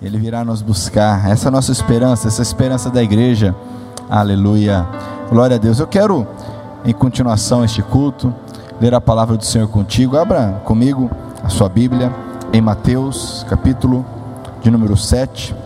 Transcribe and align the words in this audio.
Ele 0.00 0.18
virá 0.18 0.44
nos 0.44 0.60
buscar. 0.60 1.28
Essa 1.30 1.46
é 1.46 1.48
a 1.48 1.50
nossa 1.50 1.72
esperança, 1.72 2.28
essa 2.28 2.42
é 2.42 2.44
esperança 2.44 2.90
da 2.90 3.02
igreja. 3.02 3.54
Aleluia. 4.10 4.86
Glória 5.30 5.56
a 5.56 5.58
Deus. 5.58 5.80
Eu 5.80 5.86
quero, 5.86 6.26
em 6.84 6.92
continuação 6.92 7.64
este 7.64 7.82
culto, 7.82 8.32
ler 8.78 8.92
a 8.94 9.00
palavra 9.00 9.38
do 9.38 9.44
Senhor 9.44 9.66
contigo. 9.68 10.18
Abra 10.18 10.60
comigo 10.66 11.10
a 11.42 11.48
sua 11.48 11.68
Bíblia 11.68 12.14
em 12.52 12.60
Mateus, 12.60 13.46
capítulo 13.48 14.04
de 14.60 14.70
número 14.70 14.98
7. 14.98 15.56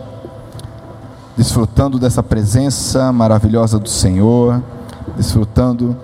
Desfrutando 1.35 1.99
dessa 1.99 2.23
presença 2.23 3.11
maravilhosa 3.11 3.77
do 3.79 3.89
Senhor, 3.89 4.63
desfrutando 5.17 5.95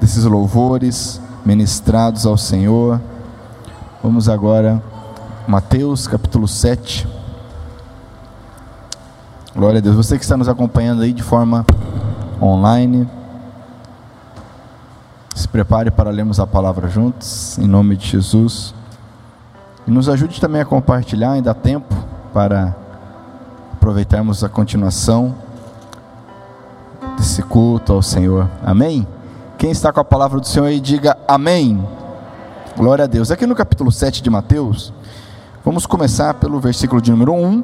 desses 0.00 0.24
louvores 0.24 1.20
ministrados 1.44 2.24
ao 2.24 2.36
Senhor. 2.36 3.00
Vamos 4.00 4.28
agora 4.28 4.80
Mateus 5.50 6.06
capítulo 6.06 6.46
7. 6.46 7.08
Glória 9.52 9.78
a 9.78 9.80
Deus. 9.80 9.96
Você 9.96 10.16
que 10.16 10.22
está 10.22 10.36
nos 10.36 10.48
acompanhando 10.48 11.02
aí 11.02 11.12
de 11.12 11.24
forma 11.24 11.66
online, 12.40 13.10
se 15.34 15.48
prepare 15.48 15.90
para 15.90 16.08
lermos 16.10 16.38
a 16.38 16.46
palavra 16.46 16.88
juntos, 16.88 17.58
em 17.58 17.66
nome 17.66 17.96
de 17.96 18.06
Jesus. 18.06 18.72
E 19.88 19.90
nos 19.90 20.08
ajude 20.08 20.40
também 20.40 20.60
a 20.60 20.64
compartilhar, 20.64 21.32
ainda 21.32 21.50
há 21.50 21.54
tempo 21.54 21.96
para 22.32 22.76
aproveitarmos 23.72 24.44
a 24.44 24.48
continuação 24.48 25.34
desse 27.16 27.42
culto 27.42 27.92
ao 27.92 28.02
Senhor. 28.02 28.48
Amém? 28.64 29.04
Quem 29.58 29.72
está 29.72 29.92
com 29.92 29.98
a 29.98 30.04
palavra 30.04 30.38
do 30.38 30.46
Senhor 30.46 30.66
aí, 30.66 30.78
diga 30.78 31.18
amém. 31.26 31.84
Glória 32.76 33.04
a 33.04 33.08
Deus. 33.08 33.32
Aqui 33.32 33.46
no 33.46 33.56
capítulo 33.56 33.90
7 33.90 34.22
de 34.22 34.30
Mateus, 34.30 34.92
Vamos 35.62 35.84
começar 35.84 36.32
pelo 36.34 36.58
versículo 36.58 37.02
de 37.02 37.10
número 37.10 37.34
1. 37.34 37.62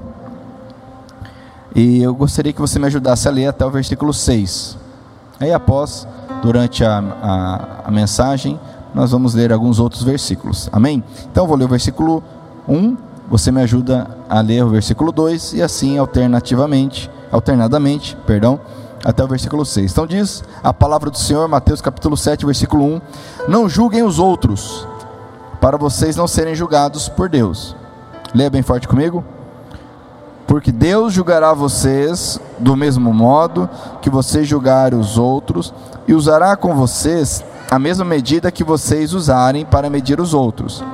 E 1.75 2.03
eu 2.03 2.15
gostaria 2.15 2.53
que 2.53 2.61
você 2.61 2.79
me 2.79 2.87
ajudasse 2.87 3.27
a 3.27 3.31
ler 3.31 3.47
até 3.47 3.65
o 3.65 3.71
versículo 3.71 4.13
6. 4.13 4.77
Aí, 5.41 5.51
após, 5.51 6.07
durante 6.43 6.85
a, 6.85 6.99
a, 6.99 7.89
a 7.89 7.91
mensagem, 7.91 8.61
nós 8.95 9.13
vamos 9.13 9.33
ler 9.33 9.51
alguns 9.51 9.79
outros 9.79 10.03
versículos. 10.03 10.69
Amém? 10.71 11.03
Então, 11.33 11.47
vou 11.47 11.57
ler 11.57 11.65
o 11.65 11.69
versículo 11.69 12.23
1. 12.69 12.99
Você 13.31 13.51
me 13.51 13.63
ajuda 13.63 14.07
a 14.29 14.43
ler 14.43 14.63
o 14.63 14.69
versículo 14.69 15.11
2 15.11 15.55
e 15.55 15.63
assim 15.63 15.97
alternativamente, 15.97 17.11
alternadamente, 17.33 18.15
perdão, 18.27 18.61
até 19.03 19.25
o 19.25 19.27
versículo 19.27 19.65
6. 19.65 19.91
Então 19.91 20.07
diz 20.07 20.45
a 20.63 20.73
palavra 20.73 21.11
do 21.11 21.17
Senhor, 21.17 21.49
Mateus 21.49 21.81
capítulo 21.81 22.17
7, 22.17 22.45
versículo 22.45 22.85
1: 22.85 23.01
Não 23.49 23.69
julguem 23.69 24.03
os 24.03 24.19
outros, 24.19 24.87
para 25.61 25.77
vocês 25.77 26.15
não 26.15 26.29
serem 26.29 26.55
julgados 26.55 27.09
por 27.09 27.29
Deus. 27.29 27.75
Leia 28.35 28.51
bem 28.51 28.63
forte 28.63 28.89
comigo. 28.89 29.25
Porque 30.47 30.71
Deus 30.71 31.13
julgará 31.13 31.53
vocês 31.53 32.41
do 32.59 32.77
mesmo 32.77 33.13
modo 33.13 33.69
que 34.01 34.09
vocês 34.09 34.47
julgarem 34.47 34.99
os 34.99 35.19
outros, 35.19 35.75
e 36.07 36.15
usará 36.15 36.57
com 36.57 36.75
vocês 36.75 37.45
a 37.71 37.79
mesma 37.79 38.05
medida 38.05 38.53
que 38.53 38.63
vocês 38.63 39.13
usarem 39.13 39.65
para 39.65 39.91
medir 39.91 40.21
os 40.21 40.33
outros. 40.33 40.85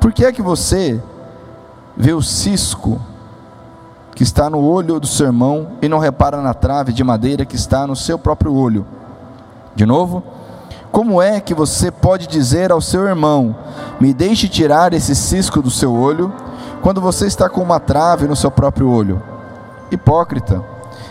Por 0.00 0.12
que 0.12 0.24
é 0.24 0.32
que 0.32 0.42
você 0.42 1.00
vê 1.96 2.12
o 2.12 2.22
cisco 2.22 3.00
que 4.14 4.22
está 4.22 4.48
no 4.48 4.60
olho 4.60 4.98
do 4.98 5.06
seu 5.06 5.26
irmão 5.26 5.72
e 5.82 5.88
não 5.88 5.98
repara 5.98 6.40
na 6.40 6.54
trave 6.54 6.92
de 6.92 7.04
madeira 7.04 7.44
que 7.44 7.56
está 7.56 7.86
no 7.86 7.94
seu 7.94 8.18
próprio 8.18 8.54
olho? 8.54 8.86
De 9.74 9.84
novo, 9.84 10.22
como 10.94 11.20
é 11.20 11.40
que 11.40 11.52
você 11.52 11.90
pode 11.90 12.28
dizer 12.28 12.70
ao 12.70 12.80
seu 12.80 13.04
irmão: 13.04 13.56
Me 13.98 14.14
deixe 14.14 14.48
tirar 14.48 14.94
esse 14.94 15.12
cisco 15.12 15.60
do 15.60 15.68
seu 15.68 15.92
olho, 15.92 16.32
quando 16.82 17.00
você 17.00 17.26
está 17.26 17.48
com 17.48 17.60
uma 17.60 17.80
trave 17.80 18.28
no 18.28 18.36
seu 18.36 18.48
próprio 18.48 18.88
olho? 18.88 19.20
Hipócrita, 19.90 20.64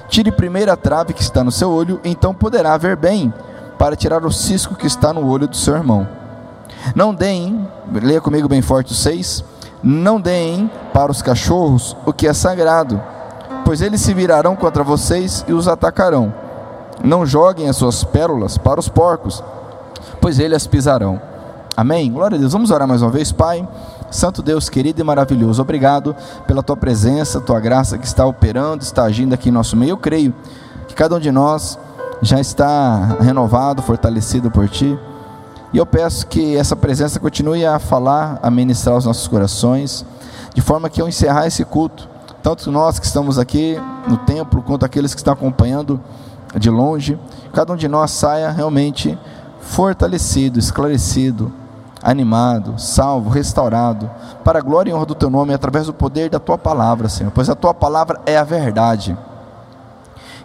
tire 0.08 0.31
primeiro 0.31 0.72
a 0.72 0.78
trave 0.78 1.11
que 1.14 1.22
está 1.22 1.44
no 1.44 1.52
seu 1.52 1.70
olho, 1.70 2.00
então 2.02 2.34
poderá 2.34 2.78
ver 2.78 2.95
bem 2.95 3.34
para 3.78 3.98
tirar 3.98 4.26
o 4.26 4.32
cisco 4.32 4.73
que 4.73 4.88
está 4.88 5.11
no 5.11 5.27
olho 5.27 5.49
do 5.49 5.58
seu 5.58 5.76
irmão. 5.76 6.08
Não 6.95 7.14
deem, 7.14 7.67
leia 7.92 8.22
comigo 8.22 8.48
bem 8.48 8.61
forte 8.61 8.93
o 8.93 8.95
6, 8.95 9.43
não 9.83 10.22
deem 10.22 10.72
para 10.93 11.11
os 11.11 11.22
cachorros 11.22 11.93
o 12.05 12.14
que 12.14 12.26
é 12.26 12.33
sagrado, 12.33 13.02
pois 13.66 13.82
eles 13.82 13.99
se 13.99 14.14
virarão 14.14 14.55
contra 14.55 14.82
vocês 14.82 15.43
e 15.45 15.52
os 15.52 15.67
atacarão. 15.67 16.33
Não 17.04 17.26
joguem 17.26 17.67
as 17.67 17.76
suas 17.76 18.02
pérolas 18.05 18.58
para 18.58 18.80
os 18.80 18.88
porcos, 18.88 19.43
pois 20.23 20.39
eles 20.39 20.56
as 20.56 20.66
pisarão. 20.66 21.22
Amém? 21.76 22.10
Glória 22.10 22.38
a 22.38 22.39
Deus. 22.39 22.54
Vamos 22.54 22.72
orar 22.72 22.88
mais 22.88 23.02
uma 23.02 23.11
vez, 23.11 23.34
Pai. 23.34 23.67
Santo 24.10 24.42
Deus 24.42 24.70
querido 24.70 25.02
e 25.02 25.04
maravilhoso, 25.04 25.61
obrigado 25.61 26.16
pela 26.48 26.64
tua 26.64 26.78
presença, 26.78 27.42
tua 27.42 27.60
graça 27.60 27.98
que 27.98 28.06
está 28.06 28.26
operando, 28.26 28.84
está 28.84 29.04
agindo 29.04 29.34
aqui 29.34 29.50
em 29.50 29.52
nosso 29.52 29.76
meio. 29.76 29.89
Eu 29.89 29.98
creio 29.98 30.34
que 30.88 30.95
cada 30.95 31.16
um 31.16 31.20
de 31.20 31.30
nós 31.30 31.78
já 32.22 32.39
está 32.39 33.17
renovado, 33.20 33.82
fortalecido 33.82 34.50
por 34.50 34.70
ti. 34.70 34.98
E 35.73 35.78
eu 35.78 35.86
peço 35.86 36.26
que 36.28 36.55
essa 36.55 36.73
presença 36.73 37.20
continue 37.20 37.66
a 37.66 37.78
falar, 37.78 38.40
a 38.42 38.50
ministrar 38.50 38.95
os 38.95 39.04
nossos 39.04 39.28
corações, 39.28 40.05
de 40.55 40.61
forma 40.61 40.90
que 40.90 41.02
ao 41.02 41.10
encerrar 41.10 41.48
esse 41.48 41.66
culto, 41.66 42.08
tanto 42.42 42.72
nós 42.72 42.98
que 42.98 43.05
estamos 43.05 43.38
aqui 43.38 43.78
no 44.08 44.16
templo, 44.20 44.64
quanto 44.64 44.86
aqueles 44.86 45.14
que 45.14 45.20
estão 45.20 45.34
acompanhando 45.34 46.00
de 46.58 46.70
longe, 46.70 47.20
cada 47.52 47.73
um 47.73 47.76
de 47.76 47.90
nós 47.90 48.11
saia 48.11 48.52
realmente 48.52 49.17
fortalecido, 49.63 50.59
esclarecido, 50.59 51.51
animado, 52.01 52.77
salvo, 52.77 53.29
restaurado, 53.29 54.09
para 54.43 54.59
a 54.59 54.61
glória 54.61 54.91
e 54.91 54.93
honra 54.93 55.05
do 55.05 55.15
teu 55.15 55.29
nome, 55.29 55.53
através 55.53 55.85
do 55.85 55.93
poder 55.93 56.29
da 56.29 56.39
tua 56.39 56.57
palavra, 56.57 57.07
Senhor, 57.07 57.31
pois 57.31 57.49
a 57.49 57.55
tua 57.55 57.73
palavra 57.73 58.19
é 58.25 58.37
a 58.37 58.43
verdade. 58.43 59.17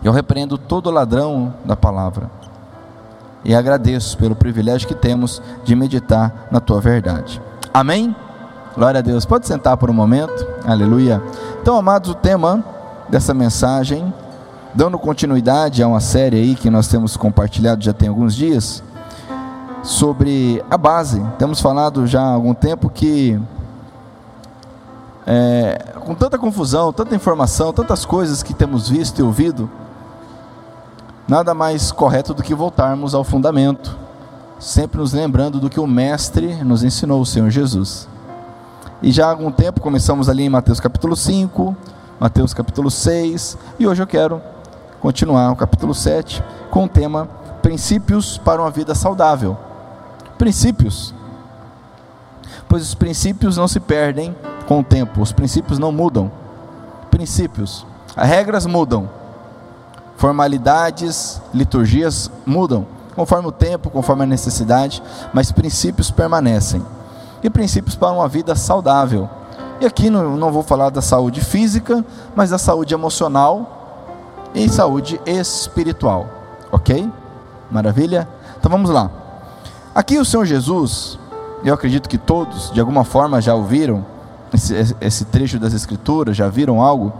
Eu 0.02 0.12
repreendo 0.12 0.56
todo 0.56 0.90
ladrão 0.90 1.52
da 1.64 1.76
palavra 1.76 2.30
e 3.44 3.54
agradeço 3.54 4.16
pelo 4.16 4.36
privilégio 4.36 4.86
que 4.86 4.94
temos 4.94 5.42
de 5.64 5.74
meditar 5.74 6.48
na 6.50 6.60
tua 6.60 6.80
verdade. 6.80 7.42
Amém? 7.74 8.14
Glória 8.76 9.00
a 9.00 9.02
Deus. 9.02 9.24
Pode 9.24 9.46
sentar 9.46 9.76
por 9.76 9.90
um 9.90 9.94
momento. 9.94 10.46
Aleluia. 10.64 11.20
Então, 11.60 11.76
amados, 11.76 12.10
o 12.10 12.14
tema 12.14 12.64
dessa 13.08 13.34
mensagem, 13.34 14.12
dando 14.72 14.98
continuidade 14.98 15.82
a 15.82 15.88
uma 15.88 16.00
série 16.00 16.36
aí 16.36 16.54
que 16.54 16.70
nós 16.70 16.86
temos 16.86 17.16
compartilhado 17.16 17.82
já 17.82 17.92
tem 17.92 18.08
alguns 18.08 18.34
dias, 18.36 18.82
sobre 19.88 20.62
a 20.70 20.76
base. 20.76 21.24
Temos 21.38 21.62
falado 21.62 22.06
já 22.06 22.20
há 22.20 22.34
algum 22.34 22.52
tempo 22.52 22.90
que, 22.90 23.40
é, 25.26 25.94
com 26.04 26.14
tanta 26.14 26.38
confusão, 26.38 26.92
tanta 26.92 27.14
informação, 27.14 27.72
tantas 27.72 28.04
coisas 28.04 28.42
que 28.42 28.52
temos 28.52 28.86
visto 28.86 29.18
e 29.18 29.22
ouvido, 29.22 29.68
nada 31.26 31.54
mais 31.54 31.90
correto 31.90 32.34
do 32.34 32.42
que 32.42 32.54
voltarmos 32.54 33.14
ao 33.14 33.24
fundamento, 33.24 33.96
sempre 34.60 35.00
nos 35.00 35.14
lembrando 35.14 35.58
do 35.58 35.70
que 35.70 35.80
o 35.80 35.86
Mestre 35.86 36.62
nos 36.62 36.84
ensinou, 36.84 37.22
o 37.22 37.26
Senhor 37.26 37.48
Jesus. 37.48 38.06
E 39.00 39.10
já 39.10 39.26
há 39.26 39.30
algum 39.30 39.50
tempo 39.50 39.80
começamos 39.80 40.28
ali 40.28 40.42
em 40.42 40.50
Mateus 40.50 40.80
capítulo 40.80 41.16
5, 41.16 41.74
Mateus 42.20 42.52
capítulo 42.52 42.90
6, 42.90 43.56
e 43.78 43.86
hoje 43.86 44.02
eu 44.02 44.06
quero 44.06 44.42
continuar 45.00 45.50
o 45.50 45.56
capítulo 45.56 45.94
7 45.94 46.44
com 46.70 46.84
o 46.84 46.88
tema 46.88 47.26
Princípios 47.62 48.36
para 48.36 48.60
uma 48.60 48.70
vida 48.70 48.94
saudável 48.94 49.56
princípios. 50.38 51.12
Pois 52.68 52.82
os 52.82 52.94
princípios 52.94 53.56
não 53.56 53.66
se 53.66 53.80
perdem 53.80 54.34
com 54.66 54.80
o 54.80 54.84
tempo, 54.84 55.20
os 55.20 55.32
princípios 55.32 55.78
não 55.78 55.90
mudam. 55.90 56.30
Princípios, 57.10 57.84
as 58.16 58.28
regras 58.28 58.66
mudam, 58.66 59.08
formalidades, 60.16 61.40
liturgias 61.52 62.30
mudam, 62.46 62.86
conforme 63.16 63.48
o 63.48 63.52
tempo, 63.52 63.90
conforme 63.90 64.22
a 64.22 64.26
necessidade, 64.26 65.02
mas 65.32 65.50
princípios 65.50 66.10
permanecem. 66.10 66.84
E 67.42 67.48
princípios 67.48 67.96
para 67.96 68.12
uma 68.12 68.28
vida 68.28 68.54
saudável. 68.54 69.28
E 69.80 69.86
aqui 69.86 70.10
não, 70.10 70.36
não 70.36 70.52
vou 70.52 70.62
falar 70.62 70.90
da 70.90 71.00
saúde 71.00 71.40
física, 71.40 72.04
mas 72.34 72.50
da 72.50 72.58
saúde 72.58 72.92
emocional 72.92 74.50
e 74.54 74.68
saúde 74.68 75.20
espiritual. 75.24 76.26
Ok? 76.70 77.10
Maravilha? 77.70 78.28
Então 78.58 78.70
vamos 78.70 78.90
lá. 78.90 79.10
Aqui 79.94 80.18
o 80.18 80.24
Senhor 80.24 80.44
Jesus, 80.44 81.18
eu 81.64 81.74
acredito 81.74 82.08
que 82.08 82.18
todos 82.18 82.70
de 82.70 82.80
alguma 82.80 83.04
forma 83.04 83.40
já 83.40 83.54
ouviram 83.54 84.04
esse, 84.52 84.96
esse, 85.00 85.24
trecho 85.24 85.58
das 85.58 85.72
Escrituras, 85.72 86.36
já 86.36 86.48
viram 86.48 86.80
algo. 86.80 87.12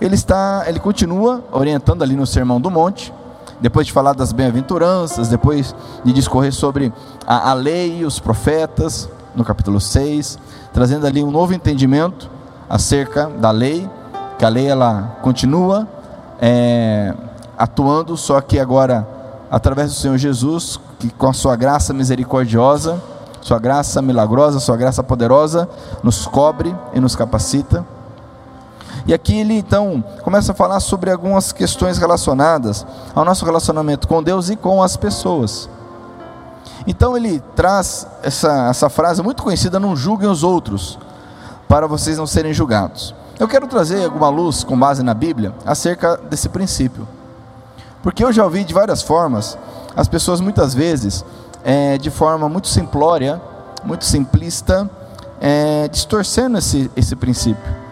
Ele 0.00 0.14
está, 0.14 0.64
ele 0.66 0.78
continua 0.78 1.42
orientando 1.50 2.02
ali 2.02 2.14
no 2.14 2.26
Sermão 2.26 2.60
do 2.60 2.70
Monte, 2.70 3.12
depois 3.60 3.86
de 3.86 3.92
falar 3.92 4.12
das 4.12 4.32
bem-aventuranças, 4.32 5.28
depois 5.28 5.74
de 6.04 6.12
discorrer 6.12 6.52
sobre 6.52 6.92
a, 7.26 7.50
a 7.50 7.54
lei 7.54 8.00
e 8.00 8.04
os 8.04 8.18
profetas, 8.18 9.08
no 9.34 9.44
capítulo 9.44 9.80
6, 9.80 10.38
trazendo 10.72 11.06
ali 11.06 11.22
um 11.22 11.30
novo 11.30 11.54
entendimento 11.54 12.30
acerca 12.68 13.28
da 13.28 13.50
lei, 13.50 13.88
que 14.38 14.44
a 14.44 14.48
lei 14.48 14.66
ela 14.66 15.16
continua 15.22 15.88
é, 16.40 17.14
atuando, 17.56 18.16
só 18.16 18.40
que 18.40 18.58
agora 18.58 19.06
através 19.50 19.90
do 19.90 19.96
Senhor 19.96 20.18
Jesus, 20.18 20.78
que 21.08 21.16
com 21.16 21.28
a 21.28 21.32
sua 21.32 21.56
graça 21.56 21.92
misericordiosa, 21.92 23.00
sua 23.40 23.58
graça 23.58 24.02
milagrosa, 24.02 24.58
sua 24.58 24.76
graça 24.76 25.02
poderosa, 25.02 25.68
nos 26.02 26.26
cobre 26.26 26.74
e 26.92 27.00
nos 27.00 27.14
capacita. 27.14 27.84
E 29.06 29.14
aqui 29.14 29.38
ele 29.38 29.54
então 29.54 30.02
começa 30.22 30.52
a 30.52 30.54
falar 30.54 30.80
sobre 30.80 31.10
algumas 31.10 31.52
questões 31.52 31.98
relacionadas 31.98 32.84
ao 33.14 33.24
nosso 33.24 33.44
relacionamento 33.44 34.08
com 34.08 34.22
Deus 34.22 34.50
e 34.50 34.56
com 34.56 34.82
as 34.82 34.96
pessoas. 34.96 35.68
Então 36.86 37.16
ele 37.16 37.40
traz 37.54 38.06
essa, 38.22 38.68
essa 38.68 38.88
frase 38.88 39.22
muito 39.22 39.42
conhecida: 39.42 39.78
não 39.78 39.94
julguem 39.94 40.28
os 40.28 40.42
outros, 40.42 40.98
para 41.68 41.86
vocês 41.86 42.18
não 42.18 42.26
serem 42.26 42.52
julgados. 42.52 43.14
Eu 43.38 43.46
quero 43.46 43.66
trazer 43.66 44.04
alguma 44.04 44.28
luz 44.28 44.64
com 44.64 44.78
base 44.78 45.02
na 45.02 45.14
Bíblia 45.14 45.52
acerca 45.64 46.16
desse 46.16 46.48
princípio. 46.48 47.06
Porque 48.02 48.24
eu 48.24 48.32
já 48.32 48.44
ouvi 48.44 48.64
de 48.64 48.72
várias 48.72 49.02
formas, 49.02 49.58
as 49.96 50.08
pessoas 50.08 50.40
muitas 50.40 50.74
vezes, 50.74 51.24
é, 51.64 51.96
de 51.98 52.10
forma 52.10 52.48
muito 52.48 52.68
simplória, 52.68 53.40
muito 53.82 54.04
simplista, 54.04 54.88
é, 55.40 55.88
distorcendo 55.88 56.58
esse, 56.58 56.90
esse 56.94 57.16
princípio 57.16 57.86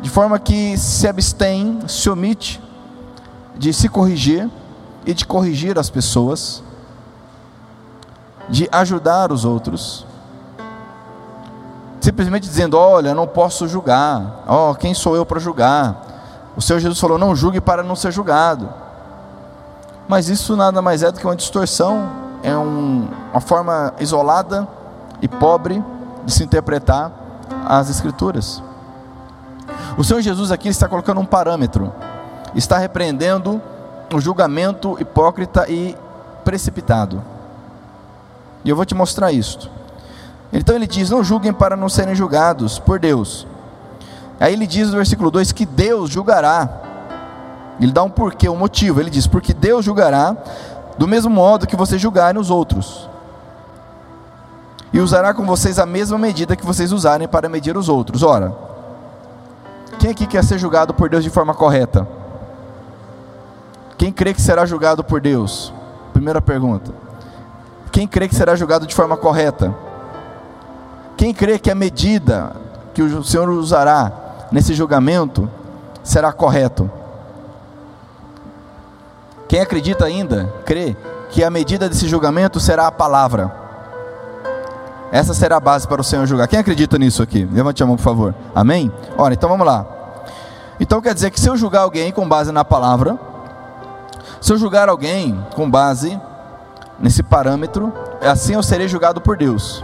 de 0.00 0.08
forma 0.08 0.38
que 0.38 0.76
se 0.78 1.06
abstém, 1.06 1.78
se 1.86 2.08
omite 2.08 2.60
de 3.56 3.72
se 3.72 3.88
corrigir 3.88 4.48
e 5.04 5.12
de 5.12 5.26
corrigir 5.26 5.78
as 5.78 5.90
pessoas, 5.90 6.62
de 8.48 8.68
ajudar 8.72 9.30
os 9.30 9.44
outros, 9.44 10.06
simplesmente 12.00 12.48
dizendo: 12.48 12.78
Olha, 12.78 13.14
não 13.14 13.26
posso 13.26 13.68
julgar, 13.68 14.44
oh, 14.48 14.74
quem 14.74 14.94
sou 14.94 15.14
eu 15.14 15.26
para 15.26 15.38
julgar? 15.38 16.52
O 16.56 16.62
Senhor 16.62 16.80
Jesus 16.80 16.98
falou: 16.98 17.18
Não 17.18 17.36
julgue 17.36 17.60
para 17.60 17.82
não 17.82 17.94
ser 17.94 18.10
julgado. 18.10 18.68
Mas 20.10 20.28
isso 20.28 20.56
nada 20.56 20.82
mais 20.82 21.04
é 21.04 21.12
do 21.12 21.20
que 21.20 21.24
uma 21.24 21.36
distorção, 21.36 22.10
é 22.42 22.52
um, 22.56 23.06
uma 23.30 23.40
forma 23.40 23.94
isolada 24.00 24.66
e 25.22 25.28
pobre 25.28 25.80
de 26.24 26.32
se 26.32 26.42
interpretar 26.42 27.12
as 27.64 27.88
Escrituras. 27.88 28.60
O 29.96 30.02
Senhor 30.02 30.20
Jesus 30.20 30.50
aqui 30.50 30.68
está 30.68 30.88
colocando 30.88 31.20
um 31.20 31.24
parâmetro, 31.24 31.92
está 32.56 32.76
repreendendo 32.76 33.62
o 34.12 34.20
julgamento 34.20 34.96
hipócrita 34.98 35.70
e 35.70 35.96
precipitado. 36.44 37.22
E 38.64 38.68
eu 38.70 38.74
vou 38.74 38.84
te 38.84 38.96
mostrar 38.96 39.30
isto. 39.30 39.70
Então 40.52 40.74
ele 40.74 40.88
diz: 40.88 41.08
Não 41.08 41.22
julguem 41.22 41.52
para 41.52 41.76
não 41.76 41.88
serem 41.88 42.16
julgados 42.16 42.80
por 42.80 42.98
Deus. 42.98 43.46
Aí 44.40 44.54
ele 44.54 44.66
diz 44.66 44.88
no 44.88 44.96
versículo 44.96 45.30
2 45.30 45.52
que 45.52 45.64
Deus 45.64 46.10
julgará. 46.10 46.89
Ele 47.80 47.92
dá 47.92 48.02
um 48.02 48.10
porquê, 48.10 48.48
um 48.48 48.56
motivo. 48.56 49.00
Ele 49.00 49.10
diz: 49.10 49.26
Porque 49.26 49.54
Deus 49.54 49.84
julgará 49.84 50.36
do 50.98 51.08
mesmo 51.08 51.30
modo 51.30 51.66
que 51.66 51.76
vocês 51.76 52.00
julgarem 52.00 52.40
os 52.40 52.50
outros. 52.50 53.08
E 54.92 55.00
usará 55.00 55.32
com 55.32 55.46
vocês 55.46 55.78
a 55.78 55.86
mesma 55.86 56.18
medida 56.18 56.56
que 56.56 56.66
vocês 56.66 56.92
usarem 56.92 57.26
para 57.26 57.48
medir 57.48 57.76
os 57.76 57.88
outros. 57.88 58.22
Ora, 58.22 58.52
quem 59.98 60.10
aqui 60.10 60.26
quer 60.26 60.44
ser 60.44 60.58
julgado 60.58 60.92
por 60.92 61.08
Deus 61.08 61.24
de 61.24 61.30
forma 61.30 61.54
correta? 61.54 62.06
Quem 63.96 64.12
crê 64.12 64.34
que 64.34 64.42
será 64.42 64.66
julgado 64.66 65.04
por 65.04 65.20
Deus? 65.20 65.72
Primeira 66.12 66.40
pergunta. 66.40 66.92
Quem 67.92 68.06
crê 68.06 68.28
que 68.28 68.34
será 68.34 68.54
julgado 68.56 68.86
de 68.86 68.94
forma 68.94 69.16
correta? 69.16 69.74
Quem 71.16 71.32
crê 71.34 71.58
que 71.58 71.70
a 71.70 71.74
medida 71.74 72.52
que 72.94 73.02
o 73.02 73.22
Senhor 73.22 73.48
usará 73.50 74.10
nesse 74.50 74.74
julgamento 74.74 75.48
será 76.02 76.32
correto? 76.32 76.90
Quem 79.50 79.58
acredita 79.58 80.04
ainda, 80.04 80.44
crê 80.64 80.96
que 81.28 81.42
a 81.42 81.50
medida 81.50 81.88
desse 81.88 82.06
julgamento 82.06 82.60
será 82.60 82.86
a 82.86 82.92
palavra. 82.92 83.50
Essa 85.10 85.34
será 85.34 85.56
a 85.56 85.60
base 85.60 85.88
para 85.88 86.00
o 86.00 86.04
Senhor 86.04 86.24
julgar. 86.24 86.46
Quem 86.46 86.60
acredita 86.60 86.96
nisso 86.96 87.20
aqui? 87.20 87.44
Levante 87.50 87.82
a 87.82 87.86
mão, 87.86 87.96
por 87.96 88.02
favor. 88.04 88.32
Amém? 88.54 88.92
Ora, 89.18 89.34
então 89.34 89.48
vamos 89.48 89.66
lá. 89.66 89.84
Então 90.78 91.02
quer 91.02 91.12
dizer 91.14 91.32
que 91.32 91.40
se 91.40 91.48
eu 91.48 91.56
julgar 91.56 91.80
alguém 91.80 92.12
com 92.12 92.28
base 92.28 92.52
na 92.52 92.64
palavra, 92.64 93.18
se 94.40 94.52
eu 94.52 94.56
julgar 94.56 94.88
alguém 94.88 95.44
com 95.56 95.68
base 95.68 96.16
nesse 97.00 97.20
parâmetro, 97.20 97.92
assim 98.22 98.54
eu 98.54 98.62
serei 98.62 98.86
julgado 98.86 99.20
por 99.20 99.36
Deus. 99.36 99.82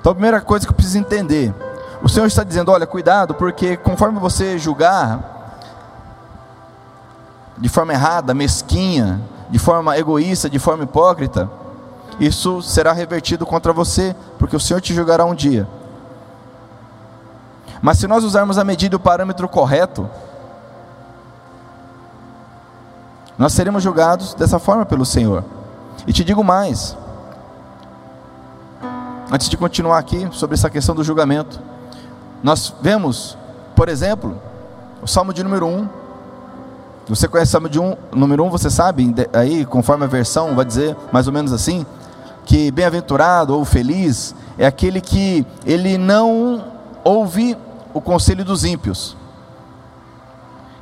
Então 0.00 0.10
a 0.10 0.14
primeira 0.16 0.40
coisa 0.40 0.66
que 0.66 0.72
eu 0.72 0.74
preciso 0.74 0.98
entender, 0.98 1.54
o 2.02 2.08
Senhor 2.08 2.26
está 2.26 2.42
dizendo, 2.42 2.72
olha, 2.72 2.88
cuidado, 2.88 3.34
porque 3.34 3.76
conforme 3.76 4.18
você 4.18 4.58
julgar 4.58 5.37
de 7.60 7.68
forma 7.68 7.92
errada, 7.92 8.34
mesquinha, 8.34 9.20
de 9.50 9.58
forma 9.58 9.96
egoísta, 9.98 10.48
de 10.48 10.58
forma 10.58 10.84
hipócrita, 10.84 11.50
isso 12.20 12.60
será 12.62 12.92
revertido 12.92 13.46
contra 13.46 13.72
você, 13.72 14.14
porque 14.38 14.56
o 14.56 14.60
Senhor 14.60 14.80
te 14.80 14.94
julgará 14.94 15.24
um 15.24 15.34
dia. 15.34 15.68
Mas 17.80 17.98
se 17.98 18.06
nós 18.06 18.24
usarmos 18.24 18.58
a 18.58 18.64
medida 18.64 18.94
e 18.94 18.96
o 18.96 19.00
parâmetro 19.00 19.48
correto, 19.48 20.08
nós 23.36 23.52
seremos 23.52 23.82
julgados 23.82 24.34
dessa 24.34 24.58
forma 24.58 24.84
pelo 24.84 25.04
Senhor. 25.04 25.44
E 26.06 26.12
te 26.12 26.24
digo 26.24 26.42
mais, 26.42 26.96
antes 29.30 29.48
de 29.48 29.56
continuar 29.56 29.98
aqui 29.98 30.28
sobre 30.32 30.54
essa 30.54 30.68
questão 30.68 30.94
do 30.94 31.04
julgamento, 31.04 31.60
nós 32.42 32.74
vemos, 32.80 33.38
por 33.76 33.88
exemplo, 33.88 34.40
o 35.00 35.06
Salmo 35.06 35.32
de 35.32 35.44
número 35.44 35.66
1. 35.66 35.88
Você 37.08 37.26
conhece 37.26 37.48
o 37.48 37.52
Salmo 37.52 37.68
de 37.68 37.80
um, 37.80 37.96
número 38.12 38.44
1, 38.44 38.50
você 38.50 38.68
sabe, 38.68 39.14
aí 39.32 39.64
conforme 39.64 40.04
a 40.04 40.08
versão 40.08 40.54
vai 40.54 40.64
dizer 40.64 40.94
mais 41.10 41.26
ou 41.26 41.32
menos 41.32 41.52
assim, 41.52 41.86
que 42.44 42.70
bem-aventurado 42.70 43.56
ou 43.56 43.64
feliz 43.64 44.34
é 44.58 44.66
aquele 44.66 45.00
que 45.00 45.46
ele 45.64 45.96
não 45.96 46.64
ouve 47.02 47.56
o 47.94 48.00
conselho 48.00 48.44
dos 48.44 48.64
ímpios, 48.64 49.16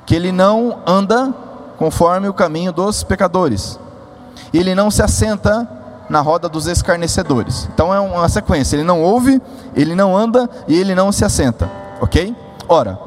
que 0.05 0.15
ele 0.15 0.33
não 0.33 0.79
anda 0.85 1.33
conforme 1.79 2.29
o 2.29 2.35
caminho 2.35 2.73
dos 2.73 3.05
pecadores, 3.05 3.79
ele 4.53 4.75
não 4.75 4.91
se 4.91 5.03
assenta 5.03 5.69
na 6.09 6.21
roda 6.21 6.49
dos 6.49 6.67
escarnecedores. 6.67 7.69
Então 7.73 7.93
é 7.93 8.01
uma 8.01 8.29
sequência: 8.29 8.77
ele 8.77 8.85
não 8.85 9.03
ouve, 9.03 9.41
ele 9.75 9.95
não 9.95 10.17
anda 10.17 10.49
e 10.67 10.75
ele 10.75 10.95
não 10.95 11.13
se 11.13 11.25
assenta, 11.25 11.71
ok? 12.01 12.35
Ora, 12.69 12.99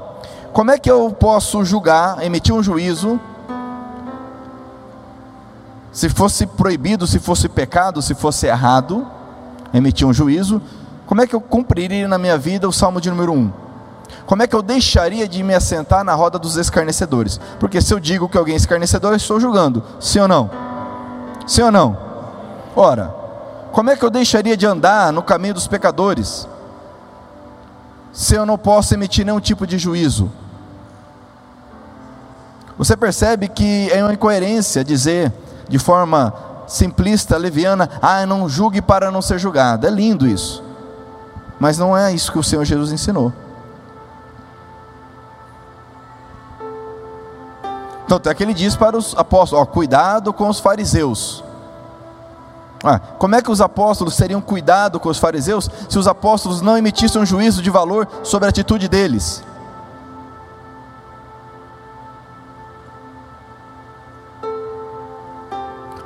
como 0.54 0.72
é 0.72 0.78
que 0.78 0.90
eu 0.90 1.12
posso 1.12 1.64
julgar, 1.64 2.24
emitir 2.24 2.54
um 2.54 2.64
juízo 2.64 3.20
se 5.92 6.10
fosse 6.10 6.46
proibido, 6.46 7.08
se 7.08 7.20
fosse 7.20 7.50
pecado, 7.50 8.02
se 8.02 8.14
fosse 8.14 8.48
errado, 8.48 9.06
emitir 9.74 10.08
um 10.08 10.14
juízo, 10.14 10.62
como 11.06 11.22
é 11.22 11.28
que 11.28 11.36
eu 11.36 11.42
cumpriria 11.42 12.08
na 12.08 12.18
minha 12.18 12.38
vida 12.38 12.68
o 12.68 12.72
salmo 12.72 13.02
de 13.02 13.10
número 13.10 13.34
1? 13.34 13.52
Como 14.26 14.44
é 14.44 14.48
que 14.48 14.56
eu 14.56 14.62
deixaria 14.62 15.28
de 15.28 15.42
me 15.42 15.56
assentar 15.56 16.04
na 16.04 16.14
roda 16.14 16.38
dos 16.38 16.56
escarnecedores? 16.56 17.40
Porque 17.60 17.82
se 17.82 17.94
eu 17.94 18.00
digo 18.00 18.30
que 18.30 18.38
alguém 18.38 18.54
é 18.54 18.58
escarnecedor, 18.58 19.12
eu 19.12 19.18
estou 19.18 19.40
julgando. 19.40 19.84
Sim 20.00 20.20
ou 20.20 20.28
não? 20.28 20.52
Sim 21.48 21.64
ou 21.64 21.72
não? 21.72 21.98
Ora, 22.76 23.14
como 23.72 23.90
é 23.90 23.96
que 23.96 24.06
eu 24.06 24.10
deixaria 24.10 24.56
de 24.56 24.66
andar 24.66 25.12
no 25.12 25.24
caminho 25.24 25.56
dos 25.56 25.68
pecadores? 25.68 26.48
Se 28.12 28.36
eu 28.36 28.46
não 28.46 28.58
posso 28.58 28.94
emitir 28.94 29.26
nenhum 29.26 29.40
tipo 29.40 29.66
de 29.68 29.78
juízo? 29.78 30.32
Você 32.78 32.96
percebe 32.96 33.48
que 33.48 33.90
é 33.92 34.02
uma 34.04 34.14
incoerência 34.14 34.84
dizer 34.84 35.34
de 35.68 35.78
forma 35.78 36.34
simplista, 36.66 37.36
leviana, 37.38 37.90
ah, 38.02 38.26
não 38.26 38.48
julgue 38.48 38.82
para 38.82 39.12
não 39.12 39.22
ser 39.22 39.38
julgado. 39.38 39.86
É 39.86 39.90
lindo 39.90 40.28
isso. 40.28 40.64
Mas 41.60 41.78
não 41.78 41.96
é 41.96 42.14
isso 42.14 42.32
que 42.32 42.40
o 42.40 42.44
Senhor 42.44 42.64
Jesus 42.64 42.92
ensinou. 42.92 43.34
Então, 48.06 48.18
até 48.18 48.34
que 48.34 48.42
ele 48.42 48.54
diz 48.54 48.76
para 48.76 48.98
os 48.98 49.14
apóstolos: 49.16 49.68
ó, 49.68 49.70
cuidado 49.70 50.34
com 50.34 50.48
os 50.48 50.60
fariseus. 50.60 51.44
Ah, 52.84 53.00
como 53.18 53.36
é 53.36 53.42
que 53.42 53.52
os 53.52 53.60
apóstolos 53.60 54.16
teriam 54.16 54.40
cuidado 54.40 55.00
com 55.00 55.10
os 55.10 55.18
fariseus 55.18 55.70
se 55.90 56.00
os 56.00 56.08
apóstolos 56.08 56.62
não 56.62 56.78
emitissem 56.78 57.22
um 57.22 57.26
juízo 57.26 57.62
de 57.62 57.70
valor 57.70 58.08
sobre 58.24 58.46
a 58.46 58.50
atitude 58.50 58.88
deles? 58.88 59.44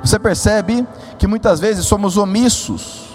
Você 0.02 0.18
percebe 0.18 0.86
que 1.18 1.26
muitas 1.26 1.60
vezes 1.60 1.86
somos 1.86 2.16
omissos, 2.16 3.08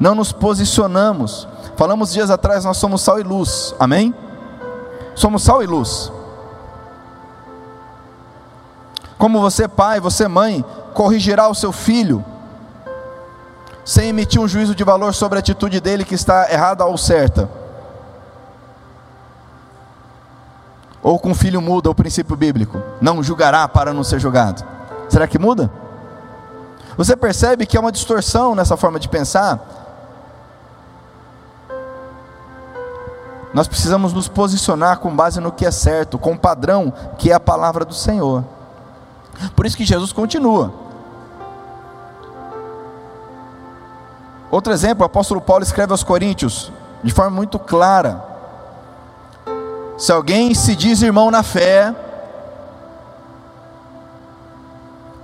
não 0.00 0.14
nos 0.14 0.32
posicionamos. 0.32 1.46
Falamos 1.76 2.12
dias 2.12 2.30
atrás, 2.30 2.64
nós 2.64 2.78
somos 2.78 3.02
sal 3.02 3.20
e 3.20 3.22
luz, 3.22 3.74
amém? 3.78 4.14
Somos 5.14 5.42
sal 5.42 5.62
e 5.62 5.66
luz. 5.66 6.10
Como 9.18 9.40
você, 9.40 9.68
pai, 9.68 10.00
você, 10.00 10.26
mãe, 10.26 10.64
corrigirá 10.94 11.48
o 11.48 11.54
seu 11.54 11.72
filho, 11.72 12.24
sem 13.84 14.08
emitir 14.08 14.40
um 14.40 14.48
juízo 14.48 14.74
de 14.74 14.82
valor 14.84 15.14
sobre 15.14 15.38
a 15.38 15.40
atitude 15.40 15.80
dele 15.80 16.04
que 16.04 16.14
está 16.14 16.50
errada 16.50 16.84
ou 16.84 16.96
certa? 16.96 17.48
Ou 21.02 21.18
com 21.18 21.32
o 21.32 21.34
filho 21.34 21.60
muda 21.60 21.90
o 21.90 21.94
princípio 21.94 22.36
bíblico: 22.36 22.80
não 23.00 23.22
julgará 23.22 23.68
para 23.68 23.92
não 23.92 24.02
ser 24.02 24.18
julgado. 24.18 24.64
Será 25.08 25.26
que 25.26 25.38
muda? 25.38 25.70
Você 26.96 27.16
percebe 27.16 27.66
que 27.66 27.76
é 27.76 27.80
uma 27.80 27.92
distorção 27.92 28.54
nessa 28.54 28.76
forma 28.76 28.98
de 28.98 29.08
pensar? 29.08 29.60
nós 33.54 33.68
precisamos 33.68 34.12
nos 34.12 34.26
posicionar 34.26 34.98
com 34.98 35.14
base 35.14 35.38
no 35.38 35.52
que 35.52 35.64
é 35.64 35.70
certo, 35.70 36.18
com 36.18 36.32
o 36.32 36.38
padrão 36.38 36.92
que 37.16 37.30
é 37.30 37.34
a 37.34 37.40
palavra 37.40 37.84
do 37.84 37.94
Senhor. 37.94 38.44
Por 39.54 39.64
isso 39.64 39.76
que 39.76 39.84
Jesus 39.84 40.12
continua. 40.12 40.74
Outro 44.54 44.72
exemplo, 44.72 45.02
o 45.02 45.06
apóstolo 45.06 45.40
Paulo 45.40 45.64
escreve 45.64 45.90
aos 45.90 46.04
Coríntios, 46.04 46.70
de 47.02 47.12
forma 47.12 47.32
muito 47.34 47.58
clara: 47.58 48.22
se 49.98 50.12
alguém 50.12 50.54
se 50.54 50.76
diz 50.76 51.02
irmão 51.02 51.28
na 51.28 51.42
fé, 51.42 51.92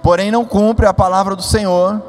porém 0.03 0.33
não 0.33 0.45
cumpre 0.45 0.85
a 0.85 0.93
palavra 0.93 1.37
do 1.37 1.45
Senhor, 1.45 2.03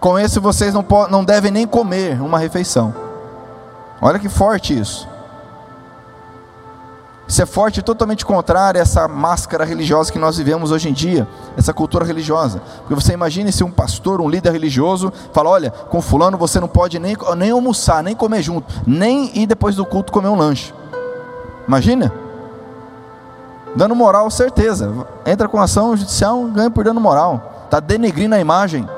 com 0.00 0.18
esse 0.18 0.40
vocês 0.40 0.72
não, 0.72 0.82
não 1.10 1.22
devem 1.22 1.50
nem 1.50 1.66
comer 1.66 2.18
uma 2.22 2.38
refeição. 2.38 2.94
Olha 4.00 4.18
que 4.18 4.30
forte 4.30 4.80
isso. 4.80 5.06
Isso 7.30 7.40
é 7.40 7.46
forte 7.46 7.80
totalmente 7.80 8.26
contrário 8.26 8.80
a 8.80 8.82
essa 8.82 9.06
máscara 9.06 9.64
religiosa 9.64 10.10
que 10.10 10.18
nós 10.18 10.36
vivemos 10.36 10.72
hoje 10.72 10.88
em 10.88 10.92
dia, 10.92 11.28
essa 11.56 11.72
cultura 11.72 12.04
religiosa. 12.04 12.60
Porque 12.78 12.92
você 12.92 13.12
imagine 13.12 13.52
se 13.52 13.62
um 13.62 13.70
pastor, 13.70 14.20
um 14.20 14.28
líder 14.28 14.50
religioso, 14.50 15.12
fala: 15.32 15.48
olha, 15.48 15.70
com 15.70 16.02
fulano 16.02 16.36
você 16.36 16.58
não 16.58 16.66
pode 16.66 16.98
nem, 16.98 17.16
nem 17.36 17.52
almoçar, 17.52 18.02
nem 18.02 18.16
comer 18.16 18.42
junto, 18.42 18.74
nem 18.84 19.30
ir 19.38 19.46
depois 19.46 19.76
do 19.76 19.86
culto 19.86 20.10
comer 20.10 20.26
um 20.26 20.34
lanche. 20.34 20.74
Imagina? 21.68 22.12
Dando 23.76 23.94
moral, 23.94 24.28
certeza. 24.28 24.92
Entra 25.24 25.46
com 25.46 25.60
ação 25.60 25.96
judicial, 25.96 26.42
ganha 26.46 26.68
por 26.68 26.82
dano 26.82 27.00
moral. 27.00 27.62
Está 27.66 27.78
denegrindo 27.78 28.34
a 28.34 28.40
imagem, 28.40 28.88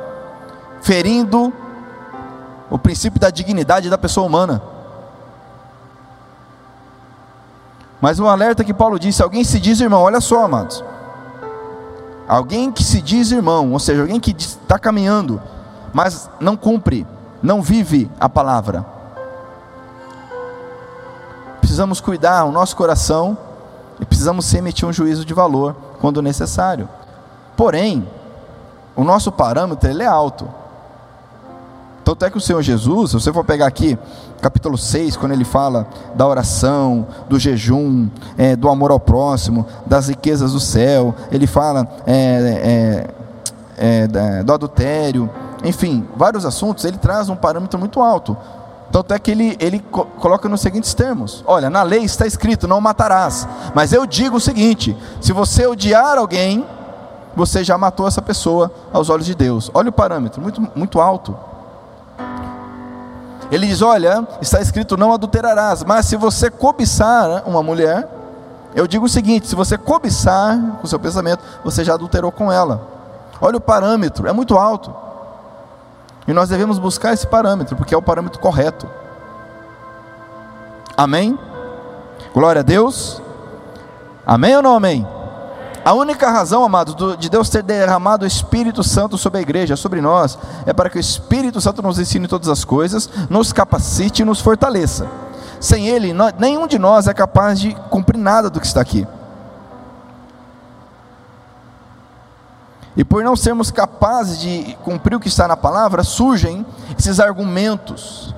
ferindo 0.81 1.53
o 2.71 2.79
princípio 2.79 3.21
da 3.21 3.29
dignidade 3.29 3.91
da 3.91 3.99
pessoa 3.99 4.27
humana. 4.27 4.72
Mas 8.03 8.19
um 8.19 8.27
alerta 8.27 8.65
que 8.65 8.75
Paulo 8.75 8.99
disse: 8.99 9.23
alguém 9.23 9.45
se 9.45 9.61
diz 9.61 9.81
irmão, 9.81 10.03
olha 10.03 10.21
só, 10.21 10.45
amados. 10.45 10.85
Alguém 12.27 12.73
que 12.73 12.83
se 12.83 13.01
diz 13.01 13.31
irmão, 13.31 13.73
ou 13.73 13.79
seja, 13.79 14.03
alguém 14.03 14.19
que 14.19 14.35
está 14.37 14.77
caminhando, 14.77 15.41
mas 15.93 16.29
não 16.41 16.57
cumpre, 16.57 17.07
não 17.41 17.63
vive 17.63 18.11
a 18.19 18.29
palavra. 18.29 18.85
Precisamos 21.61 22.01
cuidar 22.01 22.45
o 22.45 22.51
nosso 22.51 22.75
coração 22.75 23.39
e 24.01 24.05
precisamos 24.05 24.53
emitir 24.53 24.87
um 24.87 24.93
juízo 24.93 25.25
de 25.25 25.33
valor 25.33 25.77
quando 26.01 26.21
necessário. 26.21 26.89
Porém, 27.57 28.09
o 28.97 29.05
nosso 29.05 29.31
parâmetro 29.31 29.89
ele 29.89 30.03
é 30.03 30.07
alto. 30.07 30.49
Tanto 32.05 32.25
é 32.25 32.31
que 32.31 32.37
o 32.37 32.41
Senhor 32.41 32.63
Jesus, 32.63 33.11
se 33.11 33.21
você 33.21 33.33
for 33.33 33.45
pegar 33.45 33.67
aqui, 33.67 33.97
capítulo 34.43 34.77
6, 34.77 35.17
quando 35.17 35.33
ele 35.33 35.45
fala 35.45 35.87
da 36.17 36.27
oração, 36.27 37.07
do 37.29 37.39
jejum, 37.39 38.09
é, 38.37 38.57
do 38.57 38.69
amor 38.69 38.91
ao 38.91 38.99
próximo, 38.99 39.65
das 39.87 40.09
riquezas 40.09 40.53
do 40.53 40.59
céu, 40.59 41.15
ele 41.31 41.47
fala 41.47 41.87
é, 42.05 43.07
é, 43.79 44.09
é 44.09 44.43
do 44.43 44.53
adultério, 44.53 45.31
enfim, 45.63 46.05
vários 46.17 46.45
assuntos, 46.45 46.85
ele 46.85 46.99
traz 46.99 47.29
um 47.29 47.37
parâmetro 47.37 47.79
muito 47.79 48.03
alto. 48.03 48.37
Tanto 48.91 49.15
é 49.15 49.19
que 49.19 49.31
ele, 49.31 49.57
ele 49.61 49.79
coloca 50.19 50.49
nos 50.49 50.61
seguintes 50.61 50.93
termos: 50.93 51.43
Olha, 51.47 51.71
na 51.71 51.83
lei 51.83 52.03
está 52.03 52.27
escrito, 52.27 52.69
não 52.69 52.81
matarás. 52.81 53.49
Mas 53.75 53.93
eu 53.93 54.05
digo 54.05 54.37
o 54.37 54.41
seguinte: 54.41 54.95
se 55.21 55.33
você 55.33 55.67
odiar 55.67 56.19
alguém, 56.19 56.67
você 57.35 57.65
já 57.65 57.79
matou 57.79 58.07
essa 58.07 58.21
pessoa 58.21 58.71
aos 58.93 59.09
olhos 59.09 59.25
de 59.25 59.35
Deus. 59.35 59.71
Olha 59.73 59.89
o 59.89 59.93
parâmetro, 59.93 60.43
muito, 60.43 60.61
muito 60.75 61.01
alto. 61.01 61.35
Ele 63.53 63.67
diz: 63.67 63.83
Olha, 63.83 64.27
está 64.41 64.63
escrito 64.63 64.97
não 64.97 65.13
adulterarás, 65.13 65.85
mas 65.85 66.07
se 66.07 66.17
você 66.17 66.51
cobiçar 66.51 67.47
uma 67.47 67.63
mulher, 67.63 68.09
eu 68.75 68.87
digo 68.87 69.05
o 69.05 69.09
seguinte: 69.11 69.47
se 69.47 69.55
você 69.55 69.77
cobiçar 69.77 70.59
com 70.79 70.85
o 70.85 70.89
seu 70.89 70.99
pensamento, 70.99 71.45
você 71.63 71.85
já 71.85 71.93
adulterou 71.93 72.33
com 72.33 72.51
ela. 72.51 72.89
Olha 73.43 73.59
o 73.59 73.61
parâmetro, 73.61 74.27
é 74.27 74.33
muito 74.33 74.57
alto. 74.57 74.95
E 76.27 76.33
nós 76.33 76.49
devemos 76.49 76.79
buscar 76.79 77.13
esse 77.13 77.27
parâmetro, 77.27 77.77
porque 77.77 77.95
é 77.95 77.99
o 77.99 78.01
parâmetro 78.01 78.41
correto. 78.41 78.89
Amém? 80.97 81.39
Glória 82.33 82.61
a 82.61 82.63
Deus. 82.63 83.21
Amém 84.25 84.57
ou 84.57 84.63
não 84.63 84.77
amém? 84.77 85.07
A 85.85 85.93
única 85.93 86.31
razão, 86.31 86.65
amados, 86.65 86.95
de 87.19 87.29
Deus 87.29 87.49
ter 87.49 87.63
derramado 87.63 88.25
o 88.25 88.29
Espírito 88.29 88.85
Santo 88.85 89.19
sobre 89.19 89.41
a 89.41 89.43
igreja, 89.43 89.75
sobre 89.75 90.01
nós, 90.01 90.39
é 90.65 90.73
para 90.73 90.89
que 90.89 90.97
o 90.97 91.01
Espírito 91.01 91.61
Santo 91.61 91.83
nos 91.83 91.99
ensine 91.99 92.29
todas 92.29 92.49
as 92.49 92.65
coisas, 92.65 93.11
nos 93.29 93.53
capacite 93.53 94.23
e 94.23 94.25
nos 94.25 94.41
fortaleça. 94.41 95.09
Sem 95.61 95.89
Ele, 95.89 96.13
nenhum 96.39 96.69
de 96.69 96.79
nós 96.79 97.09
é 97.09 97.15
capaz 97.15 97.59
de 97.59 97.75
cumprir 97.91 98.19
nada 98.19 98.49
do 98.49 98.61
que 98.61 98.67
está 98.67 98.81
aqui. 98.81 99.07
E 102.97 103.05
por 103.05 103.25
não 103.25 103.35
sermos 103.35 103.71
capazes 103.71 104.39
de 104.39 104.77
cumprir 104.85 105.17
o 105.17 105.21
que 105.21 105.29
está 105.29 105.49
na 105.49 105.57
palavra, 105.57 106.05
surgem 106.05 106.65
esses 106.97 107.19
argumentos. 107.19 108.33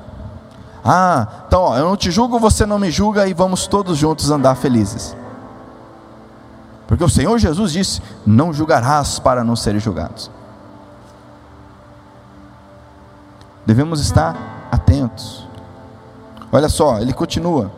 Ah, 0.82 1.26
então 1.46 1.60
ó, 1.60 1.76
eu 1.76 1.84
não 1.84 1.96
te 1.96 2.10
julgo, 2.10 2.38
você 2.38 2.64
não 2.64 2.78
me 2.78 2.90
julga 2.90 3.26
e 3.26 3.34
vamos 3.34 3.66
todos 3.66 3.98
juntos 3.98 4.30
andar 4.30 4.54
felizes. 4.54 5.16
Porque 6.86 7.04
o 7.04 7.08
Senhor 7.08 7.38
Jesus 7.38 7.72
disse: 7.72 8.02
Não 8.26 8.52
julgarás 8.52 9.18
para 9.18 9.42
não 9.42 9.56
serem 9.56 9.80
julgados. 9.80 10.30
Devemos 13.66 14.00
estar 14.00 14.68
atentos. 14.70 15.46
Olha 16.52 16.68
só, 16.68 16.98
ele 16.98 17.12
continua. 17.12 17.70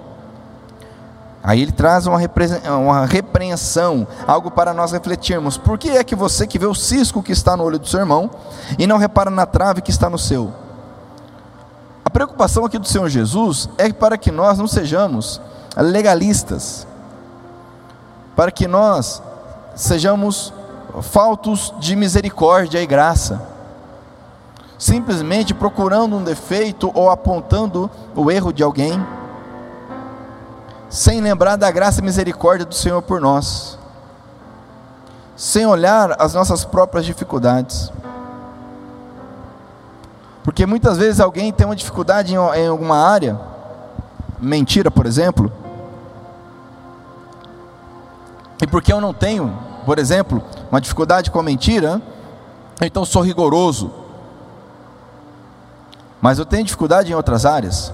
Aí 1.42 1.62
ele 1.62 1.70
traz 1.70 2.08
uma, 2.08 2.18
uma 2.76 3.06
repreensão, 3.06 4.06
algo 4.26 4.50
para 4.50 4.74
nós 4.74 4.90
refletirmos. 4.90 5.56
Por 5.56 5.78
que 5.78 5.90
é 5.90 6.02
que 6.02 6.16
você 6.16 6.44
que 6.44 6.58
vê 6.58 6.66
o 6.66 6.74
cisco 6.74 7.22
que 7.22 7.30
está 7.30 7.56
no 7.56 7.62
olho 7.62 7.78
do 7.78 7.86
seu 7.86 8.00
irmão 8.00 8.28
e 8.76 8.84
não 8.84 8.98
repara 8.98 9.30
na 9.30 9.46
trave 9.46 9.80
que 9.80 9.92
está 9.92 10.10
no 10.10 10.18
seu? 10.18 10.52
A 12.04 12.10
preocupação 12.10 12.64
aqui 12.64 12.78
do 12.78 12.88
Senhor 12.88 13.08
Jesus 13.08 13.68
é 13.78 13.92
para 13.92 14.18
que 14.18 14.32
nós 14.32 14.58
não 14.58 14.66
sejamos 14.66 15.40
legalistas 15.76 16.84
para 18.36 18.52
que 18.52 18.68
nós 18.68 19.22
sejamos 19.74 20.52
faltos 21.00 21.74
de 21.80 21.96
misericórdia 21.96 22.82
e 22.82 22.86
graça, 22.86 23.42
simplesmente 24.78 25.54
procurando 25.54 26.16
um 26.16 26.22
defeito 26.22 26.92
ou 26.94 27.10
apontando 27.10 27.90
o 28.14 28.30
erro 28.30 28.52
de 28.52 28.62
alguém, 28.62 29.04
sem 30.90 31.20
lembrar 31.20 31.56
da 31.56 31.70
graça 31.70 32.00
e 32.00 32.04
misericórdia 32.04 32.66
do 32.66 32.74
Senhor 32.74 33.00
por 33.02 33.20
nós, 33.22 33.78
sem 35.34 35.66
olhar 35.66 36.14
as 36.20 36.34
nossas 36.34 36.64
próprias 36.64 37.06
dificuldades. 37.06 37.90
Porque 40.44 40.64
muitas 40.64 40.98
vezes 40.98 41.20
alguém 41.20 41.52
tem 41.52 41.66
uma 41.66 41.74
dificuldade 41.74 42.34
em, 42.34 42.36
em 42.36 42.68
alguma 42.68 42.98
área, 42.98 43.38
mentira, 44.38 44.90
por 44.90 45.06
exemplo, 45.06 45.50
e 48.62 48.66
porque 48.66 48.92
eu 48.92 49.00
não 49.00 49.12
tenho, 49.12 49.56
por 49.84 49.98
exemplo, 49.98 50.42
uma 50.70 50.80
dificuldade 50.80 51.30
com 51.30 51.38
a 51.38 51.42
mentira, 51.42 52.00
então 52.80 53.04
sou 53.04 53.22
rigoroso. 53.22 53.90
Mas 56.20 56.38
eu 56.38 56.46
tenho 56.46 56.64
dificuldade 56.64 57.12
em 57.12 57.14
outras 57.14 57.44
áreas. 57.44 57.92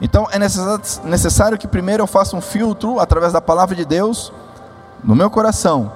Então 0.00 0.26
é 0.30 0.38
necessário 0.38 1.58
que 1.58 1.68
primeiro 1.68 2.02
eu 2.02 2.06
faça 2.06 2.36
um 2.36 2.40
filtro 2.40 2.98
através 2.98 3.32
da 3.32 3.40
palavra 3.40 3.76
de 3.76 3.84
Deus 3.84 4.32
no 5.04 5.14
meu 5.14 5.30
coração, 5.30 5.92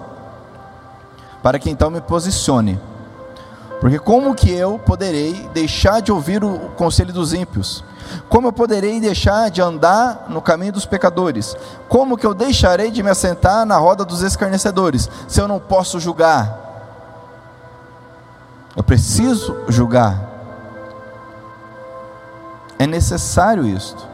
para 1.43 1.59
que 1.59 1.71
então 1.71 1.90
me 1.90 2.00
posicione. 2.00 2.78
Porque 3.81 3.99
como 3.99 4.35
que 4.35 4.50
eu 4.50 4.78
poderei 4.78 5.49
deixar 5.52 6.00
de 6.00 6.12
ouvir 6.12 6.45
o 6.45 6.71
conselho 6.76 7.12
dos 7.12 7.33
ímpios? 7.33 7.83
Como 8.28 8.49
eu 8.49 8.52
poderei 8.52 9.00
deixar 9.00 9.50
de 9.50 9.61
andar 9.61 10.26
no 10.28 10.42
caminho 10.42 10.73
dos 10.73 10.87
pecadores? 10.87 11.56
Como 11.88 12.16
que 12.16 12.26
eu 12.26 12.34
deixarei 12.34 12.90
de 12.90 13.02
me 13.02 13.11
assentar 13.11 13.64
na 13.64 13.76
roda 13.76 14.04
dos 14.04 14.23
escarnecedores, 14.23 15.08
se 15.28 15.40
eu 15.40 15.49
não 15.49 15.58
posso 15.58 16.00
julgar? 16.00 16.64
Eu 18.76 18.82
preciso 18.82 19.56
julgar. 19.68 20.32
É 22.78 22.87
necessário 22.87 23.66
isto, 23.66 24.04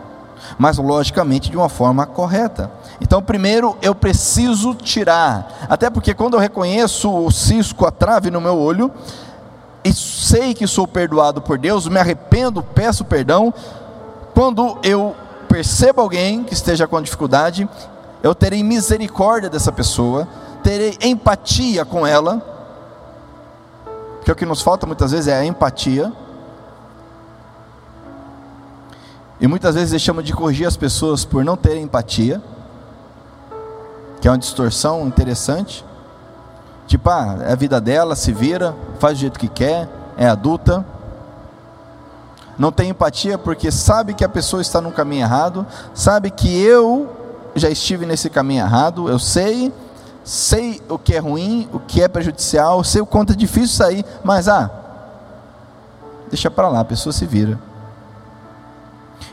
mas 0.58 0.76
logicamente 0.76 1.50
de 1.50 1.56
uma 1.56 1.68
forma 1.68 2.04
correta. 2.04 2.70
Então, 3.00 3.22
primeiro 3.22 3.76
eu 3.80 3.94
preciso 3.94 4.74
tirar, 4.74 5.66
até 5.68 5.88
porque 5.88 6.12
quando 6.12 6.34
eu 6.34 6.40
reconheço 6.40 7.10
o 7.10 7.30
cisco, 7.30 7.86
a 7.86 7.90
trave 7.90 8.30
no 8.30 8.40
meu 8.40 8.58
olho, 8.58 8.92
e 9.84 9.92
sei 9.92 10.54
que 10.54 10.66
sou 10.66 10.86
perdoado 10.86 11.40
por 11.40 11.58
Deus, 11.58 11.88
me 11.88 11.98
arrependo, 11.98 12.62
peço 12.62 13.04
perdão, 13.04 13.52
quando 14.34 14.78
eu 14.82 15.14
percebo 15.48 16.00
alguém 16.00 16.44
que 16.44 16.54
esteja 16.54 16.86
com 16.86 17.00
dificuldade, 17.00 17.68
eu 18.22 18.34
terei 18.34 18.62
misericórdia 18.62 19.48
dessa 19.48 19.72
pessoa, 19.72 20.28
terei 20.62 20.96
empatia 21.02 21.84
com 21.84 22.06
ela, 22.06 22.40
porque 24.16 24.30
o 24.30 24.36
que 24.36 24.44
nos 24.44 24.60
falta 24.60 24.86
muitas 24.86 25.12
vezes 25.12 25.28
é 25.28 25.38
a 25.38 25.44
empatia. 25.44 26.12
E 29.40 29.46
muitas 29.46 29.74
vezes 29.74 29.90
deixamos 29.90 30.22
de 30.22 30.34
corrigir 30.34 30.66
as 30.66 30.76
pessoas 30.76 31.24
por 31.24 31.42
não 31.42 31.56
terem 31.56 31.84
empatia, 31.84 32.42
que 34.20 34.28
é 34.28 34.30
uma 34.30 34.36
distorção 34.36 35.06
interessante. 35.06 35.82
Tipo, 36.90 37.08
ah, 37.08 37.36
é 37.42 37.52
a 37.52 37.54
vida 37.54 37.80
dela, 37.80 38.16
se 38.16 38.32
vira, 38.32 38.74
faz 38.98 39.16
do 39.16 39.20
jeito 39.20 39.38
que 39.38 39.46
quer, 39.46 39.88
é 40.16 40.26
adulta. 40.26 40.84
Não 42.58 42.72
tem 42.72 42.90
empatia 42.90 43.38
porque 43.38 43.70
sabe 43.70 44.12
que 44.12 44.24
a 44.24 44.28
pessoa 44.28 44.60
está 44.60 44.80
no 44.80 44.90
caminho 44.90 45.22
errado, 45.22 45.64
sabe 45.94 46.32
que 46.32 46.60
eu 46.60 47.08
já 47.54 47.70
estive 47.70 48.04
nesse 48.04 48.28
caminho 48.28 48.64
errado, 48.64 49.08
eu 49.08 49.20
sei, 49.20 49.72
sei 50.24 50.82
o 50.88 50.98
que 50.98 51.14
é 51.14 51.20
ruim, 51.20 51.68
o 51.72 51.78
que 51.78 52.02
é 52.02 52.08
prejudicial, 52.08 52.82
sei 52.82 53.00
o 53.00 53.06
quanto 53.06 53.34
é 53.34 53.36
difícil 53.36 53.76
sair, 53.76 54.04
mas 54.24 54.48
ah, 54.48 54.68
deixa 56.28 56.50
para 56.50 56.68
lá, 56.68 56.80
a 56.80 56.84
pessoa 56.84 57.12
se 57.12 57.24
vira. 57.24 57.56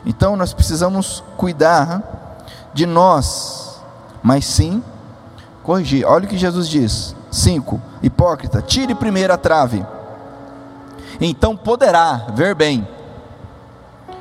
Então 0.06 0.36
nós 0.36 0.52
precisamos 0.52 1.24
cuidar 1.36 2.38
de 2.72 2.86
nós, 2.86 3.80
mas 4.22 4.44
sim 4.44 4.80
corrigir. 5.68 6.06
Olha 6.06 6.24
o 6.24 6.28
que 6.28 6.38
Jesus 6.38 6.66
diz: 6.66 7.14
5. 7.30 7.78
Hipócrita, 8.02 8.62
tire 8.62 8.94
primeiro 8.94 9.34
a 9.34 9.36
trave, 9.36 9.84
então 11.20 11.54
poderá 11.54 12.28
ver 12.32 12.54
bem 12.54 12.88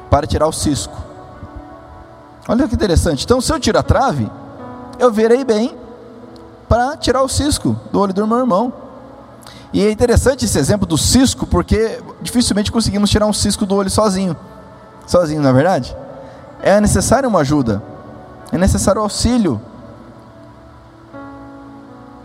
para 0.09 0.27
tirar 0.27 0.47
o 0.47 0.51
cisco. 0.51 0.93
Olha 2.49 2.67
que 2.67 2.75
interessante. 2.75 3.23
Então, 3.23 3.39
se 3.39 3.51
eu 3.51 3.59
tiro 3.59 3.79
a 3.79 3.83
trave, 3.83 4.29
eu 4.99 5.11
verei 5.11 5.45
bem 5.45 5.77
para 6.67 6.97
tirar 6.97 7.21
o 7.21 7.29
cisco 7.29 7.79
do 7.93 7.99
olho 8.01 8.13
do 8.13 8.27
meu 8.27 8.39
irmão. 8.39 8.73
E 9.71 9.85
é 9.85 9.91
interessante 9.91 10.43
esse 10.43 10.57
exemplo 10.57 10.85
do 10.85 10.97
cisco, 10.97 11.45
porque 11.45 12.01
dificilmente 12.21 12.71
conseguimos 12.71 13.09
tirar 13.09 13.25
um 13.25 13.33
cisco 13.33 13.65
do 13.65 13.75
olho 13.75 13.89
sozinho. 13.89 14.35
Sozinho, 15.05 15.41
não 15.41 15.49
é 15.49 15.53
verdade? 15.53 15.95
É 16.61 16.81
necessário 16.81 17.29
uma 17.29 17.39
ajuda, 17.39 17.81
é 18.51 18.57
necessário 18.57 19.01
auxílio. 19.01 19.61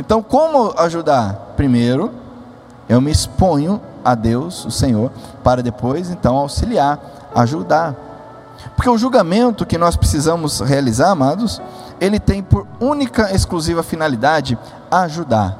Então, 0.04 0.20
como 0.20 0.74
ajudar? 0.78 1.52
Primeiro, 1.56 2.10
eu 2.88 3.00
me 3.00 3.12
exponho 3.12 3.80
a 4.04 4.16
Deus, 4.16 4.64
o 4.64 4.70
Senhor, 4.70 5.12
para 5.44 5.62
depois 5.62 6.10
então 6.10 6.36
auxiliar, 6.36 6.98
ajudar. 7.32 7.94
Porque 8.74 8.90
o 8.90 8.98
julgamento 8.98 9.64
que 9.64 9.78
nós 9.78 9.94
precisamos 9.94 10.58
realizar, 10.58 11.10
amados, 11.10 11.62
ele 12.00 12.18
tem 12.18 12.42
por 12.42 12.66
única 12.80 13.32
exclusiva 13.32 13.80
finalidade 13.84 14.58
ajudar. 14.90 15.56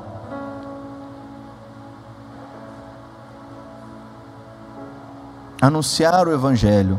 Anunciar 5.60 6.26
o 6.26 6.32
Evangelho, 6.34 6.98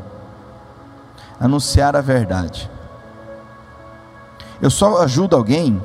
anunciar 1.37 1.93
a 1.97 1.99
verdade. 1.99 2.71
Eu 4.61 4.69
só 4.69 5.01
ajudo 5.01 5.35
alguém 5.35 5.83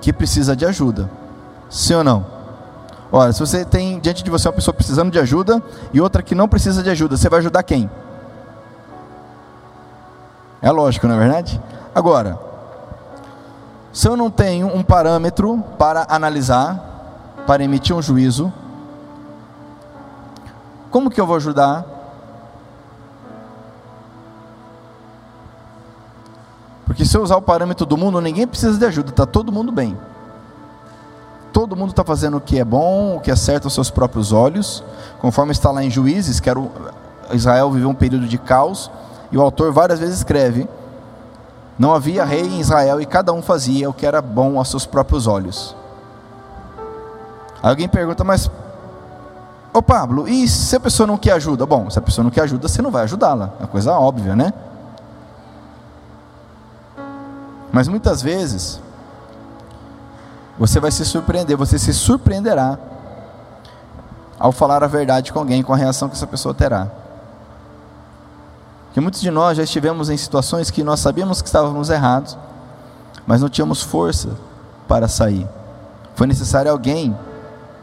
que 0.00 0.12
precisa 0.12 0.56
de 0.56 0.64
ajuda, 0.64 1.10
sim 1.68 1.94
ou 1.94 2.04
não? 2.04 2.26
Olha, 3.12 3.32
se 3.32 3.40
você 3.40 3.64
tem 3.64 3.98
diante 3.98 4.22
de 4.22 4.30
você 4.30 4.46
uma 4.46 4.54
pessoa 4.54 4.72
precisando 4.72 5.10
de 5.10 5.18
ajuda 5.18 5.62
e 5.92 6.00
outra 6.00 6.22
que 6.22 6.34
não 6.34 6.48
precisa 6.48 6.82
de 6.82 6.90
ajuda, 6.90 7.16
você 7.16 7.28
vai 7.28 7.40
ajudar 7.40 7.62
quem? 7.62 7.90
É 10.62 10.70
lógico, 10.70 11.08
não 11.08 11.16
é 11.16 11.18
verdade? 11.18 11.60
Agora, 11.94 12.38
se 13.92 14.06
eu 14.06 14.16
não 14.16 14.30
tenho 14.30 14.68
um 14.68 14.82
parâmetro 14.82 15.62
para 15.76 16.06
analisar, 16.08 17.42
para 17.46 17.64
emitir 17.64 17.96
um 17.96 18.02
juízo, 18.02 18.52
como 20.90 21.10
que 21.10 21.20
eu 21.20 21.26
vou 21.26 21.36
ajudar? 21.36 21.84
Porque 26.90 27.04
se 27.04 27.16
eu 27.16 27.22
usar 27.22 27.36
o 27.36 27.42
parâmetro 27.42 27.86
do 27.86 27.96
mundo, 27.96 28.20
ninguém 28.20 28.48
precisa 28.48 28.76
de 28.76 28.84
ajuda, 28.84 29.10
está 29.10 29.24
todo 29.24 29.52
mundo 29.52 29.70
bem 29.70 29.96
todo 31.52 31.76
mundo 31.76 31.90
está 31.90 32.02
fazendo 32.02 32.38
o 32.38 32.40
que 32.40 32.58
é 32.58 32.64
bom, 32.64 33.16
o 33.16 33.20
que 33.20 33.30
é 33.30 33.36
certo 33.36 33.66
aos 33.66 33.74
seus 33.74 33.90
próprios 33.90 34.32
olhos, 34.32 34.82
conforme 35.20 35.52
está 35.52 35.70
lá 35.70 35.82
em 35.82 35.90
Juízes, 35.90 36.40
que 36.40 36.48
era 36.48 36.58
o, 36.58 36.70
Israel 37.32 37.70
viveu 37.70 37.88
um 37.88 37.94
período 37.94 38.26
de 38.26 38.38
caos, 38.38 38.90
e 39.30 39.36
o 39.36 39.42
autor 39.42 39.72
várias 39.72 39.98
vezes 39.98 40.18
escreve: 40.18 40.68
não 41.78 41.92
havia 41.92 42.24
rei 42.24 42.42
em 42.42 42.60
Israel 42.60 43.00
e 43.00 43.06
cada 43.06 43.32
um 43.32 43.42
fazia 43.42 43.88
o 43.88 43.92
que 43.92 44.06
era 44.06 44.20
bom 44.22 44.58
aos 44.58 44.70
seus 44.70 44.86
próprios 44.86 45.26
olhos. 45.26 45.76
Alguém 47.62 47.88
pergunta, 47.88 48.24
mas, 48.24 48.50
ô 49.74 49.82
Pablo, 49.82 50.26
e 50.26 50.48
se 50.48 50.76
a 50.76 50.80
pessoa 50.80 51.06
não 51.06 51.18
quer 51.18 51.32
ajuda? 51.32 51.66
Bom, 51.66 51.90
se 51.90 51.98
a 51.98 52.02
pessoa 52.02 52.22
não 52.22 52.30
quer 52.30 52.42
ajuda, 52.42 52.68
você 52.68 52.80
não 52.80 52.90
vai 52.90 53.02
ajudá-la, 53.02 53.50
é 53.60 53.66
coisa 53.66 53.92
óbvia, 53.92 54.34
né? 54.34 54.52
Mas 57.72 57.88
muitas 57.88 58.20
vezes, 58.20 58.80
você 60.58 60.80
vai 60.80 60.90
se 60.90 61.04
surpreender, 61.04 61.56
você 61.56 61.78
se 61.78 61.94
surpreenderá 61.94 62.78
ao 64.38 64.52
falar 64.52 64.82
a 64.82 64.86
verdade 64.86 65.32
com 65.32 65.38
alguém, 65.38 65.62
com 65.62 65.72
a 65.72 65.76
reação 65.76 66.08
que 66.08 66.16
essa 66.16 66.26
pessoa 66.26 66.54
terá. 66.54 66.90
Porque 68.86 69.00
muitos 69.00 69.20
de 69.20 69.30
nós 69.30 69.56
já 69.56 69.62
estivemos 69.62 70.10
em 70.10 70.16
situações 70.16 70.70
que 70.70 70.82
nós 70.82 70.98
sabíamos 70.98 71.40
que 71.40 71.48
estávamos 71.48 71.90
errados, 71.90 72.36
mas 73.26 73.40
não 73.40 73.48
tínhamos 73.48 73.82
força 73.82 74.30
para 74.88 75.06
sair. 75.06 75.46
Foi 76.16 76.26
necessário 76.26 76.70
alguém 76.70 77.16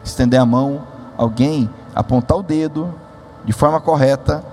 estender 0.04 0.40
a 0.40 0.46
mão, 0.46 0.82
alguém 1.18 1.70
apontar 1.96 2.38
o 2.38 2.44
dedo 2.44 2.94
de 3.46 3.54
forma 3.54 3.80
correta, 3.80 4.44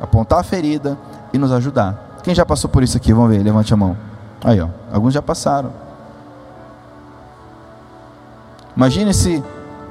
apontar 0.00 0.40
a 0.40 0.42
ferida 0.42 0.98
e 1.32 1.38
nos 1.38 1.50
ajudar. 1.50 2.18
Quem 2.22 2.34
já 2.34 2.44
passou 2.44 2.68
por 2.68 2.82
isso 2.82 2.96
aqui? 2.96 3.12
Vamos 3.12 3.30
ver, 3.30 3.42
levante 3.42 3.72
a 3.72 3.76
mão. 3.76 4.11
Aí, 4.44 4.60
ó, 4.60 4.68
alguns 4.92 5.14
já 5.14 5.22
passaram. 5.22 5.72
Imagine 8.76 9.12
se 9.12 9.42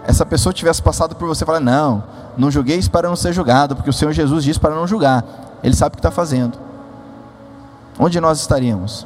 essa 0.06 0.26
pessoa 0.26 0.52
tivesse 0.52 0.82
passado 0.82 1.16
por 1.16 1.28
você 1.28 1.44
e 1.44 1.48
falar: 1.48 1.60
Não, 1.60 2.04
não 2.38 2.52
julgueis 2.52 2.88
para 2.88 3.08
não 3.08 3.16
ser 3.16 3.34
julgado, 3.34 3.76
porque 3.76 3.90
o 3.90 3.94
Senhor 3.94 4.12
Jesus 4.12 4.44
diz 4.44 4.58
para 4.58 4.76
não 4.76 4.88
julgar. 4.88 5.24
Ele 5.64 5.76
sabe 5.76 5.94
o 5.94 5.98
que 5.98 6.00
está 6.00 6.12
fazendo. 6.12 6.58
Onde 8.00 8.20
nós 8.20 8.40
estaríamos? 8.40 9.06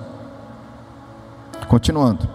Continuando. 1.67 2.29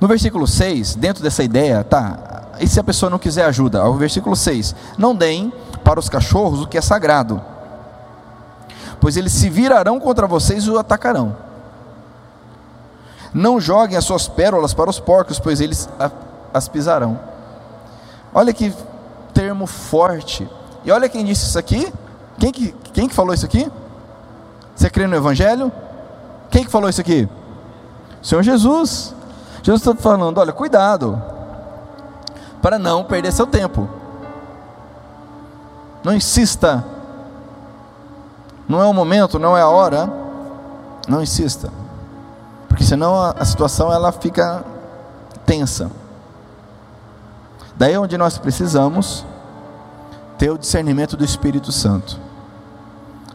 No 0.00 0.06
versículo 0.06 0.46
6, 0.46 0.94
dentro 0.94 1.22
dessa 1.22 1.42
ideia, 1.42 1.82
tá? 1.84 2.44
E 2.60 2.66
se 2.66 2.78
a 2.78 2.84
pessoa 2.84 3.10
não 3.10 3.18
quiser 3.18 3.44
ajuda? 3.44 3.84
O 3.84 3.94
versículo 3.94 4.34
6: 4.34 4.74
Não 4.96 5.14
deem 5.14 5.52
para 5.84 6.00
os 6.00 6.08
cachorros 6.08 6.62
o 6.62 6.66
que 6.66 6.78
é 6.78 6.80
sagrado, 6.80 7.42
pois 9.00 9.16
eles 9.16 9.32
se 9.32 9.48
virarão 9.48 10.00
contra 10.00 10.26
vocês 10.26 10.64
e 10.64 10.70
o 10.70 10.78
atacarão. 10.78 11.36
Não 13.32 13.60
joguem 13.60 13.96
as 13.96 14.04
suas 14.04 14.26
pérolas 14.26 14.72
para 14.72 14.90
os 14.90 14.98
porcos, 14.98 15.38
pois 15.38 15.60
eles 15.60 15.88
as 16.52 16.68
pisarão. 16.68 17.18
Olha 18.34 18.52
que 18.52 18.74
termo 19.34 19.66
forte. 19.66 20.48
E 20.84 20.90
olha 20.90 21.08
quem 21.08 21.24
disse 21.24 21.46
isso 21.46 21.58
aqui. 21.58 21.92
Quem 22.38 22.52
que, 22.52 22.74
quem 22.92 23.08
que 23.08 23.14
falou 23.14 23.34
isso 23.34 23.44
aqui? 23.44 23.70
Você 24.74 24.88
crê 24.88 25.06
no 25.06 25.16
Evangelho? 25.16 25.72
Quem 26.50 26.64
que 26.64 26.70
falou 26.70 26.88
isso 26.88 27.00
aqui? 27.00 27.28
Senhor 28.22 28.42
Jesus. 28.42 29.14
Jesus 29.62 29.80
está 29.80 29.94
falando: 29.94 30.38
olha, 30.38 30.52
cuidado, 30.52 31.20
para 32.62 32.78
não 32.78 33.04
perder 33.04 33.32
seu 33.32 33.46
tempo. 33.46 33.88
Não 36.02 36.14
insista. 36.14 36.84
Não 38.68 38.80
é 38.80 38.86
o 38.86 38.92
momento, 38.92 39.38
não 39.38 39.56
é 39.56 39.62
a 39.62 39.68
hora. 39.68 40.08
Não 41.08 41.22
insista 41.22 41.70
porque 42.78 42.86
senão 42.86 43.20
a, 43.20 43.32
a 43.32 43.44
situação 43.44 43.92
ela 43.92 44.12
fica 44.12 44.64
tensa. 45.44 45.90
Daí 47.74 47.94
é 47.94 47.98
onde 47.98 48.16
nós 48.16 48.38
precisamos 48.38 49.26
ter 50.38 50.48
o 50.50 50.56
discernimento 50.56 51.16
do 51.16 51.24
Espírito 51.24 51.72
Santo. 51.72 52.20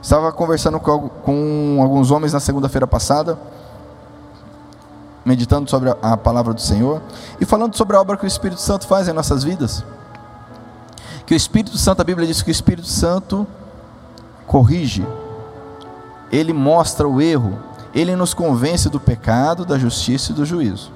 Estava 0.02 0.32
conversando 0.32 0.80
com, 0.80 1.10
com 1.10 1.80
alguns 1.82 2.10
homens 2.10 2.32
na 2.32 2.40
segunda-feira 2.40 2.88
passada, 2.88 3.38
meditando 5.26 5.70
sobre 5.70 5.90
a, 5.90 5.98
a 6.02 6.16
palavra 6.16 6.54
do 6.54 6.62
Senhor 6.62 7.02
e 7.38 7.44
falando 7.44 7.76
sobre 7.76 7.98
a 7.98 8.00
obra 8.00 8.16
que 8.16 8.24
o 8.24 8.28
Espírito 8.28 8.62
Santo 8.62 8.88
faz 8.88 9.10
em 9.10 9.14
nossas 9.14 9.44
vidas. 9.44 9.84
Que 11.26 11.34
o 11.34 11.38
Espírito 11.38 11.78
Santo, 11.78 12.00
a 12.00 12.06
Bíblia 12.06 12.26
diz 12.26 12.42
que 12.42 12.50
o 12.50 12.52
Espírito 12.52 12.88
Santo 12.88 13.46
corrige, 14.48 15.06
ele 16.34 16.52
mostra 16.52 17.08
o 17.08 17.22
erro, 17.22 17.60
ele 17.94 18.16
nos 18.16 18.34
convence 18.34 18.90
do 18.90 19.00
pecado, 19.00 19.64
da 19.64 19.78
justiça 19.78 20.32
e 20.32 20.36
do 20.36 20.44
juízo. 20.44 20.92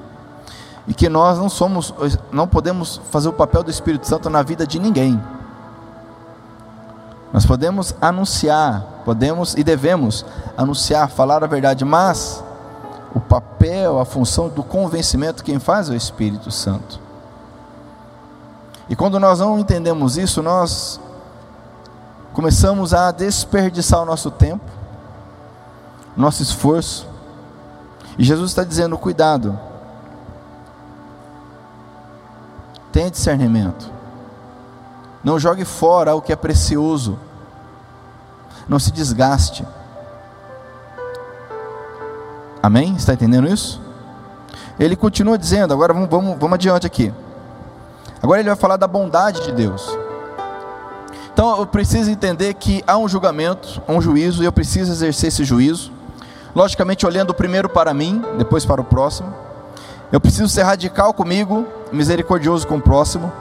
E 0.88 0.96
que 0.96 1.08
nós 1.08 1.38
não 1.38 1.48
somos, 1.48 1.94
não 2.32 2.48
podemos 2.48 3.00
fazer 3.12 3.30
o 3.30 3.34
papel 3.34 3.62
do 3.62 3.70
Espírito 3.70 4.08
Santo 4.08 4.32
na 4.32 4.42
vida 4.42 4.66
de 4.66 4.80
ninguém. 4.80 5.22
Nós 7.32 7.46
podemos 7.46 7.94
anunciar, 8.02 8.84
podemos 9.06 9.54
e 9.54 9.64
devemos 9.64 10.26
anunciar, 10.58 11.08
falar 11.08 11.44
a 11.44 11.48
verdade, 11.48 11.86
mas 11.86 12.44
o 13.14 13.20
papel, 13.20 14.00
a 14.00 14.06
função 14.06 14.50
do 14.50 14.64
convencimento, 14.64 15.44
quem 15.44 15.60
faz 15.60 15.88
é 15.88 15.94
o 15.94 15.96
Espírito 15.96 16.50
Santo. 16.50 17.00
E 18.90 18.96
quando 18.96 19.20
nós 19.20 19.40
não 19.40 19.60
entendemos 19.60 20.18
isso, 20.18 20.42
nós 20.42 21.00
começamos 22.34 22.92
a 22.92 23.12
desperdiçar 23.12 24.02
o 24.02 24.06
nosso 24.06 24.32
tempo, 24.32 24.77
nosso 26.18 26.42
esforço, 26.42 27.08
e 28.18 28.24
Jesus 28.24 28.50
está 28.50 28.64
dizendo: 28.64 28.98
cuidado, 28.98 29.58
tenha 32.92 33.12
discernimento, 33.12 33.90
não 35.24 35.40
jogue 35.40 35.64
fora 35.64 36.16
o 36.16 36.22
que 36.22 36.34
é 36.34 36.36
precioso, 36.36 37.18
não 38.68 38.80
se 38.80 38.92
desgaste. 38.92 39.66
Amém? 42.62 42.96
Está 42.96 43.14
entendendo 43.14 43.48
isso? 43.48 43.80
Ele 44.80 44.96
continua 44.96 45.38
dizendo, 45.38 45.74
agora 45.74 45.94
vamos, 45.94 46.10
vamos, 46.10 46.38
vamos 46.38 46.56
adiante 46.56 46.86
aqui. 46.86 47.14
Agora 48.22 48.40
ele 48.40 48.50
vai 48.50 48.58
falar 48.58 48.78
da 48.78 48.88
bondade 48.88 49.44
de 49.44 49.52
Deus. 49.52 49.88
Então 51.32 51.58
eu 51.60 51.68
preciso 51.68 52.10
entender 52.10 52.56
que 52.56 52.84
há 52.88 52.98
um 52.98 53.08
julgamento, 53.08 53.82
um 53.88 54.02
juízo, 54.02 54.42
e 54.42 54.46
eu 54.46 54.52
preciso 54.52 54.92
exercer 54.92 55.28
esse 55.28 55.44
juízo. 55.44 55.92
Logicamente, 56.56 57.06
olhando 57.06 57.34
primeiro 57.34 57.70
para 57.70 57.94
mim, 57.94 58.24
depois 58.38 58.66
para 58.66 58.82
o 58.82 58.84
próximo. 58.84 59.34
Eu 60.12 60.20
preciso 60.22 60.48
ser 60.48 60.64
radical 60.64 61.14
comigo, 61.14 61.66
misericordioso 61.92 62.68
com 62.68 62.78
o 62.78 62.82
próximo. 62.82 63.32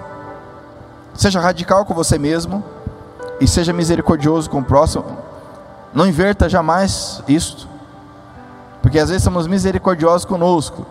Seja 1.15 1.41
radical 1.41 1.85
com 1.85 1.95
você 1.95 2.19
mesmo 2.19 2.63
e 3.41 3.47
seja 3.47 3.73
misericordioso 3.73 4.51
com 4.51 4.59
o 4.59 4.65
próximo. 4.65 5.05
Não 5.95 6.07
inverta 6.07 6.49
jamais 6.49 7.23
isto. 7.29 7.69
Porque 8.83 8.99
às 8.99 9.09
vezes 9.09 9.25
somos 9.25 9.47
misericordiosos 9.47 10.25
conosco, 10.25 10.87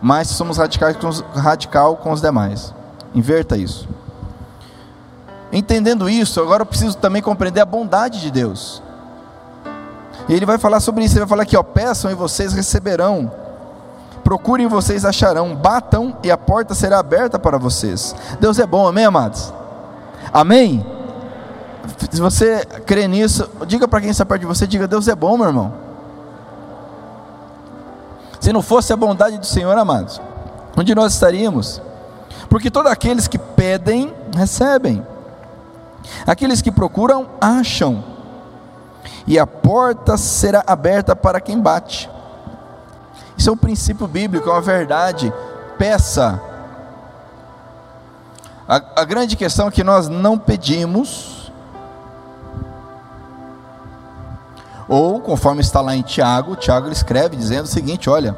mas 0.00 0.28
somos 0.28 0.56
radicais 0.56 0.96
com 0.96 1.08
os, 1.08 1.20
radical 1.34 1.96
com 1.96 2.12
os 2.12 2.20
demais. 2.20 2.74
Inverta 3.14 3.56
isso. 3.56 3.88
Entendendo 5.52 6.08
isso, 6.08 6.40
agora 6.40 6.62
eu 6.62 6.66
preciso 6.66 6.96
também 6.96 7.20
compreender 7.20 7.60
a 7.60 7.64
bondade 7.64 8.20
de 8.20 8.30
Deus. 8.30 8.82
E 10.30 10.32
ele 10.32 10.46
vai 10.46 10.58
falar 10.58 10.78
sobre 10.78 11.02
isso, 11.04 11.14
ele 11.14 11.22
vai 11.22 11.28
falar 11.28 11.42
aqui, 11.42 11.56
ó, 11.56 11.62
peçam 11.64 12.08
e 12.08 12.14
vocês 12.14 12.52
receberão. 12.52 13.32
Procurem 14.22 14.66
e 14.66 14.68
vocês 14.68 15.04
acharão, 15.04 15.56
batam 15.56 16.16
e 16.22 16.30
a 16.30 16.38
porta 16.38 16.72
será 16.72 17.00
aberta 17.00 17.36
para 17.36 17.58
vocês. 17.58 18.14
Deus 18.38 18.56
é 18.60 18.64
bom, 18.64 18.86
amém, 18.86 19.04
amados? 19.04 19.52
Amém? 20.32 20.86
Se 22.12 22.20
você 22.20 22.64
crê 22.86 23.08
nisso, 23.08 23.50
diga 23.66 23.88
para 23.88 24.00
quem 24.00 24.10
está 24.10 24.24
perto 24.24 24.42
de 24.42 24.46
você, 24.46 24.68
diga, 24.68 24.86
Deus 24.86 25.08
é 25.08 25.16
bom, 25.16 25.36
meu 25.36 25.48
irmão. 25.48 25.74
Se 28.38 28.52
não 28.52 28.62
fosse 28.62 28.92
a 28.92 28.96
bondade 28.96 29.36
do 29.36 29.46
Senhor, 29.46 29.76
amados, 29.76 30.20
onde 30.76 30.94
nós 30.94 31.12
estaríamos? 31.12 31.82
Porque 32.48 32.70
todos 32.70 32.92
aqueles 32.92 33.26
que 33.26 33.36
pedem, 33.36 34.14
recebem. 34.36 35.04
Aqueles 36.24 36.62
que 36.62 36.70
procuram, 36.70 37.26
acham. 37.40 38.19
E 39.26 39.38
a 39.38 39.46
porta 39.46 40.16
será 40.16 40.62
aberta 40.66 41.14
para 41.14 41.40
quem 41.40 41.60
bate. 41.60 42.10
Isso 43.36 43.50
é 43.50 43.52
um 43.52 43.56
princípio 43.56 44.06
bíblico, 44.06 44.48
é 44.48 44.52
uma 44.52 44.60
verdade. 44.60 45.32
Peça. 45.78 46.40
A, 48.68 49.00
a 49.02 49.04
grande 49.04 49.36
questão 49.36 49.68
é 49.68 49.70
que 49.70 49.82
nós 49.84 50.08
não 50.08 50.38
pedimos 50.38 51.40
Ou, 54.90 55.20
conforme 55.20 55.60
está 55.60 55.80
lá 55.80 55.94
em 55.94 56.02
Tiago, 56.02 56.56
Tiago 56.56 56.90
escreve 56.90 57.36
dizendo 57.36 57.66
o 57.66 57.68
seguinte: 57.68 58.10
olha, 58.10 58.36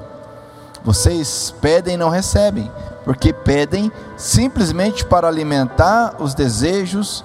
vocês 0.85 1.55
pedem 1.62 1.95
e 1.95 1.97
não 1.97 2.11
recebem, 2.11 2.71
porque 3.07 3.33
pedem 3.33 3.90
simplesmente 4.18 5.03
para 5.03 5.27
alimentar 5.27 6.16
os 6.18 6.35
desejos 6.35 7.25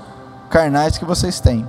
carnais 0.50 0.98
que 0.98 1.04
vocês 1.04 1.42
têm. 1.42 1.68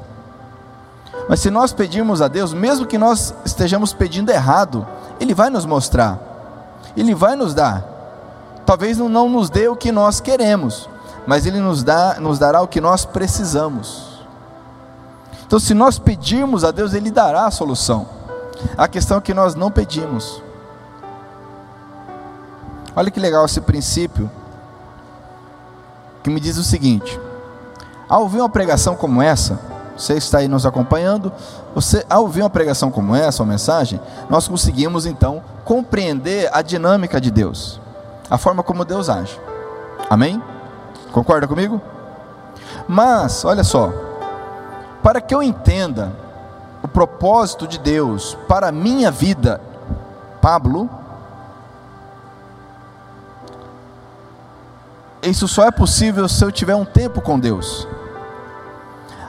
Mas 1.29 1.41
se 1.41 1.51
nós 1.51 1.73
pedirmos 1.73 2.23
a 2.23 2.29
Deus, 2.29 2.55
mesmo 2.55 2.87
que 2.87 2.97
nós 2.97 3.35
estejamos 3.45 3.93
pedindo 3.93 4.31
errado, 4.31 4.87
Ele 5.21 5.35
vai 5.35 5.51
nos 5.51 5.67
mostrar, 5.67 6.19
Ele 6.97 7.15
vai 7.15 7.37
nos 7.37 7.53
dar. 7.53 7.85
Talvez 8.65 8.99
não 8.99 9.29
nos 9.29 9.51
dê 9.51 9.69
o 9.69 9.77
que 9.77 9.93
nós 9.93 10.21
queremos, 10.21 10.89
mas 11.27 11.45
Ele 11.45 11.61
nos, 11.61 11.83
dá, 11.83 12.17
nos 12.19 12.39
dará 12.39 12.63
o 12.63 12.69
que 12.69 12.81
nós 12.81 13.05
precisamos. 13.05 14.25
Então, 15.47 15.59
se 15.59 15.75
nós 15.75 15.99
pedirmos 15.99 16.65
a 16.65 16.71
Deus, 16.71 16.95
Ele 16.95 17.11
dará 17.11 17.47
a 17.47 17.51
solução. 17.51 18.07
A 18.77 18.89
questão 18.89 19.19
é 19.19 19.21
que 19.21 19.35
nós 19.35 19.55
não 19.55 19.71
pedimos. 19.71 20.43
Olha 22.97 23.11
que 23.11 23.21
legal 23.21 23.45
esse 23.45 23.61
princípio, 23.61 24.31
que 26.23 26.31
me 26.31 26.41
diz 26.41 26.57
o 26.57 26.65
seguinte: 26.65 27.19
ao 28.09 28.23
ouvir 28.23 28.41
uma 28.41 28.49
pregação 28.49 28.97
como 28.97 29.23
essa, 29.23 29.59
você 29.99 30.15
está 30.15 30.39
aí 30.39 30.47
nos 30.47 30.65
acompanhando, 30.65 31.33
você, 31.75 32.07
ao 32.09 32.23
ouvir 32.23 32.43
uma 32.43 32.49
pregação 32.49 32.89
como 32.89 33.17
essa, 33.17 33.43
uma 33.43 33.51
mensagem, 33.51 34.01
nós 34.31 34.47
conseguimos 34.47 35.05
então 35.05 35.43
compreender 35.65 36.49
a 36.53 36.63
dinâmica 36.63 37.21
de 37.21 37.33
Deus, 37.33 37.81
a 38.31 38.39
forma 38.39 38.63
como 38.63 38.85
Deus 38.85 39.09
age. 39.09 39.39
Amém? 40.09 40.41
Concorda 41.11 41.49
comigo? 41.49 41.83
Mas, 42.87 43.45
olha 43.45 43.65
só, 43.65 43.93
para 45.03 45.21
que 45.21 45.35
eu 45.35 45.43
entenda 45.43 46.13
o 46.81 46.87
propósito 46.87 47.67
de 47.67 47.79
Deus 47.79 48.39
para 48.47 48.69
a 48.69 48.73
minha 48.73 49.11
vida, 49.11 49.61
Pablo, 50.41 50.89
isso 55.23 55.49
só 55.49 55.65
é 55.65 55.73
possível 55.73 56.29
se 56.29 56.45
eu 56.45 56.53
tiver 56.53 56.77
um 56.77 56.85
tempo 56.85 57.21
com 57.21 57.39
Deus. 57.39 57.87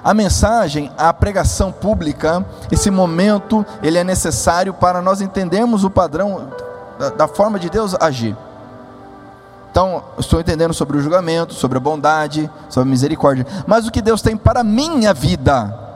A 0.04 0.14
mensagem, 0.14 0.92
a 0.98 1.14
pregação 1.14 1.72
pública, 1.72 2.46
esse 2.72 2.90
momento, 2.90 3.66
ele 3.84 3.98
é 3.98 4.04
necessário 4.04 4.74
para 4.74 5.02
nós 5.02 5.22
entendermos 5.22 5.84
o 5.84 5.90
padrão 5.90 6.50
da, 6.98 7.10
da 7.10 7.28
forma 7.28 7.60
de 7.60 7.70
Deus 7.70 7.96
agir. 8.00 8.36
Então, 9.72 10.04
estou 10.18 10.40
entendendo 10.40 10.74
sobre 10.74 10.98
o 10.98 11.02
julgamento, 11.02 11.54
sobre 11.54 11.78
a 11.78 11.82
bondade, 11.82 12.50
sobre 12.70 12.88
a 12.88 12.92
misericórdia, 12.92 13.46
mas 13.68 13.88
o 13.88 13.92
que 13.92 14.02
Deus 14.02 14.22
tem 14.22 14.36
para 14.36 14.62
a 14.62 14.64
minha 14.64 15.14
vida. 15.14 15.88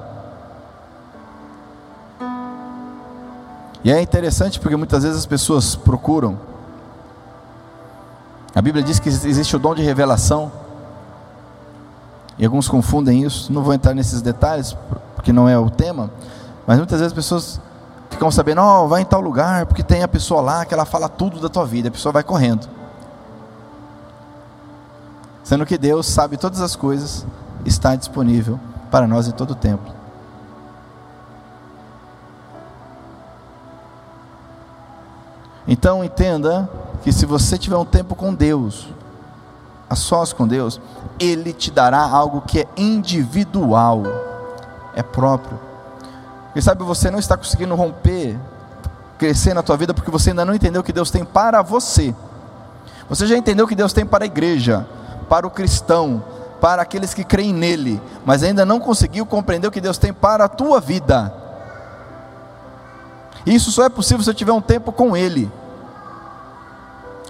E 3.84 3.92
é 3.92 4.02
interessante 4.02 4.60
porque 4.60 4.76
muitas 4.76 5.04
vezes 5.04 5.20
as 5.20 5.26
pessoas 5.26 5.76
procuram. 5.76 6.40
A 8.56 8.62
Bíblia 8.62 8.84
diz 8.84 9.00
que 9.00 9.10
existe 9.10 9.56
o 9.56 9.60
dom 9.60 9.76
de 9.76 9.82
revelação. 9.82 10.52
E 12.38 12.46
alguns 12.46 12.68
confundem 12.68 13.24
isso. 13.24 13.52
Não 13.52 13.62
vou 13.62 13.74
entrar 13.74 13.94
nesses 13.94 14.22
detalhes, 14.22 14.76
porque 15.16 15.32
não 15.32 15.48
é 15.48 15.58
o 15.58 15.70
tema. 15.70 16.10
Mas 16.66 16.78
muitas 16.78 17.00
vezes 17.00 17.12
as 17.12 17.16
pessoas 17.16 17.62
ficam 18.10 18.32
sabendo, 18.32 18.62
oh, 18.62 18.88
vai 18.88 19.02
em 19.02 19.06
tal 19.06 19.22
lugar, 19.22 19.66
porque 19.66 19.84
tem 19.84 20.04
a 20.04 20.08
pessoa 20.08 20.42
lá 20.42 20.66
que 20.66 20.74
ela 20.74 20.86
fala 20.86 21.10
tudo 21.10 21.40
da 21.40 21.50
tua 21.50 21.66
vida. 21.66 21.90
A 21.90 21.92
pessoa 21.92 22.12
vai 22.12 22.24
correndo 22.24 22.68
sendo 25.44 25.66
que 25.66 25.78
Deus 25.78 26.08
sabe 26.08 26.38
todas 26.38 26.62
as 26.62 26.76
coisas, 26.76 27.26
está 27.66 27.96
disponível 27.96 28.60
para 28.90 29.06
nós 29.06 29.28
em 29.28 29.32
todo 29.32 29.52
o 29.52 29.56
tempo. 29.56 29.92
Então 35.68 36.04
entenda 36.04 36.70
que 37.04 37.12
se 37.12 37.26
você 37.26 37.58
tiver 37.58 37.78
um 37.78 37.86
tempo 37.86 38.16
com 38.16 38.34
Deus, 38.34 38.88
a 39.90 39.96
sós 39.96 40.34
com 40.34 40.48
Deus, 40.48 40.80
Ele 41.20 41.54
te 41.54 41.72
dará 41.72 42.02
algo 42.02 42.42
que 42.42 42.60
é 42.60 42.68
individual, 42.78 44.04
é 44.96 45.04
próprio. 45.04 45.60
Quem 46.54 46.62
sabe 46.62 46.84
você 46.84 47.10
não 47.10 47.20
está 47.20 47.36
conseguindo 47.36 47.76
romper, 47.76 48.40
crescer 49.18 49.54
na 49.54 49.64
tua 49.64 49.78
vida 49.78 49.94
porque 49.94 50.12
você 50.12 50.30
ainda 50.30 50.46
não 50.46 50.54
entendeu 50.54 50.82
o 50.82 50.84
que 50.84 50.94
Deus 50.94 51.10
tem 51.10 51.26
para 51.26 51.62
você. 51.62 52.14
Você 53.10 53.28
já 53.28 53.38
entendeu 53.38 53.66
o 53.66 53.68
que 53.68 53.76
Deus 53.76 53.94
tem 53.94 54.06
para 54.06 54.24
a 54.24 54.28
igreja, 54.28 54.86
para 55.30 55.46
o 55.48 55.52
cristão, 55.52 56.24
para 56.62 56.82
aqueles 56.82 57.14
que 57.14 57.24
creem 57.24 57.54
nele, 57.54 58.02
mas 58.26 58.44
ainda 58.44 58.66
não 58.66 58.80
conseguiu 58.80 59.26
compreender 59.26 59.68
o 59.68 59.72
que 59.72 59.82
Deus 59.82 59.98
tem 59.98 60.14
para 60.14 60.46
a 60.46 60.48
tua 60.48 60.80
vida. 60.80 61.34
Isso 63.46 63.72
só 63.72 63.84
é 63.84 63.90
possível 63.90 64.24
se 64.24 64.30
eu 64.30 64.34
tiver 64.34 64.54
um 64.54 64.62
tempo 64.62 64.92
com 64.92 65.18
Ele. 65.18 65.52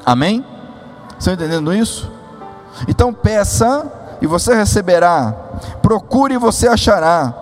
Amém? 0.05 0.45
Estão 1.17 1.33
entendendo 1.33 1.73
isso? 1.73 2.11
Então 2.88 3.13
peça 3.13 4.17
e 4.21 4.27
você 4.27 4.53
receberá, 4.53 5.33
procure 5.81 6.36
e 6.36 6.38
você 6.38 6.67
achará, 6.67 7.33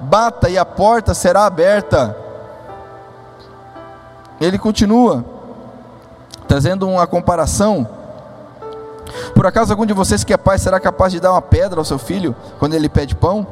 bata 0.00 0.48
e 0.48 0.58
a 0.58 0.64
porta 0.64 1.14
será 1.14 1.46
aberta. 1.46 2.16
Ele 4.40 4.58
continua, 4.58 5.24
trazendo 6.46 6.88
uma 6.88 7.06
comparação 7.06 7.88
por 9.34 9.46
acaso 9.46 9.72
algum 9.72 9.86
de 9.86 9.92
vocês 9.92 10.24
que 10.24 10.32
é 10.32 10.36
pai 10.36 10.58
será 10.58 10.80
capaz 10.80 11.12
de 11.12 11.20
dar 11.20 11.32
uma 11.32 11.42
pedra 11.42 11.80
ao 11.80 11.84
seu 11.84 11.98
filho 11.98 12.34
quando 12.58 12.74
ele 12.74 12.88
pede 12.88 13.14
pão? 13.14 13.46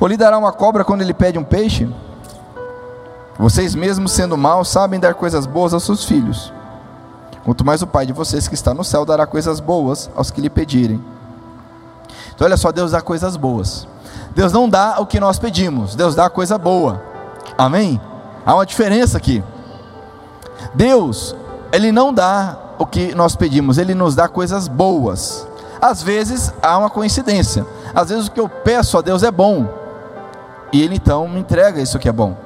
Ou 0.00 0.08
lhe 0.08 0.16
dará 0.16 0.38
uma 0.38 0.52
cobra 0.52 0.84
quando 0.84 1.02
ele 1.02 1.14
pede 1.14 1.38
um 1.38 1.44
peixe? 1.44 1.88
Vocês 3.38 3.74
mesmos 3.74 4.12
sendo 4.12 4.36
maus 4.36 4.68
sabem 4.68 5.00
dar 5.00 5.14
coisas 5.14 5.46
boas 5.46 5.74
aos 5.74 5.84
seus 5.84 6.04
filhos. 6.04 6.52
Quanto 7.44 7.64
mais 7.64 7.82
o 7.82 7.86
Pai 7.86 8.06
de 8.06 8.12
vocês 8.12 8.46
que 8.46 8.54
está 8.54 8.72
no 8.72 8.84
céu 8.84 9.04
dará 9.04 9.26
coisas 9.26 9.58
boas 9.58 10.08
aos 10.14 10.30
que 10.30 10.40
lhe 10.40 10.50
pedirem. 10.50 11.02
Então 12.34 12.46
olha 12.46 12.56
só, 12.56 12.70
Deus 12.70 12.92
dá 12.92 13.00
coisas 13.00 13.36
boas. 13.36 13.86
Deus 14.34 14.52
não 14.52 14.68
dá 14.68 14.96
o 14.98 15.06
que 15.06 15.20
nós 15.20 15.38
pedimos, 15.38 15.94
Deus 15.94 16.14
dá 16.14 16.30
coisa 16.30 16.56
boa. 16.56 17.02
Amém? 17.58 18.00
Há 18.46 18.54
uma 18.54 18.66
diferença 18.66 19.18
aqui. 19.18 19.42
Deus, 20.74 21.34
Ele 21.72 21.92
não 21.92 22.12
dá 22.12 22.56
o 22.78 22.86
que 22.86 23.14
nós 23.14 23.36
pedimos, 23.36 23.78
Ele 23.78 23.94
nos 23.94 24.14
dá 24.14 24.28
coisas 24.28 24.68
boas. 24.68 25.46
Às 25.80 26.02
vezes 26.02 26.52
há 26.62 26.78
uma 26.78 26.88
coincidência, 26.88 27.66
às 27.94 28.08
vezes 28.08 28.28
o 28.28 28.30
que 28.30 28.40
eu 28.40 28.48
peço 28.48 28.96
a 28.96 29.02
Deus 29.02 29.22
é 29.22 29.30
bom, 29.30 29.68
e 30.72 30.80
Ele 30.80 30.94
então 30.94 31.28
me 31.28 31.40
entrega 31.40 31.80
isso 31.80 31.98
que 31.98 32.08
é 32.08 32.12
bom. 32.12 32.36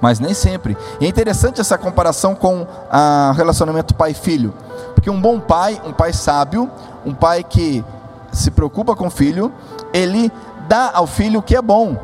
Mas 0.00 0.20
nem 0.20 0.34
sempre. 0.34 0.76
E 1.00 1.06
é 1.06 1.08
interessante 1.08 1.60
essa 1.60 1.78
comparação 1.78 2.34
com 2.34 2.62
o 2.62 3.32
relacionamento 3.32 3.94
pai-filho. 3.94 4.52
Porque 4.94 5.10
um 5.10 5.20
bom 5.20 5.40
pai, 5.40 5.80
um 5.84 5.92
pai 5.92 6.12
sábio, 6.12 6.70
um 7.04 7.14
pai 7.14 7.44
que 7.44 7.84
se 8.32 8.50
preocupa 8.50 8.94
com 8.94 9.06
o 9.06 9.10
filho, 9.10 9.52
ele 9.92 10.30
dá 10.68 10.90
ao 10.92 11.06
filho 11.06 11.40
o 11.40 11.42
que 11.42 11.56
é 11.56 11.62
bom, 11.62 11.96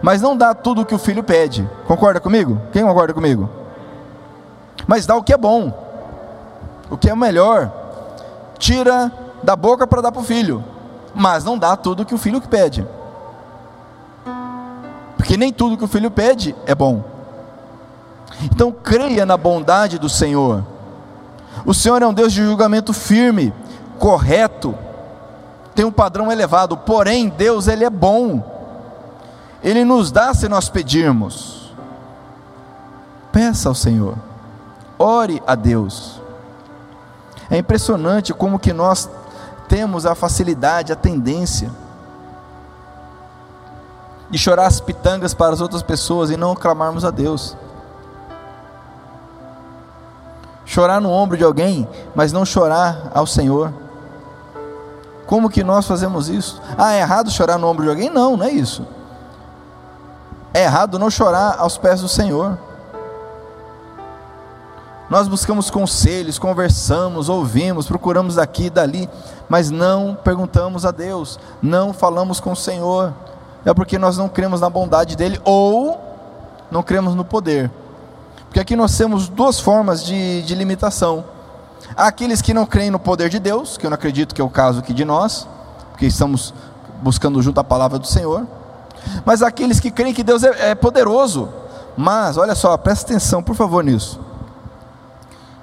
mas 0.00 0.20
não 0.20 0.36
dá 0.36 0.54
tudo 0.54 0.82
o 0.82 0.84
que 0.84 0.94
o 0.94 0.98
filho 0.98 1.22
pede. 1.22 1.68
Concorda 1.86 2.20
comigo? 2.20 2.60
Quem 2.72 2.84
concorda 2.84 3.14
comigo? 3.14 3.48
Mas 4.86 5.06
dá 5.06 5.16
o 5.16 5.22
que 5.22 5.32
é 5.32 5.36
bom, 5.36 5.72
o 6.90 6.96
que 6.96 7.08
é 7.08 7.14
melhor, 7.14 7.70
tira 8.58 9.10
da 9.42 9.56
boca 9.56 9.86
para 9.86 10.02
dar 10.02 10.12
para 10.12 10.20
o 10.20 10.24
filho, 10.24 10.62
mas 11.14 11.44
não 11.44 11.56
dá 11.56 11.76
tudo 11.76 12.02
o 12.02 12.06
que 12.06 12.14
o 12.14 12.18
filho 12.18 12.40
pede, 12.40 12.86
porque 15.22 15.36
nem 15.36 15.52
tudo 15.52 15.78
que 15.78 15.84
o 15.84 15.88
filho 15.88 16.10
pede 16.10 16.52
é 16.66 16.74
bom. 16.74 17.04
Então 18.42 18.72
creia 18.72 19.24
na 19.24 19.36
bondade 19.36 19.96
do 19.96 20.08
Senhor. 20.08 20.64
O 21.64 21.72
Senhor 21.72 22.02
é 22.02 22.06
um 22.08 22.12
Deus 22.12 22.32
de 22.32 22.44
julgamento 22.44 22.92
firme, 22.92 23.54
correto, 24.00 24.74
tem 25.76 25.84
um 25.84 25.92
padrão 25.92 26.32
elevado, 26.32 26.76
porém 26.76 27.28
Deus 27.28 27.68
ele 27.68 27.84
é 27.84 27.88
bom. 27.88 28.42
Ele 29.62 29.84
nos 29.84 30.10
dá 30.10 30.34
se 30.34 30.48
nós 30.48 30.68
pedirmos. 30.68 31.72
Peça 33.30 33.68
ao 33.68 33.76
Senhor. 33.76 34.16
Ore 34.98 35.40
a 35.46 35.54
Deus. 35.54 36.20
É 37.48 37.56
impressionante 37.58 38.34
como 38.34 38.58
que 38.58 38.72
nós 38.72 39.08
temos 39.68 40.04
a 40.04 40.16
facilidade, 40.16 40.92
a 40.92 40.96
tendência 40.96 41.70
de 44.32 44.38
chorar 44.38 44.66
as 44.66 44.80
pitangas 44.80 45.34
para 45.34 45.52
as 45.52 45.60
outras 45.60 45.82
pessoas 45.82 46.30
e 46.30 46.38
não 46.38 46.54
clamarmos 46.54 47.04
a 47.04 47.10
Deus. 47.10 47.54
Chorar 50.64 51.02
no 51.02 51.10
ombro 51.10 51.36
de 51.36 51.44
alguém, 51.44 51.86
mas 52.14 52.32
não 52.32 52.46
chorar 52.46 53.12
ao 53.14 53.26
Senhor. 53.26 53.70
Como 55.26 55.50
que 55.50 55.62
nós 55.62 55.86
fazemos 55.86 56.30
isso? 56.30 56.62
Ah, 56.78 56.94
é 56.94 57.00
errado 57.00 57.30
chorar 57.30 57.58
no 57.58 57.68
ombro 57.68 57.84
de 57.84 57.90
alguém? 57.90 58.08
Não, 58.08 58.34
não 58.34 58.46
é 58.46 58.50
isso. 58.50 58.86
É 60.54 60.62
errado 60.64 60.98
não 60.98 61.10
chorar 61.10 61.56
aos 61.58 61.76
pés 61.76 62.00
do 62.00 62.08
Senhor. 62.08 62.56
Nós 65.10 65.28
buscamos 65.28 65.70
conselhos, 65.70 66.38
conversamos, 66.38 67.28
ouvimos, 67.28 67.86
procuramos 67.86 68.36
daqui 68.36 68.66
e 68.66 68.70
dali, 68.70 69.10
mas 69.46 69.70
não 69.70 70.14
perguntamos 70.14 70.86
a 70.86 70.90
Deus, 70.90 71.38
não 71.60 71.92
falamos 71.92 72.40
com 72.40 72.52
o 72.52 72.56
Senhor. 72.56 73.12
É 73.64 73.72
porque 73.72 73.98
nós 73.98 74.16
não 74.18 74.28
cremos 74.28 74.60
na 74.60 74.68
bondade 74.68 75.16
dele 75.16 75.40
ou 75.44 76.00
não 76.70 76.82
cremos 76.82 77.14
no 77.14 77.24
poder. 77.24 77.70
Porque 78.46 78.60
aqui 78.60 78.76
nós 78.76 78.96
temos 78.96 79.28
duas 79.28 79.60
formas 79.60 80.04
de, 80.04 80.42
de 80.42 80.54
limitação. 80.54 81.24
Há 81.96 82.06
aqueles 82.06 82.42
que 82.42 82.52
não 82.52 82.66
creem 82.66 82.90
no 82.90 82.98
poder 82.98 83.28
de 83.28 83.38
Deus, 83.38 83.76
que 83.76 83.86
eu 83.86 83.90
não 83.90 83.94
acredito 83.94 84.34
que 84.34 84.40
é 84.40 84.44
o 84.44 84.50
caso 84.50 84.80
aqui 84.80 84.92
de 84.92 85.04
nós, 85.04 85.46
porque 85.90 86.06
estamos 86.06 86.52
buscando 87.02 87.40
junto 87.42 87.60
a 87.60 87.64
palavra 87.64 87.98
do 87.98 88.06
Senhor. 88.06 88.46
Mas 89.24 89.42
há 89.42 89.48
aqueles 89.48 89.80
que 89.80 89.90
creem 89.90 90.14
que 90.14 90.22
Deus 90.22 90.42
é, 90.42 90.70
é 90.70 90.74
poderoso. 90.74 91.48
Mas, 91.96 92.36
olha 92.36 92.54
só, 92.54 92.76
presta 92.76 93.06
atenção, 93.06 93.42
por 93.42 93.54
favor, 93.54 93.84
nisso. 93.84 94.18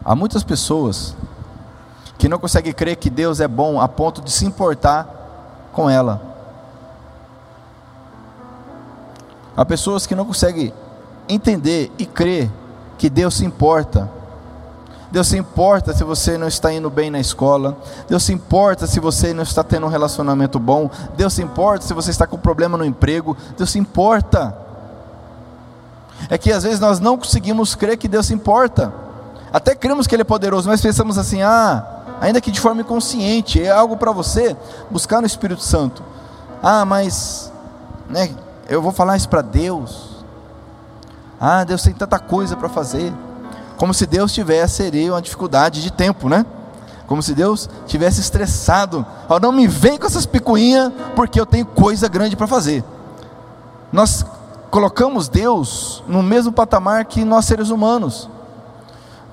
Há 0.03 0.15
muitas 0.15 0.43
pessoas 0.43 1.15
que 2.17 2.27
não 2.27 2.38
conseguem 2.38 2.73
crer 2.73 2.95
que 2.95 3.09
Deus 3.09 3.39
é 3.39 3.47
bom 3.47 3.79
a 3.79 3.88
ponto 3.88 4.21
de 4.21 4.31
se 4.31 4.45
importar 4.45 5.69
com 5.71 5.89
ela. 5.89 6.21
Há 9.60 9.65
pessoas 9.65 10.08
que 10.08 10.15
não 10.15 10.24
conseguem 10.24 10.72
entender 11.28 11.91
e 11.98 12.06
crer 12.06 12.50
que 12.98 13.10
Deus 13.10 13.36
se 13.36 13.43
importa 13.45 14.10
Deus 15.12 15.28
se 15.28 15.38
importa 15.38 15.93
se 15.93 16.04
você 16.04 16.38
não 16.38 16.48
está 16.48 16.72
indo 16.72 16.89
bem 16.89 17.10
na 17.10 17.19
escola. 17.19 17.76
Deus 18.08 18.24
se 18.24 18.32
importa 18.32 18.86
se 18.86 19.00
você 19.00 19.34
não 19.34 19.41
está 19.41 19.63
tendo 19.63 19.88
um 19.88 19.89
relacionamento 19.89 20.60
bom. 20.60 20.89
Deus 21.17 21.34
se 21.34 21.41
importa 21.41 21.86
se 21.86 21.93
você 21.93 22.12
está 22.12 22.28
com 22.28 22.38
problema 22.38 22.78
no 22.78 22.86
emprego. 22.86 23.36
Deus 23.58 23.72
se 23.72 23.80
importa. 23.80 24.56
É 26.30 26.38
que 26.38 26.52
às 26.52 26.63
vezes 26.63 26.80
nós 26.80 27.00
não 27.00 27.17
conseguimos 27.17 27.74
crer 27.74 27.98
que 27.98 28.08
Deus 28.08 28.28
se 28.28 28.36
importa. 28.36 28.93
Até 29.52 29.74
cremos 29.74 30.06
que 30.06 30.13
Ele 30.13 30.22
é 30.22 30.26
poderoso, 30.26 30.69
mas 30.69 30.80
pensamos 30.80 31.17
assim: 31.17 31.41
ah, 31.41 31.84
ainda 32.22 32.39
que 32.39 32.52
de 32.52 32.60
forma 32.60 32.82
inconsciente, 32.82 33.63
é 33.63 33.72
algo 33.72 33.98
para 33.98 34.12
você 34.12 34.56
buscar 34.91 35.22
no 35.22 35.28
Espírito 35.28 35.63
Santo. 35.63 36.04
Ah, 36.62 36.86
mas, 36.86 37.52
né, 38.08 38.30
eu 38.69 38.82
vou 38.82 38.91
falar 38.91 39.17
isso 39.17 39.27
para 39.27 39.41
Deus. 39.41 40.23
Ah, 41.39 41.63
Deus 41.63 41.82
tem 41.82 41.93
tanta 41.93 42.19
coisa 42.19 42.55
para 42.55 42.69
fazer. 42.69 43.13
Como 43.77 43.93
se 43.93 44.05
Deus 44.05 44.34
tivesse 44.34 44.84
ali 44.84 45.10
uma 45.10 45.21
dificuldade 45.21 45.82
de 45.82 45.91
tempo, 45.91 46.29
né? 46.29 46.45
Como 47.08 47.23
se 47.23 47.34
Deus 47.34 47.69
tivesse 47.88 48.21
estressado. 48.21 49.05
Oh, 49.27 49.39
não 49.39 49.51
me 49.51 49.67
vem 49.67 49.97
com 49.97 50.05
essas 50.05 50.25
picuinhas, 50.25 50.91
porque 51.15 51.39
eu 51.39 51.45
tenho 51.45 51.65
coisa 51.65 52.08
grande 52.08 52.36
para 52.36 52.45
fazer. 52.45 52.84
Nós 53.91 54.23
colocamos 54.69 55.27
Deus 55.27 56.03
no 56.08 56.21
mesmo 56.21 56.51
patamar 56.51 57.05
que 57.05 57.25
nós 57.25 57.45
seres 57.45 57.69
humanos. 57.69 58.29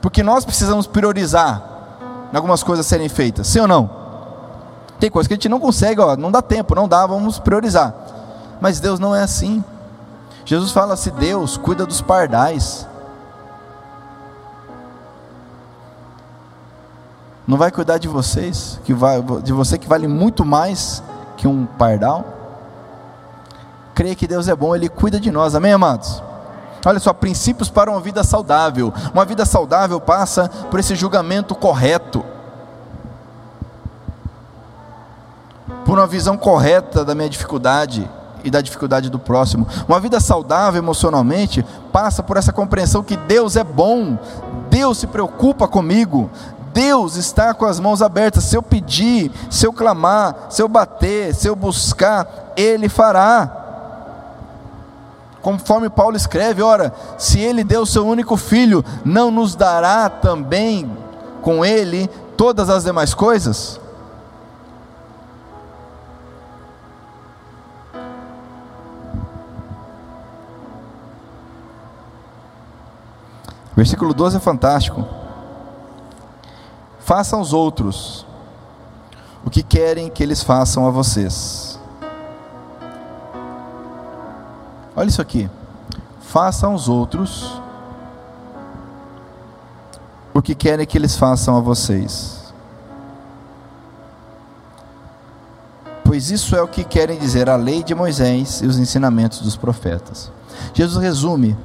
Porque 0.01 0.22
nós 0.22 0.44
precisamos 0.44 0.87
priorizar 0.87 1.77
algumas 2.33 2.62
coisas 2.62 2.87
serem 2.87 3.09
feitas, 3.09 3.46
sim 3.46 3.61
ou 3.61 3.68
não? 3.68 3.90
Tem 4.99 5.11
coisas 5.11 5.27
que 5.27 5.35
a 5.35 5.37
gente 5.37 5.49
não 5.49 5.61
consegue, 5.61 6.01
ó, 6.01 6.16
não 6.16 6.31
dá 6.31 6.40
tempo, 6.40 6.75
não 6.75 6.88
dá, 6.88 7.07
vamos 7.07 7.38
priorizar. 7.38 7.94
Mas 8.61 8.81
Deus 8.81 8.99
não 8.99 9.14
é 9.14 9.23
assim. 9.23 9.62
Jesus 10.45 10.71
fala: 10.71 10.97
se 10.97 11.11
Deus 11.11 11.57
cuida 11.57 11.85
dos 11.85 12.01
pardais, 12.01 12.87
não 17.47 17.59
vai 17.59 17.71
cuidar 17.71 17.99
de 17.99 18.09
vocês, 18.09 18.81
que 18.85 18.95
vai, 18.95 19.21
de 19.42 19.53
você 19.53 19.77
que 19.77 19.88
vale 19.88 20.07
muito 20.07 20.45
mais 20.45 21.03
que 21.37 21.47
um 21.47 21.66
pardal? 21.66 22.25
Creia 23.95 24.14
que 24.14 24.27
Deus 24.27 24.47
é 24.47 24.55
bom, 24.55 24.75
Ele 24.75 24.88
cuida 24.88 25.19
de 25.19 25.31
nós, 25.31 25.55
amém, 25.55 25.73
amados? 25.73 26.23
Olha 26.85 27.01
só, 27.01 27.12
princípios 27.12 27.69
para 27.69 27.90
uma 27.90 28.01
vida 28.01 28.23
saudável. 28.23 28.92
Uma 29.12 29.25
vida 29.25 29.45
saudável 29.45 30.01
passa 30.01 30.49
por 30.71 30.79
esse 30.79 30.95
julgamento 30.95 31.55
correto, 31.55 32.25
por 35.85 35.99
uma 35.99 36.07
visão 36.07 36.37
correta 36.37 37.05
da 37.05 37.14
minha 37.14 37.29
dificuldade 37.29 38.09
e 38.46 38.50
da 38.50 38.61
dificuldade 38.61 39.11
do 39.11 39.18
próximo. 39.18 39.66
Uma 39.88 39.98
vida 39.98 40.20
saudável 40.20 40.80
emocionalmente 40.80 41.64
passa 41.92 42.22
por 42.22 42.37
essa 42.37 42.52
compreensão 42.52 43.02
que 43.02 43.16
Deus 43.16 43.56
é 43.56 43.64
bom, 43.64 44.16
Deus 44.70 44.98
se 44.98 45.06
preocupa 45.09 45.66
comigo, 45.66 46.30
Deus 46.72 47.16
está 47.16 47.52
com 47.52 47.64
as 47.64 47.80
mãos 47.80 48.00
abertas. 48.00 48.44
Se 48.44 48.56
eu 48.56 48.62
pedir, 48.62 49.32
se 49.50 49.66
eu 49.66 49.72
clamar, 49.72 50.46
se 50.48 50.62
eu 50.62 50.68
bater, 50.68 51.35
se 51.35 51.48
eu 51.48 51.56
buscar, 51.56 52.52
Ele 52.56 52.88
fará. 52.88 53.64
Conforme 55.42 55.88
Paulo 55.88 56.16
escreve, 56.16 56.62
ora, 56.62 56.92
se 57.18 57.40
Ele 57.40 57.64
deu 57.64 57.82
o 57.82 57.87
seu 57.87 58.06
único 58.06 58.37
filho, 58.37 58.85
não 59.04 59.30
nos 59.30 59.56
dará 59.56 60.09
também 60.09 60.90
com 61.42 61.64
Ele 61.64 62.09
todas 62.37 62.70
as 62.70 62.85
demais 62.85 63.14
coisas? 63.14 63.80
Versículo 73.77 74.15
12 74.15 74.39
é 74.39 74.41
fantástico. 74.41 75.07
Façam 76.99 77.39
aos 77.39 77.53
outros 77.53 78.27
o 79.45 79.51
que 79.51 79.62
querem 79.62 80.09
que 80.09 80.23
eles 80.23 80.43
façam 80.43 80.87
a 80.87 80.91
vocês. 80.91 81.79
Olha 84.97 85.09
isso 85.09 85.21
aqui. 85.21 85.49
Façam 86.23 86.73
aos 86.73 86.89
outros 86.89 87.61
o 90.33 90.41
que 90.41 90.55
querem 90.55 90.87
que 90.87 90.97
eles 90.97 91.15
façam 91.15 91.55
a 91.57 91.61
vocês. 91.61 92.53
Pois 96.03 96.31
isso 96.31 96.57
é 96.57 96.62
o 96.62 96.69
que 96.69 96.83
querem 96.83 97.19
dizer 97.19 97.51
a 97.51 97.57
lei 97.57 97.83
de 97.83 97.95
Moisés 97.95 98.62
e 98.62 98.67
os 98.67 98.79
ensinamentos 98.79 99.41
dos 99.43 99.55
profetas. 99.55 100.33
Jesus 100.73 101.03
resume. 101.03 101.57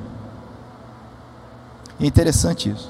É 2.02 2.06
interessante 2.06 2.72
isso. 2.72 2.90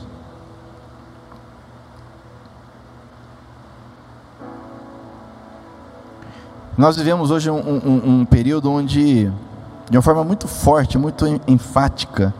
Nós 6.77 6.95
vivemos 6.95 7.29
hoje 7.29 7.51
um, 7.51 7.59
um, 7.59 8.21
um 8.21 8.25
período 8.25 8.71
onde, 8.71 9.29
de 9.89 9.97
uma 9.97 10.01
forma 10.01 10.23
muito 10.23 10.47
forte, 10.47 10.97
muito 10.97 11.25
enfática, 11.45 12.33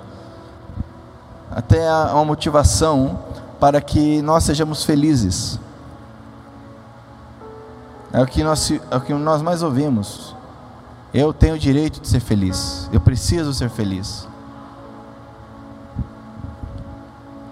até 1.52 1.92
uma 2.14 2.24
motivação 2.24 3.20
para 3.60 3.82
que 3.82 4.22
nós 4.22 4.46
sejamos 4.46 4.86
felizes. 4.86 5.60
É 8.14 8.22
o 8.22 8.26
que 8.26 8.44
nós, 8.44 8.72
é 8.72 8.96
o 8.96 9.02
que 9.02 9.14
nós 9.14 9.42
mais 9.42 9.62
ouvimos. 9.62 10.34
Eu 11.14 11.34
tenho 11.34 11.56
o 11.56 11.60
direito 11.60 12.00
de 12.00 12.08
ser 12.08 12.22
feliz. 12.22 12.90
Eu 12.94 13.02
preciso 13.02 13.54
ser 13.54 13.70
feliz. 13.70 14.31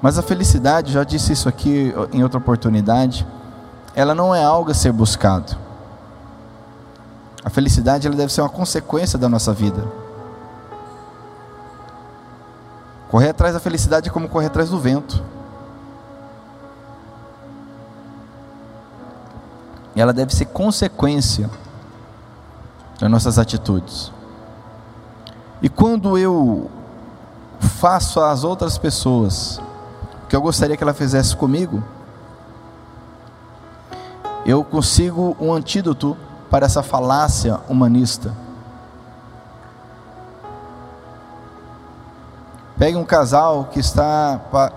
Mas 0.01 0.17
a 0.17 0.21
felicidade, 0.21 0.93
já 0.93 1.03
disse 1.03 1.33
isso 1.33 1.49
aqui 1.49 1.93
em 2.13 2.23
outra 2.23 2.37
oportunidade, 2.37 3.27
ela 3.93 4.15
não 4.15 4.33
é 4.33 4.43
algo 4.43 4.71
a 4.71 4.73
ser 4.73 4.91
buscado. 4.91 5.57
A 7.43 7.49
felicidade 7.49 8.07
ela 8.07 8.15
deve 8.15 8.31
ser 8.31 8.41
uma 8.41 8.49
consequência 8.49 9.19
da 9.19 9.27
nossa 9.27 9.53
vida. 9.53 9.85
Correr 13.09 13.29
atrás 13.29 13.53
da 13.53 13.59
felicidade 13.59 14.07
é 14.07 14.11
como 14.11 14.29
correr 14.29 14.47
atrás 14.47 14.69
do 14.69 14.79
vento. 14.79 15.21
Ela 19.95 20.13
deve 20.13 20.33
ser 20.33 20.45
consequência 20.45 21.49
das 22.99 23.09
nossas 23.09 23.37
atitudes. 23.37 24.13
E 25.61 25.67
quando 25.67 26.17
eu 26.17 26.69
faço 27.59 28.21
às 28.21 28.43
outras 28.43 28.77
pessoas 28.77 29.59
que 30.29 30.35
eu 30.35 30.41
gostaria 30.41 30.77
que 30.77 30.83
ela 30.83 30.93
fizesse 30.93 31.35
comigo, 31.35 31.83
eu 34.45 34.63
consigo 34.63 35.35
um 35.39 35.51
antídoto 35.51 36.15
para 36.51 36.67
essa 36.67 36.83
falácia 36.83 37.59
humanista. 37.67 38.31
Pegue 42.77 42.95
um 42.95 43.03
casal 43.03 43.65
que 43.65 43.79
está 43.79 44.39
pa, 44.51 44.71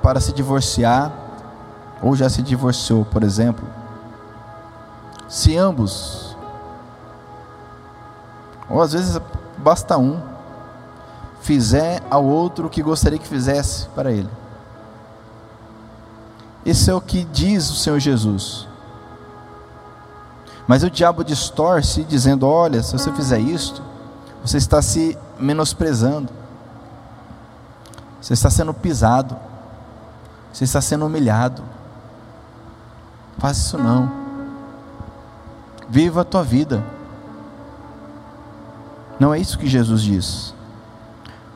para 0.00 0.20
se 0.20 0.32
divorciar, 0.32 1.12
ou 2.00 2.16
já 2.16 2.30
se 2.30 2.40
divorciou, 2.40 3.04
por 3.04 3.24
exemplo. 3.24 3.66
Se 5.28 5.56
ambos, 5.56 6.36
ou 8.70 8.80
às 8.80 8.92
vezes 8.92 9.20
basta 9.58 9.98
um, 9.98 10.20
fizer 11.40 12.02
ao 12.08 12.24
outro 12.24 12.68
o 12.68 12.70
que 12.70 12.82
gostaria 12.82 13.18
que 13.18 13.26
fizesse 13.26 13.86
para 13.88 14.12
ele. 14.12 14.41
Esse 16.64 16.90
é 16.90 16.94
o 16.94 17.00
que 17.00 17.24
diz 17.24 17.70
o 17.70 17.74
Senhor 17.74 17.98
Jesus. 17.98 18.68
Mas 20.66 20.82
o 20.84 20.90
diabo 20.90 21.24
distorce 21.24 22.04
dizendo: 22.04 22.46
olha, 22.46 22.82
se 22.82 22.92
você 22.92 23.12
fizer 23.12 23.40
isto, 23.40 23.82
você 24.44 24.58
está 24.58 24.80
se 24.80 25.18
menosprezando, 25.38 26.32
você 28.20 28.32
está 28.32 28.48
sendo 28.48 28.72
pisado, 28.72 29.36
você 30.52 30.64
está 30.64 30.80
sendo 30.80 31.06
humilhado. 31.06 31.62
Faz 33.38 33.56
isso 33.56 33.76
não. 33.76 34.10
Viva 35.88 36.20
a 36.20 36.24
tua 36.24 36.44
vida. 36.44 36.82
Não 39.18 39.34
é 39.34 39.38
isso 39.38 39.58
que 39.58 39.66
Jesus 39.66 40.02
diz. 40.02 40.54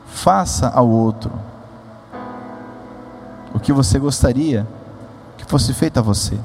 Faça 0.05 0.69
ao 0.69 0.87
outro 0.87 1.31
o 3.53 3.59
que 3.59 3.71
você 3.71 3.97
gostaria 3.97 4.67
que 5.37 5.45
fosse 5.45 5.73
feito 5.73 5.97
a 5.97 6.01
você. 6.01 6.37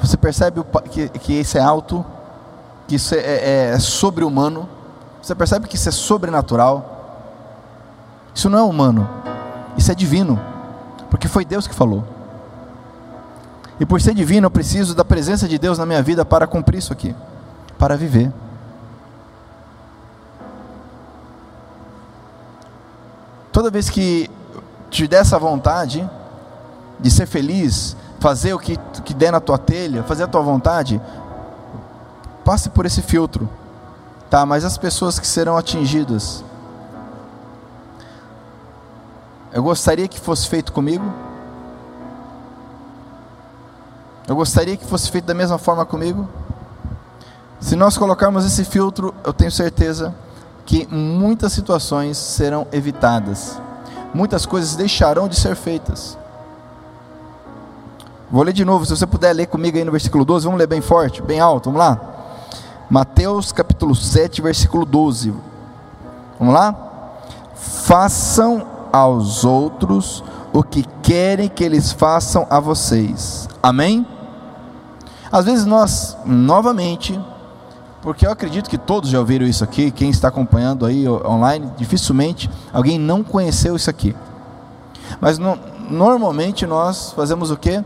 Você 0.00 0.16
percebe 0.16 0.62
que, 0.90 1.08
que 1.08 1.32
isso 1.32 1.58
é 1.58 1.60
alto, 1.60 2.04
que 2.86 2.94
isso 2.96 3.14
é, 3.14 3.18
é, 3.18 3.70
é 3.74 3.78
sobre-humano. 3.78 4.68
Você 5.22 5.34
percebe 5.34 5.66
que 5.66 5.76
isso 5.76 5.88
é 5.88 5.92
sobrenatural. 5.92 6.96
Isso 8.36 8.50
não 8.50 8.58
é 8.58 8.62
humano, 8.62 9.08
isso 9.78 9.90
é 9.90 9.94
divino, 9.94 10.38
porque 11.10 11.26
foi 11.26 11.42
Deus 11.42 11.66
que 11.66 11.74
falou. 11.74 12.04
E 13.80 13.86
por 13.86 13.98
ser 13.98 14.12
divino, 14.12 14.44
eu 14.44 14.50
preciso 14.50 14.94
da 14.94 15.06
presença 15.06 15.48
de 15.48 15.58
Deus 15.58 15.78
na 15.78 15.86
minha 15.86 16.02
vida 16.02 16.22
para 16.22 16.46
cumprir 16.46 16.76
isso 16.76 16.92
aqui, 16.92 17.16
para 17.78 17.96
viver. 17.96 18.30
Toda 23.50 23.70
vez 23.70 23.88
que 23.88 24.30
te 24.90 25.08
der 25.08 25.22
essa 25.22 25.38
vontade 25.38 26.06
de 26.98 27.10
ser 27.10 27.26
feliz, 27.26 27.96
fazer 28.18 28.54
o 28.54 28.58
que, 28.58 28.76
que 29.04 29.14
der 29.14 29.30
na 29.30 29.40
tua 29.40 29.58
telha, 29.58 30.02
fazer 30.02 30.24
a 30.24 30.26
tua 30.26 30.40
vontade, 30.40 31.00
passe 32.44 32.70
por 32.70 32.86
esse 32.86 33.02
filtro, 33.02 33.48
tá? 34.30 34.46
Mas 34.46 34.64
as 34.64 34.78
pessoas 34.78 35.18
que 35.18 35.26
serão 35.26 35.56
atingidas, 35.56 36.44
eu 39.52 39.62
gostaria 39.62 40.08
que 40.08 40.20
fosse 40.20 40.48
feito 40.48 40.72
comigo, 40.72 41.04
eu 44.28 44.34
gostaria 44.34 44.76
que 44.76 44.84
fosse 44.84 45.10
feito 45.10 45.24
da 45.24 45.34
mesma 45.34 45.56
forma 45.56 45.84
comigo. 45.86 46.28
Se 47.60 47.76
nós 47.76 47.96
colocarmos 47.96 48.44
esse 48.44 48.64
filtro, 48.64 49.14
eu 49.24 49.32
tenho 49.32 49.50
certeza 49.50 50.14
que 50.64 50.86
muitas 50.92 51.52
situações 51.52 52.18
serão 52.18 52.66
evitadas, 52.72 53.60
muitas 54.12 54.44
coisas 54.44 54.74
deixarão 54.74 55.28
de 55.28 55.36
ser 55.36 55.54
feitas. 55.54 56.18
Vou 58.28 58.42
ler 58.42 58.52
de 58.52 58.64
novo, 58.64 58.84
se 58.84 58.96
você 58.96 59.06
puder 59.06 59.32
ler 59.32 59.46
comigo 59.46 59.78
aí 59.78 59.84
no 59.84 59.92
versículo 59.92 60.24
12, 60.24 60.46
vamos 60.46 60.58
ler 60.58 60.66
bem 60.66 60.80
forte, 60.80 61.22
bem 61.22 61.38
alto, 61.38 61.66
vamos 61.66 61.78
lá? 61.78 62.00
Mateus 62.90 63.52
capítulo 63.52 63.94
7, 63.94 64.42
versículo 64.42 64.84
12. 64.84 65.32
Vamos 66.38 66.52
lá? 66.52 66.74
Façam 67.54 68.66
aos 68.92 69.44
outros 69.44 70.24
o 70.52 70.62
que 70.62 70.84
querem 71.02 71.48
que 71.48 71.62
eles 71.62 71.92
façam 71.92 72.46
a 72.50 72.58
vocês. 72.58 73.48
Amém? 73.62 74.04
Às 75.30 75.44
vezes 75.44 75.64
nós, 75.64 76.16
novamente, 76.24 77.20
porque 78.02 78.26
eu 78.26 78.32
acredito 78.32 78.68
que 78.68 78.78
todos 78.78 79.08
já 79.08 79.20
ouviram 79.20 79.46
isso 79.46 79.62
aqui, 79.62 79.92
quem 79.92 80.10
está 80.10 80.28
acompanhando 80.28 80.84
aí 80.84 81.08
online, 81.08 81.70
dificilmente 81.76 82.50
alguém 82.72 82.98
não 82.98 83.22
conheceu 83.22 83.76
isso 83.76 83.88
aqui. 83.88 84.16
Mas 85.20 85.38
no, 85.38 85.56
normalmente 85.88 86.66
nós 86.66 87.12
fazemos 87.12 87.52
o 87.52 87.56
que? 87.56 87.84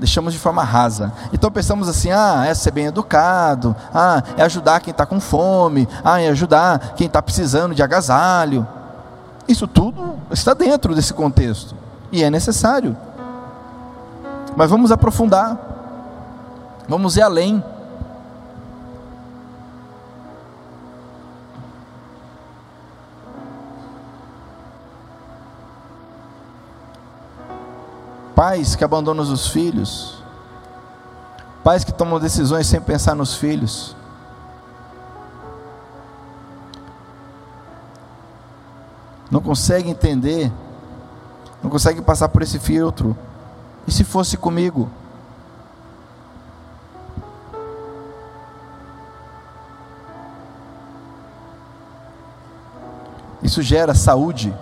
Deixamos 0.00 0.32
de 0.32 0.38
forma 0.38 0.64
rasa. 0.64 1.12
Então 1.32 1.50
pensamos 1.52 1.88
assim: 1.88 2.10
ah, 2.10 2.44
é 2.46 2.54
ser 2.54 2.72
bem 2.72 2.86
educado, 2.86 3.76
ah, 3.94 4.22
é 4.36 4.42
ajudar 4.42 4.80
quem 4.80 4.90
está 4.90 5.04
com 5.06 5.20
fome, 5.20 5.86
ah, 6.02 6.20
é 6.20 6.28
ajudar 6.28 6.94
quem 6.96 7.06
está 7.06 7.22
precisando 7.22 7.74
de 7.74 7.82
agasalho. 7.82 8.66
Isso 9.46 9.66
tudo 9.68 10.18
está 10.30 10.54
dentro 10.54 10.94
desse 10.94 11.12
contexto 11.12 11.76
e 12.10 12.24
é 12.24 12.30
necessário. 12.30 12.96
Mas 14.56 14.70
vamos 14.70 14.90
aprofundar, 14.90 15.56
vamos 16.88 17.16
ir 17.16 17.22
além. 17.22 17.62
Pais 28.34 28.74
que 28.74 28.84
abandonam 28.84 29.22
os 29.22 29.48
filhos. 29.48 30.22
Pais 31.62 31.84
que 31.84 31.92
tomam 31.92 32.18
decisões 32.18 32.66
sem 32.66 32.80
pensar 32.80 33.14
nos 33.14 33.34
filhos. 33.34 33.94
Não 39.30 39.40
consegue 39.40 39.88
entender. 39.88 40.50
Não 41.62 41.70
consegue 41.70 42.00
passar 42.00 42.28
por 42.28 42.42
esse 42.42 42.58
filtro. 42.58 43.16
E 43.86 43.92
se 43.92 44.04
fosse 44.04 44.36
comigo? 44.36 44.88
Isso 53.42 53.62
gera 53.62 53.94
saúde. 53.94 54.54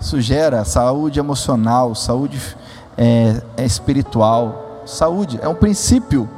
Isso 0.00 0.20
gera 0.20 0.64
saúde 0.64 1.18
emocional, 1.18 1.94
saúde 1.94 2.56
é, 2.96 3.42
é 3.56 3.64
espiritual. 3.64 4.82
Saúde 4.86 5.38
é 5.42 5.48
um 5.48 5.54
princípio, 5.54 6.28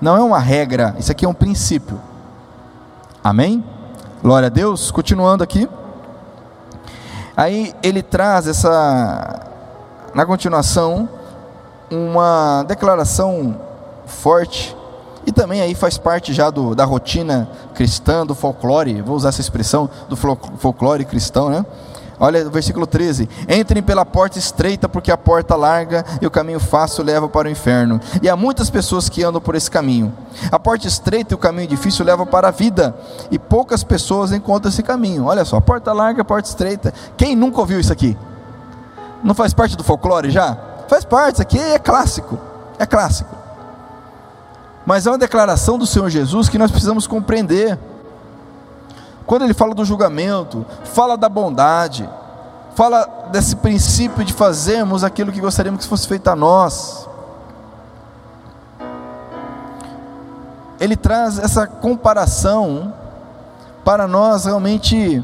não 0.00 0.16
é 0.16 0.22
uma 0.22 0.38
regra, 0.38 0.94
isso 0.98 1.12
aqui 1.12 1.24
é 1.24 1.28
um 1.28 1.34
princípio. 1.34 2.00
Amém? 3.22 3.64
Glória 4.22 4.46
a 4.46 4.50
Deus. 4.50 4.90
Continuando 4.90 5.44
aqui. 5.44 5.68
Aí 7.36 7.72
ele 7.82 8.02
traz 8.02 8.48
essa, 8.48 9.46
na 10.12 10.26
continuação, 10.26 11.08
uma 11.90 12.64
declaração 12.64 13.56
forte 14.06 14.76
e 15.24 15.30
também 15.30 15.60
aí 15.60 15.74
faz 15.74 15.98
parte 15.98 16.32
já 16.32 16.50
do, 16.50 16.74
da 16.74 16.84
rotina 16.84 17.48
cristã, 17.74 18.26
do 18.26 18.34
folclore, 18.34 19.02
vou 19.02 19.14
usar 19.14 19.28
essa 19.28 19.40
expressão, 19.40 19.88
do 20.08 20.16
folclore 20.16 21.04
cristão, 21.04 21.50
né? 21.50 21.64
Olha 22.20 22.46
o 22.46 22.50
versículo 22.50 22.86
13: 22.86 23.28
Entrem 23.48 23.82
pela 23.82 24.04
porta 24.04 24.38
estreita, 24.38 24.88
porque 24.88 25.10
a 25.10 25.16
porta 25.16 25.54
larga 25.54 26.04
e 26.20 26.26
o 26.26 26.30
caminho 26.30 26.60
fácil 26.60 27.04
leva 27.04 27.28
para 27.28 27.48
o 27.48 27.50
inferno. 27.50 28.00
E 28.22 28.28
há 28.28 28.36
muitas 28.36 28.70
pessoas 28.70 29.08
que 29.08 29.22
andam 29.22 29.40
por 29.40 29.54
esse 29.54 29.70
caminho. 29.70 30.12
A 30.50 30.58
porta 30.58 30.86
estreita 30.86 31.34
e 31.34 31.36
o 31.36 31.38
caminho 31.38 31.68
difícil 31.68 32.04
levam 32.04 32.26
para 32.26 32.48
a 32.48 32.50
vida, 32.50 32.94
e 33.30 33.38
poucas 33.38 33.84
pessoas 33.84 34.32
encontram 34.32 34.70
esse 34.70 34.82
caminho. 34.82 35.24
Olha 35.24 35.44
só, 35.44 35.60
porta 35.60 35.92
larga, 35.92 36.24
porta 36.24 36.48
estreita. 36.48 36.92
Quem 37.16 37.36
nunca 37.36 37.60
ouviu 37.60 37.80
isso 37.80 37.92
aqui? 37.92 38.16
Não 39.22 39.34
faz 39.34 39.52
parte 39.52 39.76
do 39.76 39.84
folclore 39.84 40.30
já? 40.30 40.56
Faz 40.88 41.04
parte, 41.04 41.34
isso 41.34 41.42
aqui 41.42 41.58
é 41.58 41.78
clássico. 41.78 42.38
É 42.78 42.86
clássico. 42.86 43.36
Mas 44.86 45.06
é 45.06 45.10
uma 45.10 45.18
declaração 45.18 45.76
do 45.76 45.86
Senhor 45.86 46.08
Jesus 46.08 46.48
que 46.48 46.56
nós 46.56 46.70
precisamos 46.70 47.06
compreender. 47.06 47.78
Quando 49.28 49.42
ele 49.42 49.52
fala 49.52 49.74
do 49.74 49.84
julgamento, 49.84 50.64
fala 50.84 51.14
da 51.14 51.28
bondade, 51.28 52.08
fala 52.74 53.28
desse 53.30 53.56
princípio 53.56 54.24
de 54.24 54.32
fazermos 54.32 55.04
aquilo 55.04 55.30
que 55.30 55.38
gostaríamos 55.38 55.82
que 55.84 55.86
fosse 55.86 56.08
feito 56.08 56.28
a 56.28 56.34
nós. 56.34 57.06
Ele 60.80 60.96
traz 60.96 61.38
essa 61.38 61.66
comparação 61.66 62.94
para 63.84 64.08
nós 64.08 64.46
realmente 64.46 65.22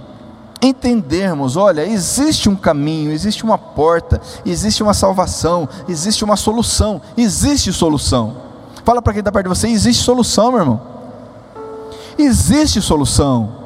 entendermos: 0.61 1.57
olha, 1.57 1.87
existe 1.87 2.47
um 2.51 2.57
caminho, 2.57 3.11
existe 3.11 3.43
uma 3.43 3.57
porta, 3.57 4.21
existe 4.45 4.83
uma 4.83 4.93
salvação, 4.93 5.67
existe 5.89 6.23
uma 6.23 6.37
solução, 6.37 7.01
existe 7.17 7.73
solução. 7.73 8.37
Fala 8.85 9.01
para 9.01 9.15
quem 9.15 9.21
está 9.21 9.33
perto 9.33 9.45
de 9.45 9.59
você: 9.59 9.67
existe 9.67 10.05
solução, 10.05 10.51
meu 10.51 10.61
irmão. 10.61 10.83
Existe 12.19 12.83
solução. 12.83 13.64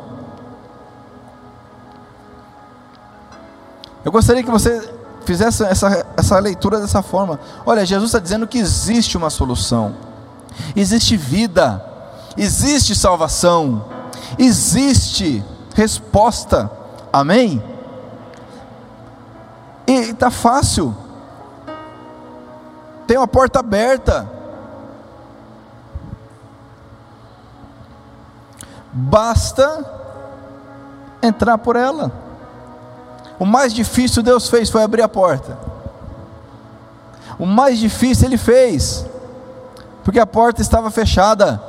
Eu 4.09 4.13
gostaria 4.13 4.43
que 4.43 4.51
você 4.51 4.91
fizesse 5.27 5.63
essa, 5.65 6.07
essa 6.17 6.39
leitura 6.39 6.81
dessa 6.81 7.03
forma. 7.03 7.39
Olha, 7.67 7.85
Jesus 7.85 8.09
está 8.09 8.19
dizendo 8.19 8.47
que 8.47 8.57
existe 8.57 9.19
uma 9.19 9.29
solução, 9.29 9.95
existe 10.75 11.15
vida, 11.15 11.85
existe 12.35 12.95
salvação, 12.95 13.85
existe 14.39 15.45
resposta. 15.75 16.71
Amém? 17.13 17.63
E 19.87 19.93
está 19.93 20.31
fácil. 20.31 20.97
Tem 23.07 23.19
uma 23.19 23.29
porta 23.29 23.59
aberta. 23.59 24.27
Basta 28.91 29.85
entrar 31.23 31.59
por 31.59 31.77
ela. 31.77 32.28
O 33.39 33.47
mais 33.47 33.73
difícil 33.73 34.23
Deus 34.23 34.49
fez 34.49 34.69
foi 34.69 34.83
abrir 34.83 35.03
a 35.03 35.09
porta. 35.09 35.57
O 37.39 37.47
mais 37.47 37.79
difícil 37.79 38.27
Ele 38.27 38.37
fez, 38.37 39.07
porque 40.03 40.19
a 40.19 40.27
porta 40.27 40.61
estava 40.61 40.91
fechada. 40.91 41.63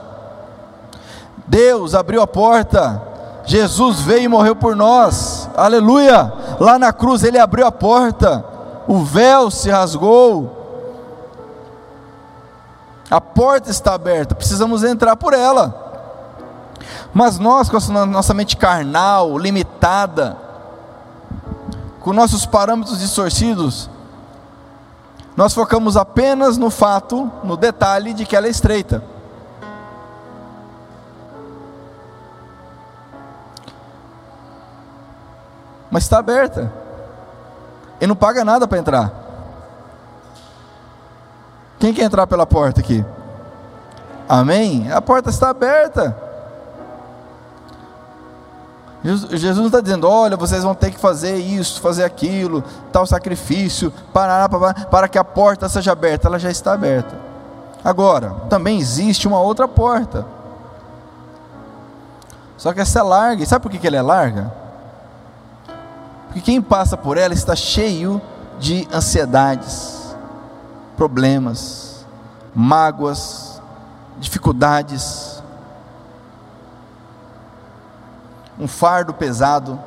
Deus 1.45 1.93
abriu 1.93 2.21
a 2.21 2.27
porta, 2.27 3.01
Jesus 3.45 4.01
veio 4.01 4.23
e 4.23 4.27
morreu 4.27 4.55
por 4.55 4.75
nós, 4.75 5.49
aleluia. 5.55 6.31
Lá 6.59 6.79
na 6.79 6.91
cruz 6.91 7.23
Ele 7.23 7.37
abriu 7.37 7.65
a 7.65 7.71
porta, 7.71 8.43
o 8.87 9.03
véu 9.03 9.51
se 9.51 9.69
rasgou, 9.69 10.57
a 13.09 13.19
porta 13.19 13.71
está 13.71 13.93
aberta, 13.93 14.35
precisamos 14.35 14.83
entrar 14.83 15.15
por 15.15 15.33
ela. 15.33 15.87
Mas 17.13 17.39
nós, 17.39 17.69
com 17.69 17.77
a 17.77 18.05
nossa 18.05 18.33
mente 18.33 18.55
carnal, 18.55 19.37
limitada, 19.37 20.37
com 21.99 22.13
nossos 22.13 22.45
parâmetros 22.45 22.99
distorcidos, 22.99 23.89
nós 25.35 25.53
focamos 25.53 25.95
apenas 25.95 26.57
no 26.57 26.69
fato, 26.69 27.31
no 27.43 27.55
detalhe 27.55 28.13
de 28.13 28.25
que 28.25 28.35
ela 28.35 28.47
é 28.47 28.49
estreita. 28.49 29.03
Mas 35.89 36.03
está 36.03 36.19
aberta. 36.19 36.71
E 37.99 38.07
não 38.07 38.15
paga 38.15 38.45
nada 38.45 38.67
para 38.67 38.77
entrar. 38.77 39.11
Quem 41.79 41.93
quer 41.93 42.03
entrar 42.03 42.27
pela 42.27 42.45
porta 42.45 42.81
aqui? 42.81 43.03
Amém? 44.27 44.91
A 44.91 45.01
porta 45.01 45.29
está 45.29 45.49
aberta. 45.49 46.28
Jesus 49.03 49.57
não 49.57 49.67
está 49.67 49.79
dizendo, 49.79 50.09
olha, 50.09 50.35
vocês 50.35 50.63
vão 50.63 50.75
ter 50.75 50.91
que 50.91 50.99
fazer 50.99 51.37
isso, 51.37 51.79
fazer 51.79 52.03
aquilo, 52.03 52.61
tal 52.91 53.05
sacrifício, 53.05 53.93
para, 54.13 54.49
para, 54.49 54.73
para 54.73 55.07
que 55.07 55.17
a 55.17 55.23
porta 55.23 55.69
seja 55.69 55.93
aberta. 55.93 56.27
Ela 56.27 56.37
já 56.37 56.51
está 56.51 56.73
aberta. 56.73 57.15
Agora, 57.83 58.31
também 58.49 58.77
existe 58.77 59.25
uma 59.25 59.39
outra 59.39 59.67
porta. 59.69 60.25
Só 62.57 62.73
que 62.73 62.81
essa 62.81 62.99
é 62.99 63.01
larga. 63.01 63.41
E 63.41 63.45
sabe 63.45 63.63
por 63.63 63.71
que 63.71 63.87
ela 63.87 63.95
é 63.95 64.01
larga? 64.01 64.53
Porque 66.27 66.41
quem 66.41 66.61
passa 66.61 66.97
por 66.97 67.17
ela 67.17 67.33
está 67.33 67.55
cheio 67.55 68.21
de 68.59 68.85
ansiedades, 68.93 70.13
problemas, 70.97 72.05
mágoas, 72.53 73.61
dificuldades 74.19 75.38
um 78.59 78.67
fardo 78.67 79.13
pesado, 79.13 79.79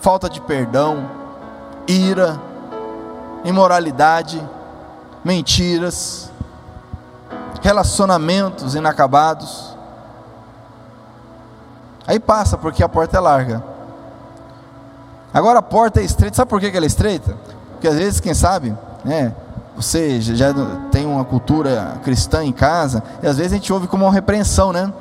falta 0.00 0.28
de 0.28 0.40
perdão, 0.40 1.08
ira, 1.86 2.38
imoralidade, 3.44 4.42
mentiras, 5.24 6.30
relacionamentos 7.62 8.74
inacabados. 8.74 9.74
Aí 12.06 12.20
passa 12.20 12.58
porque 12.58 12.82
a 12.82 12.88
porta 12.88 13.16
é 13.16 13.20
larga. 13.20 13.64
Agora 15.32 15.58
a 15.58 15.62
porta 15.62 16.00
é 16.00 16.04
estreita, 16.04 16.36
sabe 16.36 16.50
por 16.50 16.60
que 16.60 16.66
ela 16.66 16.84
é 16.84 16.86
estreita? 16.86 17.36
Porque 17.72 17.88
às 17.88 17.96
vezes, 17.96 18.20
quem 18.20 18.34
sabe, 18.34 18.76
né, 19.04 19.34
você 19.74 20.20
já 20.20 20.54
tem 20.92 21.06
uma 21.06 21.24
cultura 21.24 21.98
cristã 22.04 22.44
em 22.44 22.52
casa, 22.52 23.02
e 23.22 23.26
às 23.26 23.38
vezes 23.38 23.52
a 23.52 23.56
gente 23.56 23.72
ouve 23.72 23.88
como 23.88 24.04
uma 24.04 24.12
repreensão, 24.12 24.72
né? 24.72 24.92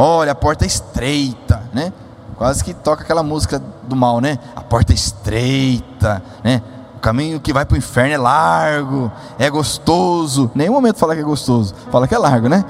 Olha, 0.00 0.30
a 0.30 0.34
porta 0.36 0.64
é 0.64 0.68
estreita, 0.68 1.60
né? 1.74 1.92
Quase 2.36 2.62
que 2.62 2.72
toca 2.72 3.02
aquela 3.02 3.24
música 3.24 3.60
do 3.82 3.96
mal, 3.96 4.20
né? 4.20 4.38
A 4.54 4.60
porta 4.60 4.92
é 4.92 4.94
estreita, 4.94 6.22
né? 6.44 6.62
O 6.94 7.00
caminho 7.00 7.40
que 7.40 7.52
vai 7.52 7.64
para 7.64 7.74
o 7.74 7.78
inferno 7.78 8.14
é 8.14 8.16
largo, 8.16 9.10
é 9.40 9.50
gostoso. 9.50 10.52
Nenhum 10.54 10.74
momento 10.74 10.98
fala 10.98 11.16
que 11.16 11.20
é 11.20 11.24
gostoso, 11.24 11.74
fala 11.90 12.06
que 12.06 12.14
é 12.14 12.18
largo, 12.18 12.48
né? 12.48 12.64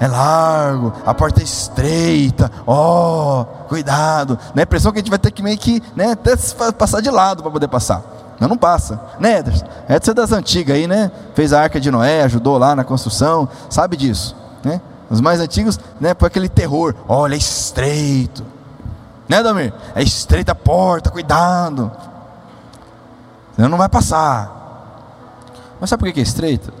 É 0.00 0.08
largo, 0.08 0.92
a 1.06 1.14
porta 1.14 1.40
é 1.40 1.44
estreita, 1.44 2.50
ó, 2.66 3.42
oh, 3.42 3.44
cuidado. 3.68 4.36
Né? 4.52 4.62
A 4.62 4.64
impressão 4.64 4.90
que 4.90 4.98
a 4.98 5.02
gente 5.02 5.10
vai 5.10 5.20
ter 5.20 5.30
que 5.30 5.40
meio 5.40 5.56
que 5.56 5.80
né, 5.94 6.10
até 6.10 6.34
passar 6.72 7.00
de 7.00 7.10
lado 7.12 7.44
para 7.44 7.52
poder 7.52 7.68
passar. 7.68 8.02
Não, 8.40 8.48
não 8.48 8.58
passa. 8.58 9.00
Né, 9.20 9.38
Ederson? 9.38 9.66
Edson 9.88 10.10
é 10.10 10.14
das 10.14 10.32
antigas 10.32 10.74
aí, 10.74 10.88
né? 10.88 11.12
Fez 11.32 11.52
a 11.52 11.62
arca 11.62 11.80
de 11.80 11.92
Noé, 11.92 12.24
ajudou 12.24 12.58
lá 12.58 12.74
na 12.74 12.82
construção, 12.82 13.48
sabe 13.70 13.96
disso, 13.96 14.34
né? 14.64 14.80
Os 15.12 15.20
mais 15.20 15.40
antigos, 15.40 15.78
né, 16.00 16.14
por 16.14 16.24
aquele 16.24 16.48
terror. 16.48 16.94
Olha, 17.06 17.34
é 17.34 17.36
estreito. 17.36 18.42
Né, 19.28 19.42
Damir? 19.42 19.74
É 19.94 20.02
estreita 20.02 20.52
a 20.52 20.54
porta, 20.54 21.10
cuidado. 21.10 21.92
Senão 23.54 23.68
não 23.68 23.76
vai 23.76 23.90
passar. 23.90 24.50
Mas 25.78 25.90
sabe 25.90 26.02
por 26.02 26.12
que 26.14 26.20
é 26.20 26.22
estreita? 26.22 26.72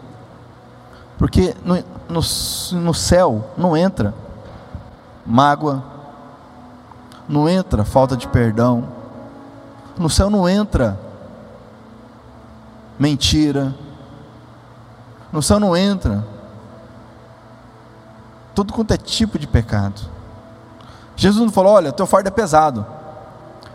Porque 1.18 1.54
no, 1.62 1.74
no, 2.08 2.20
no 2.80 2.94
céu 2.94 3.50
não 3.54 3.76
entra 3.76 4.14
mágoa, 5.26 5.84
não 7.28 7.46
entra 7.46 7.84
falta 7.84 8.16
de 8.16 8.26
perdão, 8.26 8.88
no 9.98 10.08
céu 10.08 10.30
não 10.30 10.48
entra 10.48 10.98
mentira, 12.98 13.74
no 15.30 15.42
céu 15.42 15.60
não 15.60 15.76
entra 15.76 16.31
tudo 18.54 18.72
quanto 18.72 18.92
é 18.92 18.96
tipo 18.96 19.38
de 19.38 19.46
pecado. 19.46 20.00
Jesus 21.16 21.44
não 21.44 21.52
falou: 21.52 21.72
olha, 21.72 21.92
teu 21.92 22.06
fardo 22.06 22.28
é 22.28 22.30
pesado, 22.30 22.86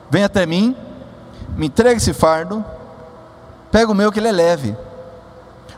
vem 0.09 0.23
até 0.23 0.45
mim, 0.45 0.75
me 1.55 1.67
entrega 1.67 1.97
esse 1.97 2.13
fardo, 2.13 2.63
pega 3.71 3.91
o 3.91 3.95
meu 3.95 4.11
que 4.11 4.19
ele 4.19 4.28
é 4.28 4.32
leve. 4.32 4.75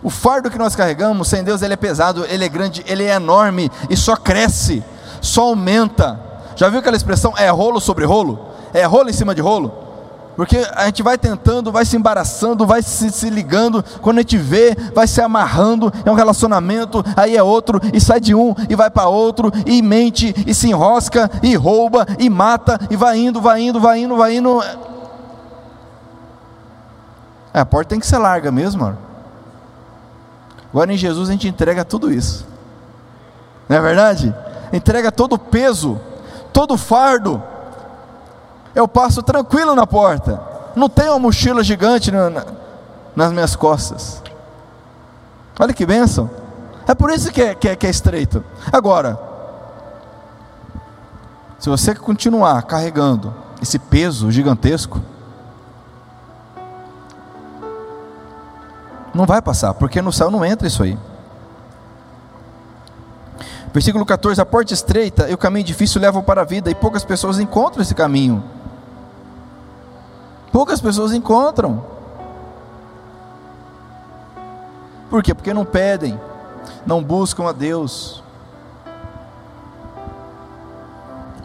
O 0.02 0.10
fardo 0.10 0.50
que 0.50 0.58
nós 0.58 0.76
carregamos, 0.76 1.28
sem 1.28 1.44
Deus, 1.44 1.62
ele 1.62 1.74
é 1.74 1.78
pesado, 1.78 2.26
ele 2.26 2.46
é 2.46 2.50
grande, 2.50 2.84
ele 2.88 3.04
é 3.04 3.16
enorme 3.16 3.70
e 3.90 3.98
só 3.98 4.16
cresce, 4.16 4.84
só 5.22 5.44
aumenta. 5.44 6.20
Já 6.56 6.70
viu 6.70 6.80
aquela 6.80 6.96
expressão? 6.96 7.34
É 7.38 7.50
rolo 7.50 7.82
sobre 7.82 8.06
rolo? 8.06 8.48
É 8.74 8.86
rolo 8.86 9.10
em 9.10 9.14
cima 9.14 9.36
de 9.36 9.42
rolo? 9.42 9.89
Porque 10.40 10.66
a 10.74 10.86
gente 10.86 11.04
vai 11.04 11.18
tentando, 11.18 11.70
vai 11.70 11.84
se 11.84 11.98
embaraçando, 11.98 12.66
vai 12.66 12.82
se, 12.82 13.12
se 13.12 13.30
ligando, 13.30 13.84
quando 14.02 14.20
a 14.20 14.22
gente 14.22 14.38
vê, 14.38 14.74
vai 14.96 15.06
se 15.06 15.20
amarrando, 15.20 15.92
é 16.06 16.10
um 16.10 16.14
relacionamento, 16.14 17.04
aí 17.18 17.36
é 17.36 17.44
outro, 17.44 17.82
e 17.94 18.00
sai 18.00 18.22
de 18.22 18.34
um, 18.34 18.56
e 18.70 18.74
vai 18.74 18.90
para 18.90 19.10
outro, 19.10 19.52
e 19.66 19.82
mente, 19.82 20.34
e 20.48 20.54
se 20.54 20.70
enrosca, 20.70 21.30
e 21.44 21.58
rouba, 21.58 22.08
e 22.18 22.30
mata, 22.30 22.80
e 22.90 22.96
vai 22.96 23.18
indo, 23.18 23.42
vai 23.42 23.60
indo, 23.60 23.82
vai 23.82 24.00
indo, 24.00 24.16
vai 24.16 24.38
indo. 24.38 24.64
É, 27.54 27.60
a 27.60 27.66
porta 27.66 27.90
tem 27.90 28.00
que 28.00 28.08
ser 28.08 28.20
larga 28.20 28.50
mesmo. 28.50 28.98
Agora 30.72 30.94
em 30.94 30.98
Jesus 30.98 31.28
a 31.28 31.34
gente 31.34 31.50
entrega 31.50 31.84
tudo 31.84 32.14
isso. 32.14 32.48
Não 33.68 33.76
é 33.76 33.82
verdade? 33.82 34.34
Entrega 34.72 35.12
todo 35.12 35.34
o 35.34 35.38
peso, 35.38 36.00
todo 36.54 36.76
o 36.76 36.78
fardo. 36.78 37.44
Eu 38.74 38.88
passo 38.88 39.22
tranquilo 39.24 39.76
na 39.76 39.88
porta. 39.88 40.42
Não 40.76 40.88
tenho 40.88 41.12
uma 41.12 41.20
mochila 41.20 41.64
gigante 41.64 42.12
na, 42.12 42.30
na, 42.30 42.46
nas 43.16 43.32
minhas 43.32 43.56
costas. 43.56 44.22
Olha 45.60 45.74
que 45.74 45.86
bênção. 45.86 46.30
É 46.88 46.96
por 46.96 47.12
isso 47.12 47.32
que 47.32 47.42
é, 47.42 47.54
que 47.54 47.68
é, 47.68 47.76
que 47.76 47.86
é 47.86 47.90
estreito. 47.90 48.44
Agora, 48.72 49.20
se 51.60 51.70
você 51.70 51.94
continuar 51.94 52.62
carregando 52.64 53.34
esse 53.62 53.78
peso 53.78 54.32
gigantesco, 54.32 55.02
não 59.14 59.26
vai 59.26 59.42
passar, 59.42 59.74
porque 59.74 60.02
no 60.02 60.14
céu 60.14 60.32
não 60.32 60.46
entra 60.46 60.68
isso 60.68 60.82
aí. 60.82 60.98
Versículo 63.74 64.06
14: 64.06 64.40
A 64.42 64.46
porta 64.46 64.74
estreita 64.74 65.30
e 65.30 65.34
o 65.34 65.38
caminho 65.38 65.66
difícil 65.66 66.02
levam 66.02 66.24
para 66.24 66.42
a 66.42 66.46
vida, 66.46 66.72
e 66.72 66.76
poucas 66.76 67.04
pessoas 67.04 67.40
encontram 67.40 67.82
esse 67.82 67.94
caminho. 67.94 68.44
Poucas 70.60 70.82
pessoas 70.82 71.14
encontram. 71.14 71.82
Por 75.10 75.24
quê? 75.24 75.34
Porque 75.34 75.54
não 75.54 75.64
pedem, 75.64 76.20
não 76.86 77.02
buscam 77.02 77.48
a 77.48 77.54
Deus. 77.54 78.22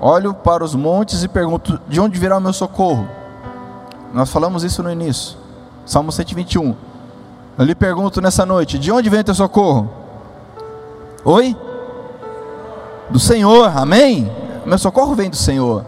Olho 0.00 0.34
para 0.34 0.64
os 0.64 0.74
montes 0.74 1.22
e 1.22 1.28
pergunto: 1.28 1.80
de 1.86 2.00
onde 2.00 2.18
virá 2.18 2.38
o 2.38 2.40
meu 2.40 2.52
socorro? 2.52 3.08
Nós 4.12 4.30
falamos 4.30 4.64
isso 4.64 4.82
no 4.82 4.90
início, 4.90 5.38
Salmo 5.86 6.10
121. 6.10 6.74
Eu 7.56 7.64
lhe 7.64 7.76
pergunto 7.76 8.20
nessa 8.20 8.44
noite: 8.44 8.80
de 8.80 8.90
onde 8.90 9.08
vem 9.08 9.20
o 9.20 9.24
teu 9.24 9.34
socorro? 9.36 9.88
Oi? 11.24 11.56
Do 13.08 13.20
Senhor, 13.20 13.78
amém? 13.78 14.28
Meu 14.66 14.76
socorro 14.76 15.14
vem 15.14 15.30
do 15.30 15.36
Senhor. 15.36 15.84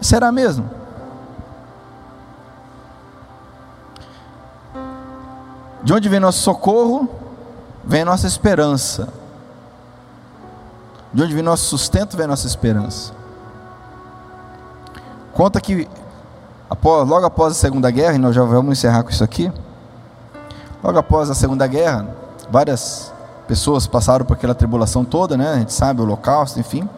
Será 0.00 0.32
mesmo? 0.32 0.73
De 5.84 5.92
onde 5.92 6.08
vem 6.08 6.18
nosso 6.18 6.38
socorro? 6.38 7.06
Vem 7.84 8.06
nossa 8.06 8.26
esperança. 8.26 9.08
De 11.12 11.22
onde 11.22 11.34
vem 11.34 11.42
nosso 11.42 11.64
sustento, 11.64 12.16
vem 12.16 12.26
nossa 12.26 12.46
esperança. 12.46 13.12
Conta 15.34 15.60
que 15.60 15.86
logo 16.82 17.26
após 17.26 17.52
a 17.52 17.54
Segunda 17.54 17.90
Guerra, 17.90 18.14
e 18.14 18.18
nós 18.18 18.34
já 18.34 18.42
vamos 18.42 18.78
encerrar 18.78 19.02
com 19.02 19.10
isso 19.10 19.22
aqui. 19.22 19.52
Logo 20.82 20.98
após 20.98 21.28
a 21.28 21.34
Segunda 21.34 21.66
Guerra, 21.66 22.08
várias 22.50 23.12
pessoas 23.46 23.86
passaram 23.86 24.24
por 24.24 24.34
aquela 24.34 24.54
tribulação 24.54 25.04
toda, 25.04 25.36
né? 25.36 25.50
A 25.52 25.58
gente 25.58 25.72
sabe, 25.72 26.00
o 26.00 26.04
holocausto, 26.04 26.58
enfim. 26.58 26.88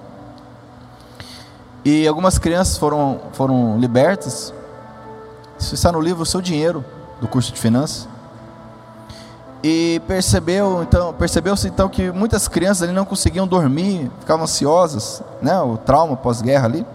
E 1.84 2.06
algumas 2.06 2.38
crianças 2.38 2.78
foram, 2.78 3.20
foram 3.32 3.78
libertas. 3.80 4.54
Isso 5.58 5.74
está 5.74 5.90
no 5.90 6.00
livro 6.00 6.24
Seu 6.24 6.40
Dinheiro, 6.40 6.84
do 7.20 7.26
curso 7.26 7.52
de 7.52 7.60
finanças. 7.60 8.08
E 9.68 10.00
percebeu 10.06 10.84
então, 10.84 11.12
percebeu-se 11.12 11.66
então 11.66 11.88
que 11.88 12.12
muitas 12.12 12.46
crianças 12.46 12.84
ali 12.84 12.92
não 12.92 13.04
conseguiam 13.04 13.48
dormir, 13.48 14.08
ficavam 14.20 14.44
ansiosas, 14.44 15.20
né? 15.42 15.60
O 15.60 15.76
trauma 15.76 16.16
pós-guerra 16.16 16.66
ali, 16.66 16.86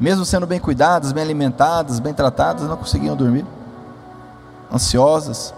mesmo 0.00 0.24
sendo 0.24 0.44
bem 0.44 0.58
cuidadas, 0.58 1.12
bem 1.12 1.22
alimentadas, 1.22 2.00
bem 2.00 2.12
tratadas, 2.12 2.68
não 2.68 2.76
conseguiam 2.76 3.14
dormir, 3.14 3.46
ansiosas. 4.74 5.54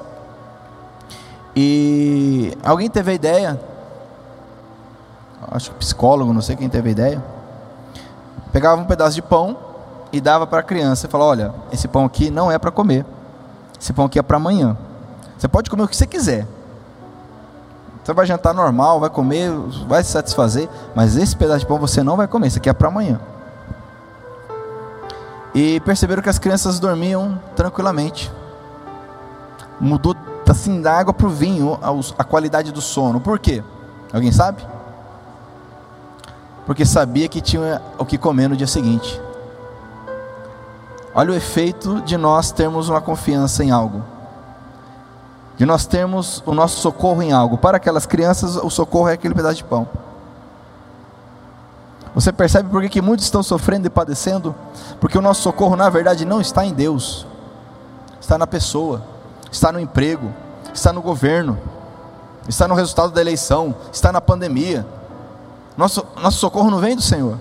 E 1.57 2.55
alguém 2.63 2.91
teve 2.91 3.13
a 3.13 3.15
ideia, 3.15 3.59
acho 5.53 5.71
que 5.71 5.77
psicólogo, 5.79 6.35
não 6.35 6.43
sei 6.43 6.55
quem 6.55 6.69
teve 6.69 6.91
a 6.91 6.93
ideia, 6.93 7.25
pegava 8.53 8.79
um 8.79 8.85
pedaço 8.85 9.15
de 9.15 9.23
pão 9.23 9.57
e 10.13 10.21
dava 10.21 10.47
para 10.47 10.59
a 10.59 10.63
criança 10.63 11.07
e 11.07 11.11
falava: 11.11 11.31
Olha, 11.31 11.55
esse 11.73 11.89
pão 11.89 12.05
aqui 12.05 12.29
não 12.29 12.53
é 12.53 12.59
para 12.59 12.71
comer, 12.71 13.07
esse 13.81 13.95
pão 13.95 14.05
aqui 14.05 14.19
é 14.19 14.23
para 14.23 14.37
amanhã. 14.37 14.77
Você 15.43 15.49
pode 15.49 15.69
comer 15.69 15.83
o 15.83 15.89
que 15.89 15.97
você 15.97 16.07
quiser. 16.07 16.47
Você 18.05 18.13
vai 18.13 18.25
jantar 18.25 18.55
normal, 18.55 19.01
vai 19.01 19.11
comer, 19.11 19.51
vai 19.89 20.05
se 20.05 20.13
satisfazer, 20.13 20.69
mas 20.95 21.17
esse 21.17 21.35
pedaço 21.35 21.59
de 21.59 21.67
pão 21.67 21.81
você 21.81 22.01
não 22.01 22.17
vai 22.17 22.29
comer, 22.29 22.47
isso 22.47 22.59
aqui 22.59 22.71
é 22.71 22.73
para 22.73 22.87
amanhã. 22.87 23.21
E 25.53 25.81
perceberam 25.81 26.23
que 26.23 26.29
as 26.29 26.39
crianças 26.39 26.79
dormiam 26.79 27.43
tranquilamente. 27.57 28.31
Mudou 29.81 30.15
assim 30.49 30.81
da 30.81 30.97
água 30.97 31.13
para 31.13 31.27
o 31.27 31.31
vinho 31.31 31.77
a 32.17 32.23
qualidade 32.23 32.71
do 32.71 32.81
sono. 32.81 33.21
Por 33.21 33.41
quê? 33.41 33.65
Alguém 34.13 34.31
sabe? 34.31 34.65
Porque 36.65 36.85
sabia 36.85 37.29
que 37.29 37.41
tinha 37.41 37.83
o 37.99 38.05
que 38.05 38.17
comer 38.17 38.47
no 38.47 38.57
dia 38.57 38.69
seguinte. 38.69 39.21
Olha 41.13 41.33
o 41.33 41.35
efeito 41.35 42.01
de 42.03 42.17
nós 42.17 42.53
termos 42.53 42.89
uma 42.89 43.01
confiança 43.01 43.65
em 43.65 43.73
algo 43.73 44.12
de 45.63 45.67
nós 45.67 45.87
termos 45.87 46.43
o 46.45 46.53
nosso 46.53 46.81
socorro 46.81 47.23
em 47.23 47.31
algo. 47.31 47.57
Para 47.57 47.77
aquelas 47.77 48.05
crianças, 48.05 48.57
o 48.57 48.69
socorro 48.69 49.09
é 49.09 49.13
aquele 49.13 49.33
pedaço 49.33 49.55
de 49.55 49.63
pão. 49.63 49.87
Você 52.17 52.33
percebe 52.33 52.69
por 52.69 52.83
que, 52.83 52.89
que 52.89 53.01
muitos 53.01 53.25
estão 53.25 53.45
sofrendo 53.45 53.87
e 53.87 53.91
padecendo? 53.91 54.57
Porque 55.01 55.17
o 55.17 55.23
nosso 55.23 55.41
socorro, 55.41 55.77
na 55.77 55.89
verdade, 55.89 56.25
não 56.25 56.41
está 56.41 56.67
em 56.67 56.75
Deus, 56.75 57.25
está 58.21 58.37
na 58.37 58.45
pessoa, 58.45 59.03
está 59.53 59.71
no 59.71 59.79
emprego, 59.79 60.33
está 60.75 60.93
no 60.93 61.01
governo, 61.01 61.57
está 62.49 62.67
no 62.67 62.75
resultado 62.75 63.13
da 63.13 63.21
eleição, 63.21 63.73
está 63.93 64.11
na 64.11 64.21
pandemia. 64.21 64.85
Nosso, 65.77 66.05
nosso 66.21 66.39
socorro 66.39 66.73
não 66.73 66.79
vem 66.81 66.97
do 66.97 67.03
Senhor. 67.03 67.39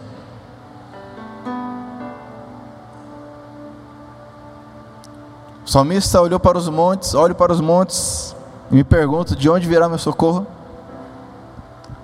Salmista 5.72 6.19
olhou 6.19 6.38
para 6.38 6.57
os 6.57 6.67
montes, 6.67 7.13
olho 7.13 7.34
para 7.34 7.53
os 7.53 7.61
montes 7.61 8.36
e 8.69 8.76
me 8.76 8.84
pergunto: 8.84 9.38
de 9.38 9.49
onde 9.49 9.65
virá 9.65 9.88
meu 9.88 9.97
socorro? 9.97 10.45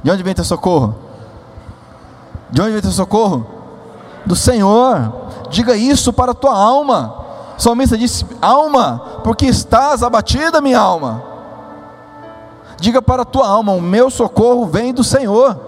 De 0.02 0.10
onde 0.10 0.24
vem 0.24 0.34
teu 0.34 0.46
socorro? 0.46 0.96
De 2.50 2.62
onde 2.62 2.72
vem 2.72 2.82
teu 2.82 2.92
socorro? 2.92 3.46
Do 4.26 4.38
Senhor. 4.38 5.12
Diga 5.50 5.76
isso 5.76 6.14
para 6.14 6.32
a 6.32 6.34
tua 6.34 6.58
alma. 6.58 7.14
O 7.58 7.62
salmista 7.62 7.98
disse: 7.98 8.26
Alma, 8.42 9.20
porque 9.22 9.48
estás 9.48 10.02
abatida, 10.02 10.62
minha 10.62 10.80
alma. 10.80 11.22
Diga 12.80 13.02
para 13.02 13.24
a 13.24 13.26
tua 13.26 13.50
alma: 13.50 13.74
O 13.74 13.82
meu 13.82 14.10
socorro 14.10 14.66
vem 14.66 14.94
do 14.94 15.04
Senhor. 15.04 15.60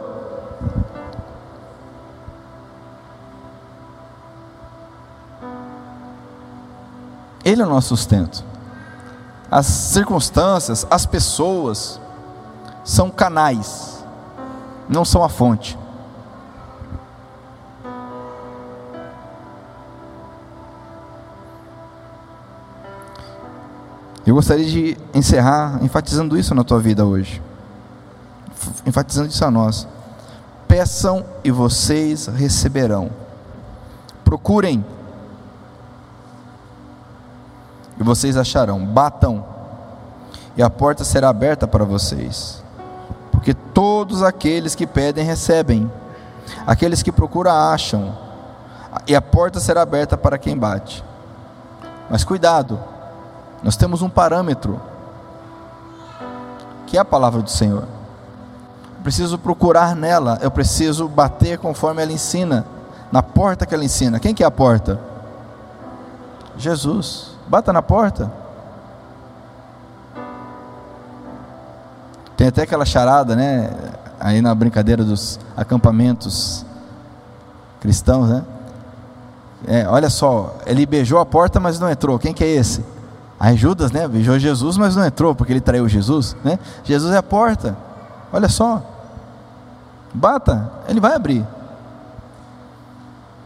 Ele 7.49 7.63
é 7.63 7.65
o 7.65 7.69
nosso 7.69 7.89
sustento. 7.89 8.43
As 9.49 9.65
circunstâncias, 9.65 10.85
as 10.87 11.07
pessoas, 11.07 11.99
são 12.83 13.09
canais, 13.09 14.05
não 14.87 15.03
são 15.03 15.23
a 15.23 15.29
fonte. 15.29 15.75
Eu 24.27 24.35
gostaria 24.35 24.65
de 24.65 24.95
encerrar 25.11 25.79
enfatizando 25.81 26.37
isso 26.37 26.53
na 26.53 26.63
tua 26.63 26.79
vida 26.79 27.03
hoje. 27.03 27.41
Enfatizando 28.85 29.29
isso 29.29 29.43
a 29.43 29.49
nós. 29.49 29.87
Peçam 30.67 31.25
e 31.43 31.49
vocês 31.49 32.27
receberão. 32.27 33.09
Procurem 34.23 34.85
e 37.99 38.03
vocês 38.03 38.37
acharão. 38.37 38.83
Batam, 38.85 39.43
e 40.55 40.63
a 40.63 40.69
porta 40.69 41.03
será 41.03 41.29
aberta 41.29 41.67
para 41.67 41.83
vocês. 41.83 42.63
Porque 43.31 43.53
todos 43.53 44.23
aqueles 44.23 44.75
que 44.75 44.87
pedem 44.87 45.25
recebem, 45.25 45.91
aqueles 46.65 47.03
que 47.03 47.11
procuram 47.11 47.51
acham, 47.51 48.17
e 49.07 49.15
a 49.15 49.21
porta 49.21 49.59
será 49.59 49.81
aberta 49.81 50.17
para 50.17 50.37
quem 50.37 50.57
bate. 50.57 51.03
Mas 52.09 52.23
cuidado, 52.23 52.79
nós 53.61 53.75
temos 53.75 54.01
um 54.01 54.09
parâmetro, 54.09 54.81
que 56.87 56.97
é 56.97 56.99
a 56.99 57.05
palavra 57.05 57.41
do 57.41 57.49
Senhor. 57.49 57.83
Eu 57.83 59.03
preciso 59.03 59.37
procurar 59.37 59.95
nela, 59.95 60.39
eu 60.41 60.49
preciso 60.49 61.07
bater 61.07 61.57
conforme 61.59 62.01
ela 62.01 62.11
ensina, 62.11 62.65
na 63.11 63.21
porta 63.21 63.65
que 63.65 63.73
ela 63.73 63.85
ensina. 63.85 64.19
Quem 64.19 64.33
que 64.33 64.43
é 64.43 64.47
a 64.47 64.51
porta? 64.51 64.99
Jesus. 66.57 67.28
Bata 67.49 67.73
na 67.73 67.81
porta. 67.81 68.31
Tem 72.37 72.47
até 72.47 72.61
aquela 72.61 72.85
charada, 72.85 73.35
né? 73.35 73.69
Aí 74.19 74.39
na 74.39 74.53
brincadeira 74.53 75.03
dos 75.03 75.39
acampamentos 75.57 76.63
cristãos, 77.81 78.29
né? 78.29 78.45
É, 79.67 79.87
olha 79.87 80.09
só, 80.09 80.55
ele 80.65 80.85
beijou 80.85 81.19
a 81.19 81.25
porta, 81.25 81.59
mas 81.59 81.79
não 81.79 81.89
entrou. 81.89 82.19
Quem 82.19 82.33
que 82.33 82.43
é 82.43 82.47
esse? 82.47 82.85
Aí 83.39 83.57
Judas, 83.57 83.91
né, 83.91 84.07
beijou 84.07 84.37
Jesus, 84.37 84.77
mas 84.77 84.95
não 84.95 85.05
entrou 85.05 85.33
porque 85.33 85.51
ele 85.51 85.61
traiu 85.61 85.89
Jesus, 85.89 86.35
né? 86.43 86.59
Jesus 86.83 87.13
é 87.13 87.17
a 87.17 87.23
porta. 87.23 87.75
Olha 88.31 88.47
só. 88.47 88.81
Bata, 90.13 90.71
ele 90.87 90.99
vai 90.99 91.15
abrir. 91.15 91.45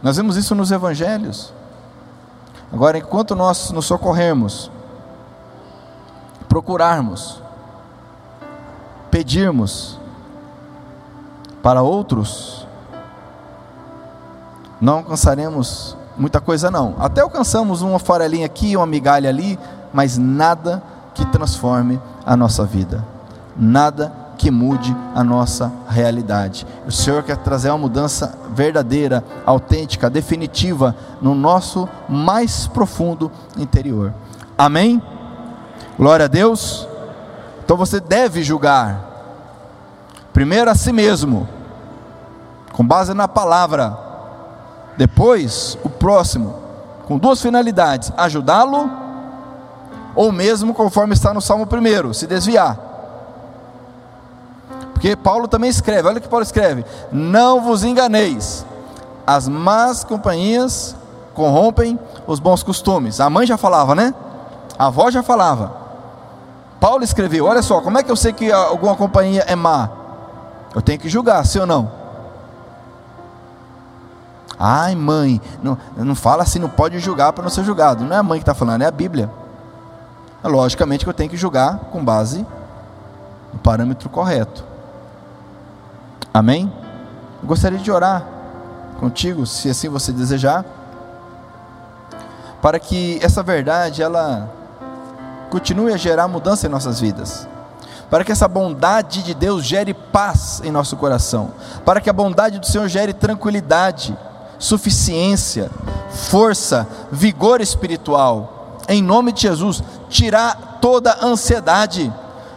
Nós 0.02 0.16
vemos 0.16 0.36
isso 0.36 0.54
nos 0.54 0.70
evangelhos. 0.70 1.52
Agora, 2.74 2.98
enquanto 2.98 3.36
nós 3.36 3.70
nos 3.70 3.86
socorrermos, 3.86 4.68
procurarmos, 6.48 7.40
pedirmos 9.12 9.96
para 11.62 11.82
outros, 11.82 12.66
não 14.80 14.94
alcançaremos 14.94 15.96
muita 16.16 16.40
coisa 16.40 16.68
não. 16.68 16.96
Até 16.98 17.20
alcançamos 17.20 17.80
uma 17.80 18.00
farelinha 18.00 18.44
aqui, 18.44 18.76
uma 18.76 18.86
migalha 18.86 19.28
ali, 19.30 19.56
mas 19.92 20.18
nada 20.18 20.82
que 21.14 21.24
transforme 21.26 22.02
a 22.26 22.36
nossa 22.36 22.64
vida. 22.64 23.04
Nada 23.56 24.12
que 24.36 24.50
mude 24.50 24.94
a 25.14 25.22
nossa 25.22 25.72
realidade. 25.88 26.66
O 26.86 26.92
Senhor 26.92 27.22
quer 27.22 27.36
trazer 27.38 27.70
uma 27.70 27.78
mudança 27.78 28.38
verdadeira, 28.52 29.24
autêntica, 29.46 30.10
definitiva 30.10 30.94
no 31.20 31.34
nosso 31.34 31.88
mais 32.08 32.66
profundo 32.66 33.30
interior. 33.56 34.12
Amém? 34.56 35.02
Glória 35.98 36.24
a 36.24 36.28
Deus. 36.28 36.88
Então 37.64 37.76
você 37.76 37.98
deve 37.98 38.42
julgar, 38.42 39.00
primeiro 40.32 40.70
a 40.70 40.74
si 40.74 40.92
mesmo, 40.92 41.48
com 42.72 42.86
base 42.86 43.14
na 43.14 43.26
palavra, 43.26 43.96
depois 44.96 45.78
o 45.82 45.88
próximo, 45.88 46.56
com 47.06 47.16
duas 47.16 47.40
finalidades: 47.40 48.12
ajudá-lo, 48.16 48.90
ou 50.14 50.30
mesmo, 50.30 50.74
conforme 50.74 51.14
está 51.14 51.32
no 51.32 51.40
Salmo 51.40 51.66
1, 51.66 52.12
se 52.12 52.26
desviar. 52.26 52.93
Porque 54.94 55.14
Paulo 55.14 55.46
também 55.46 55.68
escreve, 55.68 56.08
olha 56.08 56.18
o 56.18 56.20
que 56.20 56.28
Paulo 56.28 56.42
escreve: 56.42 56.84
Não 57.12 57.60
vos 57.60 57.84
enganeis, 57.84 58.64
as 59.26 59.46
más 59.46 60.02
companhias 60.02 60.96
corrompem 61.34 61.98
os 62.26 62.38
bons 62.38 62.62
costumes. 62.62 63.20
A 63.20 63.28
mãe 63.28 63.46
já 63.46 63.58
falava, 63.58 63.94
né? 63.94 64.14
A 64.78 64.86
avó 64.86 65.10
já 65.10 65.22
falava. 65.22 65.72
Paulo 66.80 67.04
escreveu: 67.04 67.44
Olha 67.44 67.60
só, 67.60 67.80
como 67.80 67.98
é 67.98 68.02
que 68.02 68.10
eu 68.10 68.16
sei 68.16 68.32
que 68.32 68.50
alguma 68.50 68.96
companhia 68.96 69.44
é 69.46 69.54
má? 69.54 69.90
Eu 70.74 70.80
tenho 70.80 70.98
que 70.98 71.08
julgar, 71.08 71.44
sim 71.44 71.58
ou 71.58 71.66
não? 71.66 72.04
Ai, 74.58 74.94
mãe, 74.94 75.40
não, 75.62 75.76
não 75.96 76.14
fala 76.14 76.42
assim, 76.42 76.58
não 76.58 76.68
pode 76.68 76.98
julgar 76.98 77.32
para 77.32 77.42
não 77.42 77.50
ser 77.50 77.64
julgado. 77.64 78.04
Não 78.04 78.14
é 78.14 78.18
a 78.18 78.22
mãe 78.22 78.38
que 78.38 78.42
está 78.42 78.54
falando, 78.54 78.82
é 78.82 78.86
a 78.86 78.90
Bíblia. 78.90 79.30
Logicamente 80.42 81.04
que 81.04 81.10
eu 81.10 81.14
tenho 81.14 81.30
que 81.30 81.36
julgar 81.36 81.78
com 81.90 82.04
base 82.04 82.46
no 83.52 83.58
parâmetro 83.58 84.08
correto. 84.08 84.64
Amém? 86.34 86.72
Eu 87.40 87.46
gostaria 87.46 87.78
de 87.78 87.92
orar 87.92 88.26
contigo, 88.98 89.46
se 89.46 89.70
assim 89.70 89.88
você 89.88 90.10
desejar, 90.10 90.64
para 92.60 92.80
que 92.80 93.20
essa 93.22 93.40
verdade 93.40 94.02
ela 94.02 94.52
continue 95.48 95.92
a 95.92 95.96
gerar 95.96 96.26
mudança 96.26 96.66
em 96.66 96.70
nossas 96.70 96.98
vidas. 96.98 97.46
Para 98.10 98.24
que 98.24 98.32
essa 98.32 98.48
bondade 98.48 99.22
de 99.22 99.32
Deus 99.32 99.64
gere 99.64 99.94
paz 99.94 100.60
em 100.64 100.72
nosso 100.72 100.96
coração. 100.96 101.52
Para 101.84 102.00
que 102.00 102.10
a 102.10 102.12
bondade 102.12 102.58
do 102.58 102.66
Senhor 102.66 102.88
gere 102.88 103.12
tranquilidade, 103.12 104.18
suficiência, 104.58 105.70
força, 106.10 106.84
vigor 107.12 107.60
espiritual. 107.60 108.80
Em 108.88 109.00
nome 109.00 109.30
de 109.30 109.42
Jesus, 109.42 109.84
tirar 110.08 110.78
toda 110.80 111.12
a 111.12 111.26
ansiedade. 111.26 112.12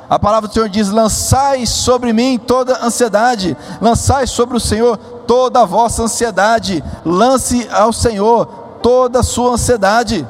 A 0.09 0.17
palavra 0.17 0.47
do 0.47 0.53
Senhor 0.53 0.69
diz: 0.69 0.89
lançai 0.89 1.65
sobre 1.65 2.13
mim 2.13 2.37
toda 2.37 2.83
ansiedade, 2.83 3.57
lançai 3.81 4.25
sobre 4.25 4.55
o 4.55 4.59
Senhor 4.59 4.97
toda 4.97 5.61
a 5.61 5.65
vossa 5.65 6.03
ansiedade, 6.03 6.83
lance 7.05 7.67
ao 7.71 7.91
Senhor 7.91 8.45
toda 8.81 9.19
a 9.19 9.23
sua 9.23 9.51
ansiedade. 9.51 10.27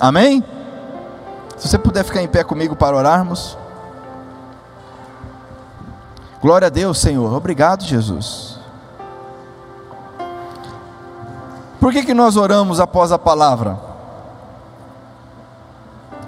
Amém? 0.00 0.42
Se 1.58 1.68
você 1.68 1.78
puder 1.78 2.02
ficar 2.02 2.22
em 2.22 2.28
pé 2.28 2.42
comigo 2.42 2.74
para 2.74 2.96
orarmos. 2.96 3.56
Glória 6.40 6.66
a 6.66 6.70
Deus, 6.70 6.98
Senhor. 6.98 7.32
Obrigado, 7.32 7.84
Jesus. 7.84 8.58
Por 11.78 11.92
que, 11.92 12.04
que 12.04 12.14
nós 12.14 12.36
oramos 12.36 12.80
após 12.80 13.12
a 13.12 13.18
palavra? 13.18 13.91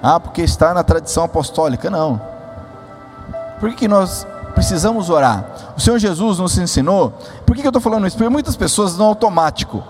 Ah, 0.07 0.21
porque 0.21 0.43
está 0.43 0.75
na 0.75 0.85
tradição 0.85 1.25
apostólica. 1.25 1.89
Não. 1.89 2.21
Por 3.59 3.71
que, 3.71 3.77
que 3.77 3.89
nós 3.89 4.27
precisamos 4.55 5.09
orar? 5.09 5.47
O 5.79 5.81
Senhor 5.81 5.99
Jesus 5.99 6.39
nos 6.39 6.59
ensinou. 6.59 7.11
Por 7.47 7.57
que, 7.57 7.63
que 7.63 7.67
eu 7.67 7.71
estou 7.71 7.81
falando 7.81 8.07
isso? 8.07 8.15
Porque 8.15 8.29
muitas 8.29 8.55
pessoas 8.55 8.99
não 8.99 9.07
automático 9.07 9.83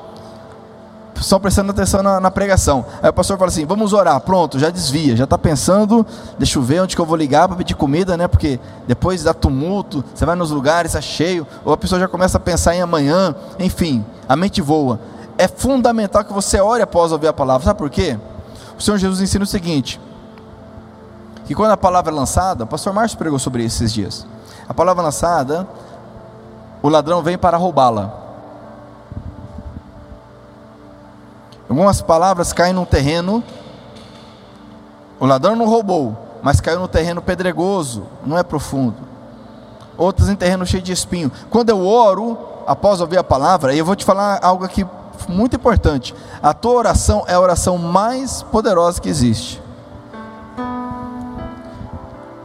só 1.17 1.39
prestando 1.39 1.71
atenção 1.73 2.01
na, 2.01 2.21
na, 2.21 2.31
pregação. 2.31 2.85
Aí 3.03 3.09
o 3.09 3.13
pastor 3.13 3.39
fala 3.39 3.49
assim: 3.49 3.65
vamos 3.65 3.93
orar, 3.93 4.21
pronto, 4.21 4.57
já 4.59 4.71
desvia, 4.71 5.17
já 5.17 5.25
está 5.25 5.39
pensando, 5.39 6.07
deixa 6.39 6.59
eu 6.59 6.63
ver 6.63 6.83
onde 6.83 6.95
que 6.95 7.01
eu 7.01 7.07
vou 7.07 7.17
ligar 7.17 7.49
para 7.49 7.57
pedir 7.57 7.75
comida, 7.75 8.17
né? 8.17 8.29
Porque 8.29 8.61
depois 8.87 9.25
dá 9.25 9.35
tumulto, 9.35 10.05
você 10.15 10.25
vai 10.25 10.37
nos 10.37 10.51
lugares, 10.51 10.91
está 10.91 11.01
cheio, 11.01 11.47
ou 11.65 11.73
a 11.73 11.77
pessoa 11.77 12.01
já 12.01 12.07
começa 12.07 12.37
a 12.37 12.41
pensar 12.41 12.75
em 12.75 12.83
amanhã, 12.83 13.35
enfim, 13.59 14.05
a 14.29 14.37
mente 14.37 14.61
voa. 14.61 15.01
É 15.39 15.49
fundamental 15.49 16.25
que 16.25 16.33
você 16.33 16.61
ore 16.61 16.83
após 16.83 17.11
ouvir 17.11 17.29
a 17.29 17.33
palavra, 17.33 17.65
sabe 17.65 17.79
por 17.79 17.91
quê? 17.91 18.19
O 18.79 18.83
Senhor 18.83 18.99
Jesus 18.99 19.21
ensina 19.21 19.45
o 19.45 19.47
seguinte: 19.47 20.01
que 21.47 21.55
quando 21.55 21.73
a 21.73 21.77
palavra 21.77 22.13
é 22.13 22.15
lançada, 22.15 22.65
o 22.65 22.67
pastor 22.67 22.93
Márcio 22.93 23.19
pregou 23.19 23.39
sobre 23.39 23.65
isso 23.65 23.83
esses 23.83 23.93
dias. 23.93 24.27
A 24.69 24.75
palavra 24.75 25.03
lançada, 25.03 25.67
o 26.83 26.89
ladrão 26.89 27.23
vem 27.23 27.37
para 27.37 27.57
roubá-la. 27.57 28.23
Algumas 31.69 32.01
palavras 32.01 32.53
caem 32.53 32.73
num 32.73 32.85
terreno, 32.85 33.43
o 35.19 35.27
ladrão 35.27 35.57
não 35.57 35.67
roubou, 35.67 36.17
mas 36.43 36.61
caiu 36.61 36.81
no 36.81 36.89
terreno 36.89 37.23
pedregoso, 37.23 38.05
não 38.25 38.39
é 38.39 38.43
profundo. 38.43 38.97
Outras 39.97 40.29
em 40.29 40.37
terreno 40.37 40.67
cheio 40.67 40.83
de 40.83 40.93
espinho. 40.93 41.31
Quando 41.51 41.71
eu 41.71 41.87
oro, 41.87 42.39
após 42.67 43.01
ouvir 43.01 43.19
a 43.19 43.25
palavra, 43.25 43.75
eu 43.75 43.85
vou 43.85 43.97
te 43.97 44.05
falar 44.05 44.41
algo 44.43 44.65
aqui 44.65 44.87
muito 45.29 45.57
importante. 45.57 46.15
A 46.43 46.53
tua 46.53 46.73
oração 46.73 47.25
é 47.27 47.35
a 47.35 47.41
oração 47.41 47.79
mais 47.79 48.43
poderosa 48.43 49.01
que 49.01 49.09
existe. 49.09 49.63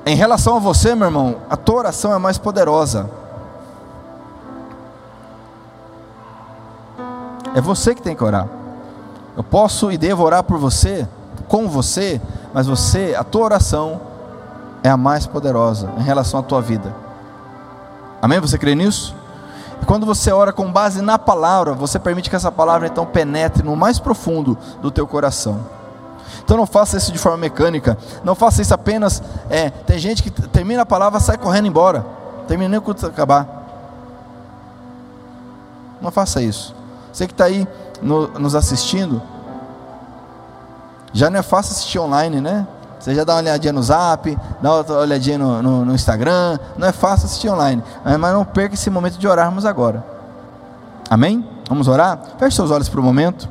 Em 0.06 0.16
relação 0.16 0.56
a 0.56 0.60
você, 0.60 0.96
meu 0.96 1.08
irmão, 1.08 1.36
a 1.50 1.56
tua 1.56 1.76
oração 1.76 2.14
é 2.14 2.18
mais 2.18 2.38
poderosa. 2.38 3.10
É 7.54 7.62
você 7.62 7.94
que 7.94 8.02
tem 8.02 8.16
que 8.16 8.24
orar. 8.24 8.48
Eu 9.36 9.44
posso 9.44 9.92
e 9.92 9.98
devo 9.98 10.24
orar 10.24 10.44
por 10.44 10.58
você, 10.58 11.08
com 11.48 11.68
você, 11.68 12.20
mas 12.54 12.68
você, 12.68 13.16
a 13.18 13.24
tua 13.24 13.44
oração 13.44 14.02
é 14.84 14.90
a 14.90 14.98
mais 14.98 15.26
poderosa 15.26 15.90
em 15.98 16.02
relação 16.02 16.40
à 16.40 16.44
tua 16.44 16.62
vida. 16.62 16.94
Amém? 18.22 18.40
Você 18.40 18.58
crê 18.58 18.76
nisso? 18.76 19.16
Quando 19.86 20.06
você 20.06 20.32
ora 20.32 20.54
com 20.54 20.72
base 20.72 21.02
na 21.02 21.18
palavra, 21.18 21.74
você 21.74 21.98
permite 21.98 22.30
que 22.30 22.36
essa 22.36 22.52
palavra 22.52 22.88
então 22.88 23.06
penetre 23.06 23.64
no 23.64 23.76
mais 23.76 24.00
profundo 24.00 24.58
do 24.82 24.92
teu 24.92 25.08
coração. 25.08 25.60
Então 26.44 26.58
não 26.58 26.66
faça 26.66 26.98
isso 26.98 27.12
de 27.12 27.18
forma 27.18 27.38
mecânica, 27.38 27.98
não 28.24 28.36
faça 28.36 28.62
isso 28.62 28.74
apenas. 28.74 29.22
É, 29.50 29.70
tem 29.70 29.98
gente 29.98 30.24
que 30.24 30.30
termina 30.30 30.84
a 30.84 30.86
palavra 30.86 31.20
sai 31.20 31.38
correndo 31.38 31.68
embora, 31.68 32.06
termina 32.48 32.70
nem 32.70 32.80
o 32.80 32.82
culto 32.82 33.06
acabar. 33.06 33.48
Não 36.02 36.12
faça 36.12 36.42
isso. 36.42 36.76
Você 37.12 37.28
que 37.28 37.34
está 37.34 37.46
aí 37.46 37.68
no, 38.02 38.28
nos 38.40 38.56
assistindo, 38.56 39.22
já 41.12 41.30
não 41.30 41.40
é 41.40 41.44
fácil 41.44 41.74
assistir 41.74 42.00
online, 42.00 42.40
né? 42.40 42.68
Você 43.00 43.16
já 43.16 43.24
dá 43.24 43.34
uma 43.34 43.40
olhadinha 43.40 43.72
no 43.72 43.82
zap, 43.82 44.38
dá 44.62 44.74
outra 44.74 44.96
olhadinha 44.96 45.38
no, 45.38 45.62
no, 45.64 45.86
no 45.86 45.96
Instagram, 45.96 46.60
não 46.78 46.88
é 46.88 46.92
fácil 46.92 47.28
assistir 47.28 47.50
online, 47.50 47.82
mas 48.04 48.34
não 48.34 48.44
perca 48.44 48.76
esse 48.76 48.90
momento 48.90 49.18
de 49.18 49.28
orarmos 49.28 49.66
agora. 49.66 50.04
Amém? 51.10 51.48
Vamos 51.70 51.88
orar? 51.88 52.20
Feche 52.38 52.58
seus 52.58 52.72
olhos 52.72 52.90
para 52.90 53.00
o 53.00 53.04
momento. 53.04 53.48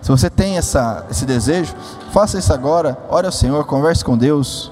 Se 0.00 0.08
você 0.08 0.30
tem 0.30 0.56
essa, 0.56 1.04
esse 1.10 1.26
desejo, 1.26 1.74
faça 2.12 2.38
isso 2.38 2.52
agora. 2.52 2.96
Ore 3.08 3.26
ao 3.26 3.32
Senhor, 3.32 3.64
converse 3.64 4.04
com 4.04 4.16
Deus. 4.16 4.70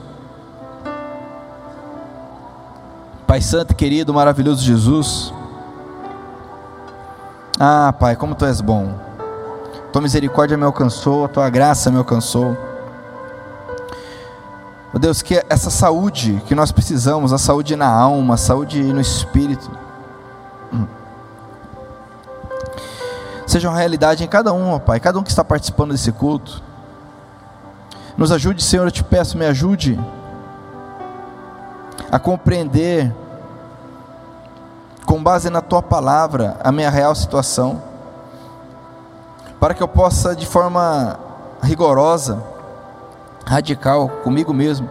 Pai 3.27 3.41
Santo, 3.41 3.75
querido, 3.75 4.15
maravilhoso 4.15 4.63
Jesus. 4.63 5.35
Ah, 7.59 7.93
Pai, 7.99 8.15
como 8.15 8.35
Tu 8.35 8.45
és 8.45 8.61
bom. 8.61 8.95
Tua 9.93 10.03
misericórdia 10.03 10.57
me 10.57 10.65
alcançou, 10.65 11.25
a 11.25 11.29
Tua 11.29 11.51
graça 11.51 11.91
me 11.91 11.99
alcançou. 11.99 12.57
Meu 14.95 15.01
Deus, 15.01 15.23
que 15.23 15.45
essa 15.51 15.71
saúde 15.71 16.41
que 16.47 16.55
nós 16.55 16.71
precisamos, 16.71 17.33
a 17.33 17.39
saúde 17.39 17.75
na 17.75 17.89
alma, 17.89 18.35
a 18.35 18.37
saúde 18.37 18.81
no 18.81 19.01
espírito, 19.01 19.69
hum, 20.73 20.87
seja 23.45 23.69
uma 23.69 23.77
realidade 23.77 24.23
em 24.23 24.29
cada 24.29 24.53
um, 24.53 24.71
ó 24.71 24.79
Pai, 24.79 25.01
cada 25.01 25.19
um 25.19 25.25
que 25.25 25.31
está 25.31 25.43
participando 25.43 25.91
desse 25.91 26.13
culto. 26.13 26.63
Nos 28.17 28.31
ajude, 28.31 28.63
Senhor, 28.63 28.85
eu 28.87 28.91
te 28.93 29.03
peço, 29.03 29.37
me 29.37 29.45
ajude 29.45 29.99
a 32.09 32.21
compreender, 32.21 33.13
com 35.05 35.21
base 35.21 35.51
na 35.51 35.61
tua 35.61 35.83
palavra, 35.83 36.57
a 36.63 36.71
minha 36.71 36.89
real 36.89 37.17
situação, 37.17 37.83
para 39.59 39.75
que 39.75 39.83
eu 39.83 39.89
possa, 39.89 40.37
de 40.37 40.47
forma 40.47 41.19
rigorosa, 41.65 42.54
radical, 43.45 44.09
comigo 44.23 44.53
mesmo, 44.53 44.89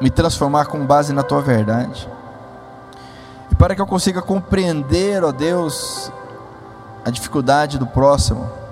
me 0.00 0.10
transformar 0.10 0.66
com 0.66 0.84
base 0.84 1.12
na 1.12 1.22
tua 1.22 1.40
verdade, 1.40 2.08
e 3.50 3.54
para 3.54 3.74
que 3.74 3.80
eu 3.80 3.86
consiga 3.86 4.20
compreender, 4.20 5.24
ó 5.24 5.32
Deus, 5.32 6.10
a 7.04 7.10
dificuldade 7.10 7.78
do 7.78 7.86
próximo 7.86 8.64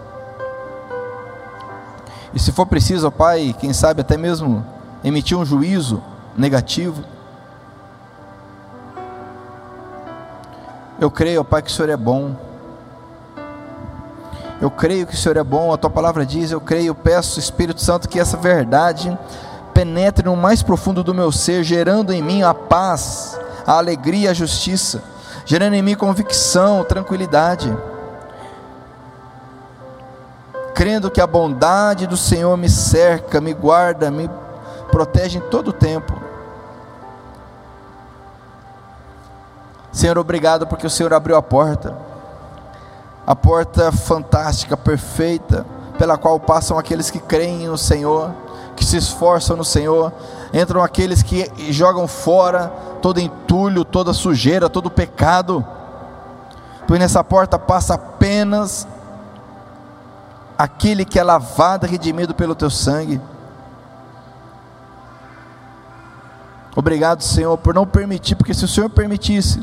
e 2.35 2.39
se 2.39 2.51
for 2.51 2.67
preciso, 2.67 3.09
ó 3.09 3.11
Pai, 3.11 3.55
quem 3.59 3.73
sabe 3.73 4.01
até 4.01 4.17
mesmo 4.17 4.65
emitir 5.05 5.37
um 5.37 5.45
juízo 5.45 6.03
negativo. 6.37 7.05
Eu 10.99 11.11
creio, 11.11 11.43
ó 11.43 11.45
Pai, 11.45 11.61
que 11.61 11.71
o 11.71 11.73
Senhor 11.73 11.91
é 11.91 11.97
bom. 11.97 12.35
Eu 14.63 14.71
creio 14.71 15.07
que 15.07 15.15
o 15.15 15.17
Senhor 15.19 15.37
é 15.37 15.45
bom, 15.45 15.75
a 15.75 15.77
tua 15.77 15.91
palavra 15.91 16.25
diz, 16.25 16.51
eu 16.51 16.61
creio, 16.61 16.95
peço, 16.95 17.39
Espírito 17.39 17.83
Santo, 17.83 18.09
que 18.09 18.19
essa 18.19 18.39
verdade 18.39 19.19
penetre 19.75 20.25
no 20.25 20.37
mais 20.37 20.63
profundo 20.63 21.05
do 21.05 21.13
meu 21.13 21.31
ser, 21.31 21.63
gerando 21.63 22.13
em 22.13 22.23
mim 22.23 22.43
a 22.43 22.55
paz, 22.55 23.39
a 23.67 23.73
alegria, 23.73 24.31
a 24.31 24.35
justiça, 24.35 25.03
gerando 25.45 25.75
em 25.75 25.83
mim 25.83 25.95
convicção, 25.95 26.85
tranquilidade 26.85 27.77
crendo 30.75 31.11
que 31.11 31.21
a 31.21 31.27
bondade 31.27 32.07
do 32.07 32.17
Senhor 32.17 32.57
me 32.57 32.69
cerca, 32.69 33.41
me 33.41 33.53
guarda, 33.53 34.11
me 34.11 34.29
protege 34.91 35.39
em 35.39 35.41
todo 35.41 35.69
o 35.69 35.73
tempo. 35.73 36.21
Senhor, 39.93 40.19
obrigado 40.19 40.67
porque 40.67 40.87
o 40.87 40.91
Senhor 40.91 41.13
abriu 41.13 41.37
a 41.37 41.43
porta, 41.43 41.95
a 43.27 43.37
porta 43.37 43.93
fantástica, 43.93 44.77
perfeita, 44.77 45.65
pela 45.97 46.19
qual 46.19 46.41
passam 46.41 46.79
aqueles 46.79 47.11
que 47.11 47.19
creem 47.19 47.69
no 47.69 47.79
Senhor, 47.79 48.33
que 48.75 48.85
se 48.85 48.97
esforçam 48.97 49.57
no 49.57 49.65
Senhor, 49.65 50.13
entram 50.53 50.83
aqueles 50.83 51.23
que 51.23 51.51
jogam 51.73 52.09
fora 52.09 52.69
todo 53.01 53.21
entulho, 53.21 53.85
toda 53.85 54.13
sujeira, 54.13 54.69
todo 54.69 54.91
pecado, 54.91 55.65
pois 56.87 56.99
nessa 56.99 57.23
porta 57.23 57.59
passa 57.59 57.95
apenas 57.95 58.87
aquele 60.59 61.05
que 61.05 61.19
é 61.19 61.23
lavado 61.23 61.87
e 61.87 61.89
redimido 61.89 62.35
pelo 62.35 62.55
teu 62.55 62.71
sangue. 62.71 63.21
Obrigado, 66.75 67.23
Senhor, 67.23 67.57
por 67.59 67.75
não 67.75 67.87
permitir, 67.87 68.35
porque 68.35 68.55
se 68.55 68.65
o 68.65 68.69
Senhor 68.69 68.89
permitisse, 68.89 69.63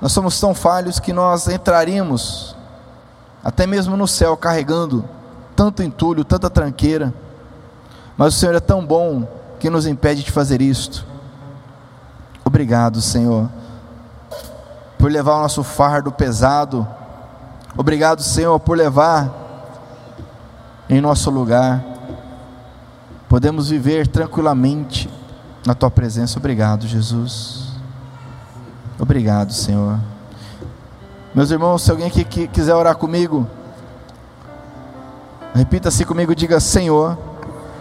nós 0.00 0.12
somos 0.12 0.38
tão 0.38 0.54
falhos 0.54 0.98
que 0.98 1.12
nós 1.12 1.48
entraríamos 1.48 2.56
até 3.42 3.66
mesmo 3.66 3.96
no 3.96 4.06
céu 4.06 4.36
carregando 4.36 5.04
tanto 5.56 5.82
entulho, 5.82 6.24
tanta 6.24 6.48
tranqueira. 6.48 7.12
Mas 8.16 8.34
o 8.34 8.38
Senhor 8.38 8.54
é 8.54 8.60
tão 8.60 8.84
bom 8.84 9.26
que 9.58 9.70
nos 9.70 9.86
impede 9.86 10.22
de 10.22 10.30
fazer 10.30 10.60
isto. 10.60 11.06
Obrigado, 12.44 13.00
Senhor, 13.00 13.48
por 14.98 15.10
levar 15.10 15.36
o 15.36 15.42
nosso 15.42 15.62
fardo 15.62 16.10
pesado. 16.10 16.86
Obrigado, 17.76 18.22
Senhor, 18.22 18.58
por 18.58 18.76
levar 18.76 19.40
em 20.88 21.00
nosso 21.00 21.30
lugar, 21.30 21.84
podemos 23.28 23.68
viver 23.68 24.08
tranquilamente 24.08 25.08
na 25.64 25.72
tua 25.72 25.90
presença. 25.90 26.38
Obrigado, 26.38 26.86
Jesus. 26.86 27.68
Obrigado, 28.98 29.52
Senhor. 29.52 30.00
Meus 31.32 31.50
irmãos, 31.52 31.82
se 31.82 31.90
alguém 31.90 32.08
aqui 32.08 32.24
quiser 32.24 32.74
orar 32.74 32.96
comigo, 32.96 33.46
repita-se 35.54 36.04
comigo, 36.04 36.34
diga: 36.34 36.58
Senhor. 36.58 37.16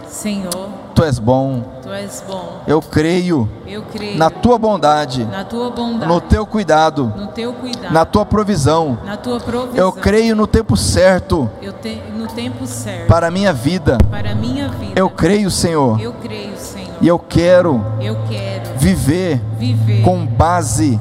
Senhor. 0.08 0.70
Tu 0.94 1.04
és 1.04 1.18
bom. 1.18 1.64
Tu 1.82 1.90
és 1.90 2.24
bom. 2.28 2.62
Eu 2.68 2.82
creio. 2.82 3.50
Eu 3.66 3.84
creio. 3.84 4.18
Na 4.18 4.30
tua 4.30 4.58
bondade. 4.58 5.24
Na 5.26 5.44
tua 5.44 5.72
bondade. 5.72 6.06
No 6.06 6.20
teu 6.20 6.46
cuidado. 6.46 7.14
No 7.16 7.28
teu 7.28 7.54
cuidado. 7.54 7.94
Na 7.94 8.06
tua 8.06 8.26
provisão. 8.26 8.98
Na 9.06 9.18
tua 9.18 9.40
provisão. 9.40 9.78
Eu 9.78 9.92
creio 9.94 10.36
no 10.36 10.46
tempo 10.46 10.76
certo. 10.76 11.50
Eu 11.62 11.74
te, 11.74 12.02
no 12.16 12.28
tempo 12.28 12.68
certo. 12.68 13.08
Para 13.08 13.28
a 13.28 13.32
minha 13.32 13.54
vida. 13.54 13.98
Para 14.12 14.32
a 14.32 14.36
minha 14.36 14.68
vida. 14.68 14.94
Eu 14.96 15.10
creio, 15.10 15.50
Senhor. 15.50 16.00
Eu 16.02 16.14
creio, 16.14 16.58
Senhor. 16.58 16.98
E 17.02 17.08
eu 17.08 17.18
quero. 17.18 17.84
Eu 18.02 18.18
quero 18.28 18.78
viver. 18.78 19.42
Viver. 19.58 20.02
Com 20.04 20.26
base 20.26 21.00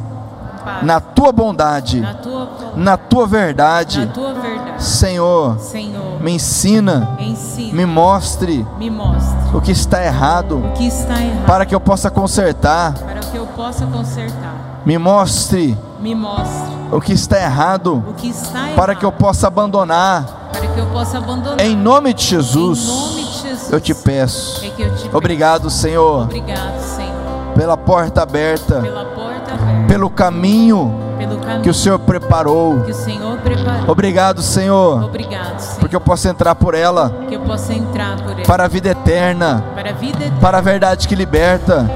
na 0.82 1.00
tua 1.00 1.32
bondade, 1.32 2.00
na 2.00 2.14
tua, 2.14 2.48
na 2.76 2.96
tua 2.96 3.26
verdade. 3.26 4.06
Na 4.06 4.12
tua 4.12 4.34
verdade. 4.34 4.84
Senhor, 4.84 5.58
Senhor, 5.58 6.20
me 6.20 6.32
ensina, 6.32 7.16
ensina, 7.18 7.74
me 7.74 7.86
mostre, 7.86 8.66
me 8.78 8.90
mostre 8.90 9.56
o 9.56 9.60
que 9.60 9.72
está 9.72 10.04
errado, 10.04 10.62
que 10.76 10.86
está 10.86 11.20
errado, 11.20 11.46
para 11.46 11.66
que 11.66 11.74
eu 11.74 11.80
possa 11.80 12.10
consertar. 12.10 12.94
Para 12.94 13.20
que 13.20 13.36
eu 13.36 13.46
possa 13.46 13.86
consertar. 13.86 14.82
Me 14.84 14.96
mostre, 14.96 15.76
me 16.00 16.14
mostre 16.14 16.78
o 16.92 17.00
que 17.00 17.12
está 17.12 17.38
errado, 17.40 18.02
o 18.08 18.14
que 18.14 18.28
está 18.28 18.60
errado, 18.60 18.76
para 18.76 18.94
que 18.94 19.04
eu 19.04 19.12
possa 19.12 19.48
abandonar. 19.48 20.50
Para 20.52 20.66
que 20.66 20.80
eu 20.80 20.86
possa 20.86 21.18
abandonar. 21.18 21.60
Em 21.60 21.76
nome 21.76 22.14
de 22.14 22.24
Jesus. 22.24 22.80
Em 22.80 22.86
nome 22.86 23.24
de 23.24 23.38
Jesus. 23.48 23.72
Eu 23.72 23.80
te 23.80 23.94
peço. 23.94 24.64
É 24.64 24.68
eu 24.82 24.94
te 24.96 25.14
Obrigado, 25.14 25.64
peço. 25.64 25.76
Senhor. 25.76 26.22
Obrigado, 26.22 26.80
Senhor. 26.80 27.12
Pela 27.54 27.76
porta 27.76 28.22
aberta. 28.22 28.80
Pela 28.80 29.04
porta 29.04 29.14
aberta. 29.14 29.27
Pelo 29.86 30.10
caminho, 30.10 30.92
Pelo 31.18 31.38
caminho 31.38 31.62
que 31.62 31.70
o 31.70 31.74
Senhor 31.74 31.98
preparou. 31.98 32.80
Que 32.80 32.90
o 32.90 32.94
Senhor 32.94 33.38
preparou. 33.38 33.90
Obrigado, 33.90 34.42
Senhor. 34.42 35.04
Obrigado, 35.04 35.60
Senhor. 35.60 35.80
Porque 35.80 35.96
eu 35.96 36.00
posso 36.00 36.28
entrar 36.28 36.54
por 36.54 36.74
ela. 36.74 37.12
Que 37.28 37.34
eu 37.34 37.40
possa 37.40 37.72
entrar 37.72 38.16
por 38.16 38.32
ela. 38.32 38.42
Para 38.46 38.64
a 38.64 38.68
vida 38.68 38.90
eterna. 38.90 39.64
Para 39.74 39.90
a 39.90 39.92
vida 39.92 40.18
eterna. 40.18 40.40
Para 40.40 40.58
a 40.58 40.60
verdade 40.60 41.08
que 41.08 41.14
liberta. 41.14 41.86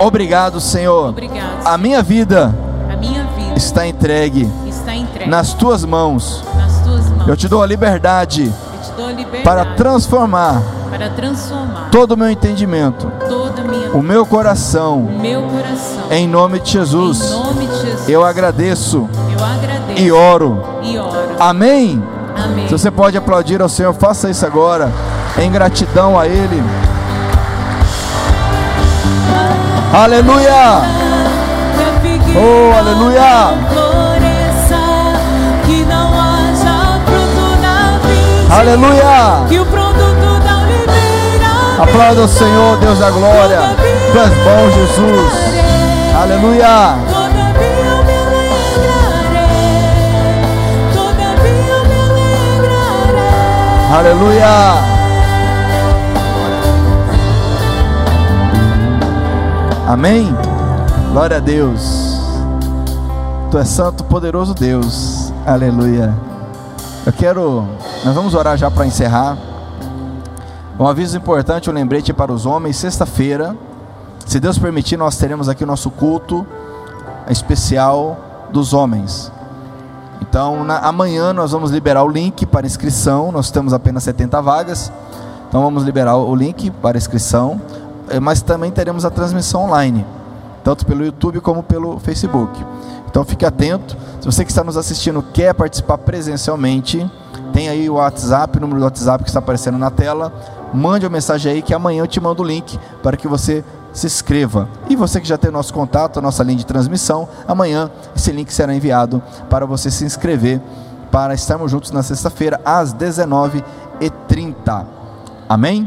Obrigado, 0.00 0.60
Senhor. 0.60 1.10
Obrigado. 1.10 1.64
A 1.64 1.78
minha 1.78 2.02
vida. 2.02 2.54
A 2.92 2.96
minha 2.96 3.24
vida 3.24 3.54
está 3.56 3.86
entregue. 3.86 4.50
Está 4.66 4.94
entregue. 4.94 5.30
Nas 5.30 5.54
tuas 5.54 5.84
mãos. 5.84 6.44
Nas 6.56 6.80
tuas 6.82 7.08
mãos. 7.08 7.28
Eu 7.28 7.36
te 7.36 7.48
dou 7.48 7.62
a 7.62 7.66
liberdade. 7.66 8.44
Eu 8.44 8.80
te 8.80 8.92
dou 8.96 9.06
a 9.06 9.12
liberdade. 9.12 9.44
Para 9.44 9.64
transformar. 9.76 10.62
Para 10.90 11.08
transformar. 11.10 11.88
Todo 11.90 12.12
o 12.12 12.16
meu 12.16 12.28
entendimento. 12.28 13.06
Minha 13.06 13.28
o 13.94 14.02
meu 14.02 14.24
coração. 14.24 15.02
Meu 15.20 15.42
coração. 15.42 16.10
Em 16.10 16.26
nome 16.26 16.60
de 16.60 16.70
Jesus. 16.70 17.30
Nome 17.30 17.66
de 17.66 17.80
Jesus. 17.80 18.08
Eu 18.08 18.24
agradeço. 18.24 19.08
Eu 19.30 19.44
agradeço. 19.44 20.02
E 20.02 20.12
oro. 20.12 20.64
E 20.82 20.98
oro. 20.98 21.36
Amém. 21.38 22.02
Amém. 22.36 22.66
Se 22.66 22.72
você 22.72 22.90
pode 22.90 23.16
aplaudir 23.16 23.60
ao 23.60 23.68
Senhor, 23.68 23.92
faça 23.94 24.30
isso 24.30 24.44
agora. 24.46 24.90
Em 25.38 25.50
gratidão 25.50 26.18
a 26.18 26.26
Ele. 26.26 26.62
Aleluia! 29.92 30.80
Oh, 32.34 32.78
aleluia! 32.78 33.72
Aleluia! 38.50 39.81
Aplauda 41.82 42.22
o 42.22 42.28
Senhor, 42.28 42.76
Deus 42.78 43.00
da 43.00 43.10
glória. 43.10 43.58
Tu 44.12 44.18
és 44.18 44.30
bom, 44.44 44.70
Jesus. 44.70 45.32
Aleluia! 46.16 46.94
Aleluia! 53.98 54.74
Amém? 59.88 60.32
Glória 61.10 61.38
a 61.38 61.40
Deus. 61.40 62.16
Tu 63.50 63.58
és 63.58 63.66
santo, 63.66 64.04
poderoso 64.04 64.54
Deus. 64.54 65.32
Aleluia. 65.44 66.14
Eu 67.04 67.12
quero. 67.12 67.66
Nós 68.04 68.14
vamos 68.14 68.34
orar 68.36 68.56
já 68.56 68.70
para 68.70 68.86
encerrar. 68.86 69.36
Um 70.78 70.86
aviso 70.86 71.16
importante, 71.16 71.68
um 71.68 71.72
lembrete 71.72 72.12
para 72.12 72.32
os 72.32 72.46
homens. 72.46 72.76
Sexta-feira, 72.76 73.56
se 74.26 74.40
Deus 74.40 74.58
permitir, 74.58 74.96
nós 74.96 75.16
teremos 75.16 75.48
aqui 75.48 75.64
o 75.64 75.66
nosso 75.66 75.90
culto 75.90 76.46
especial 77.28 78.48
dos 78.50 78.72
homens. 78.72 79.30
Então, 80.20 80.64
na, 80.64 80.78
amanhã 80.78 81.32
nós 81.32 81.52
vamos 81.52 81.70
liberar 81.70 82.02
o 82.04 82.08
link 82.08 82.46
para 82.46 82.66
inscrição. 82.66 83.30
Nós 83.30 83.50
temos 83.50 83.72
apenas 83.72 84.02
70 84.04 84.40
vagas. 84.40 84.90
Então, 85.48 85.62
vamos 85.62 85.82
liberar 85.82 86.16
o 86.16 86.34
link 86.34 86.70
para 86.70 86.96
inscrição. 86.96 87.60
Mas 88.20 88.40
também 88.40 88.70
teremos 88.70 89.04
a 89.04 89.10
transmissão 89.10 89.64
online, 89.64 90.06
tanto 90.64 90.84
pelo 90.84 91.04
YouTube 91.04 91.40
como 91.40 91.62
pelo 91.62 91.98
Facebook. 92.00 92.64
Então, 93.08 93.24
fique 93.24 93.44
atento. 93.44 93.96
Se 94.20 94.26
você 94.26 94.44
que 94.44 94.50
está 94.50 94.64
nos 94.64 94.76
assistindo 94.76 95.22
quer 95.22 95.52
participar 95.54 95.98
presencialmente, 95.98 97.08
tem 97.52 97.68
aí 97.68 97.90
o 97.90 97.94
WhatsApp, 97.94 98.56
o 98.56 98.60
número 98.60 98.80
do 98.80 98.84
WhatsApp 98.84 99.22
que 99.22 99.30
está 99.30 99.40
aparecendo 99.40 99.76
na 99.76 99.90
tela. 99.90 100.32
Mande 100.72 101.04
uma 101.04 101.12
mensagem 101.12 101.52
aí 101.52 101.62
que 101.62 101.74
amanhã 101.74 102.02
eu 102.02 102.06
te 102.06 102.20
mando 102.20 102.42
o 102.42 102.46
link 102.46 102.78
para 103.02 103.16
que 103.16 103.28
você 103.28 103.64
se 103.92 104.06
inscreva. 104.06 104.68
E 104.88 104.96
você 104.96 105.20
que 105.20 105.28
já 105.28 105.36
tem 105.36 105.50
o 105.50 105.52
nosso 105.52 105.72
contato, 105.72 106.18
a 106.18 106.22
nossa 106.22 106.42
linha 106.42 106.58
de 106.58 106.66
transmissão, 106.66 107.28
amanhã 107.46 107.90
esse 108.16 108.32
link 108.32 108.52
será 108.52 108.74
enviado 108.74 109.22
para 109.50 109.66
você 109.66 109.90
se 109.90 110.04
inscrever 110.04 110.60
para 111.10 111.34
estarmos 111.34 111.70
juntos 111.70 111.90
na 111.90 112.02
sexta-feira 112.02 112.58
às 112.64 112.94
19h30. 112.94 114.86
Amém? 115.46 115.86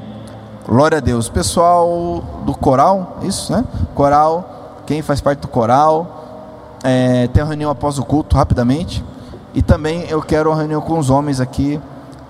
Glória 0.68 1.00
a 1.00 1.02
Deus. 1.02 1.30
Pessoal 1.30 2.24
do 2.46 2.54
coral, 2.54 3.18
isso, 3.24 3.52
né? 3.52 3.66
Coral, 3.96 4.82
quem 4.86 5.02
faz 5.02 5.20
parte 5.22 5.40
do 5.40 5.48
coral, 5.48 6.26
é, 6.84 7.28
tem 7.30 7.42
uma 7.42 7.50
reunião 7.50 7.72
após 7.72 7.98
o 7.98 8.06
culto, 8.06 8.36
rapidamente. 8.36 9.04
E 9.56 9.62
também 9.64 10.06
eu 10.10 10.22
quero 10.22 10.52
uma 10.52 10.58
reunião 10.58 10.82
com 10.82 11.00
os 11.00 11.10
homens 11.10 11.40
aqui, 11.40 11.82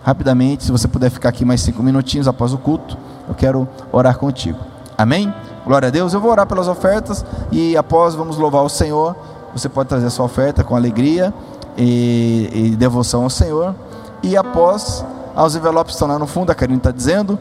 rapidamente. 0.06 0.64
Se 0.64 0.72
você 0.72 0.88
puder 0.88 1.10
ficar 1.10 1.30
aqui 1.30 1.44
mais 1.44 1.62
cinco 1.62 1.82
minutinhos 1.82 2.28
após 2.28 2.54
o 2.54 2.60
culto, 2.60 2.96
eu 3.28 3.34
quero 3.34 3.68
orar 3.92 4.16
contigo. 4.20 4.60
Amém? 4.96 5.34
Glória 5.66 5.88
a 5.88 5.92
Deus. 5.92 6.14
Eu 6.14 6.22
vou 6.22 6.30
orar 6.30 6.46
pelas 6.46 6.68
ofertas 6.68 7.26
e 7.52 7.76
após 7.76 8.14
vamos 8.14 8.38
louvar 8.38 8.64
o 8.64 8.70
Senhor. 8.70 9.16
Você 9.56 9.68
pode 9.68 9.90
trazer 9.90 10.06
a 10.06 10.10
sua 10.12 10.26
oferta 10.26 10.64
com 10.64 10.76
alegria 10.76 11.34
e, 11.76 12.52
e 12.54 12.76
devoção 12.76 13.24
ao 13.24 13.32
Senhor. 13.32 13.74
E 14.22 14.38
após, 14.38 15.04
os 15.36 15.56
envelopes 15.56 15.96
estão 15.96 16.08
lá 16.08 16.20
no 16.20 16.28
fundo, 16.28 16.52
a 16.52 16.56
Karine 16.56 16.78
está 16.78 16.92
dizendo. 16.92 17.40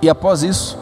E 0.00 0.08
após 0.08 0.44
isso, 0.44 0.78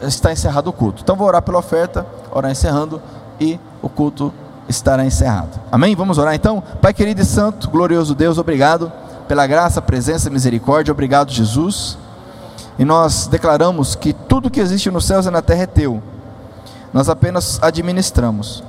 está 0.00 0.32
encerrado 0.32 0.68
o 0.68 0.72
culto. 0.72 1.02
Então 1.02 1.14
vou 1.14 1.26
orar 1.26 1.42
pela 1.42 1.58
oferta, 1.58 2.06
orar 2.32 2.50
encerrando 2.50 3.02
e 3.38 3.60
o 3.82 3.88
culto 3.90 4.32
estará 4.66 5.04
encerrado. 5.04 5.60
Amém? 5.70 5.94
Vamos 5.94 6.16
orar 6.16 6.34
então? 6.34 6.62
Pai 6.80 6.94
querido 6.94 7.20
e 7.20 7.24
santo, 7.24 7.68
glorioso 7.68 8.14
Deus, 8.14 8.38
obrigado 8.38 8.90
pela 9.26 9.46
graça, 9.46 9.82
presença 9.82 10.28
e 10.28 10.32
misericórdia. 10.32 10.92
Obrigado, 10.92 11.30
Jesus. 11.30 11.98
E 12.78 12.84
nós 12.84 13.26
declaramos 13.26 13.94
que 13.94 14.12
tudo 14.12 14.50
que 14.50 14.60
existe 14.60 14.90
nos 14.90 15.04
céus 15.04 15.26
e 15.26 15.30
na 15.30 15.42
terra 15.42 15.62
é 15.62 15.66
teu. 15.66 16.02
Nós 16.92 17.08
apenas 17.08 17.58
administramos. 17.62 18.62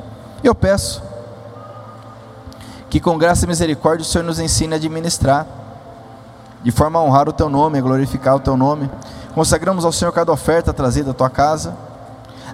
Eu 0.43 0.55
peço 0.55 1.01
que 2.89 2.99
com 2.99 3.17
graça 3.17 3.45
e 3.45 3.47
misericórdia 3.47 4.01
o 4.01 4.05
Senhor 4.05 4.23
nos 4.23 4.39
ensine 4.39 4.73
a 4.73 4.77
administrar, 4.77 5.45
de 6.63 6.71
forma 6.71 6.99
a 6.99 7.01
honrar 7.01 7.27
o 7.27 7.33
teu 7.33 7.49
nome, 7.49 7.77
a 7.77 7.81
glorificar 7.81 8.35
o 8.35 8.39
teu 8.39 8.55
nome. 8.55 8.89
Consagramos 9.33 9.85
ao 9.85 9.91
Senhor 9.91 10.11
cada 10.11 10.31
oferta 10.31 10.73
trazida 10.73 11.11
à 11.11 11.13
tua 11.13 11.29
casa. 11.29 11.75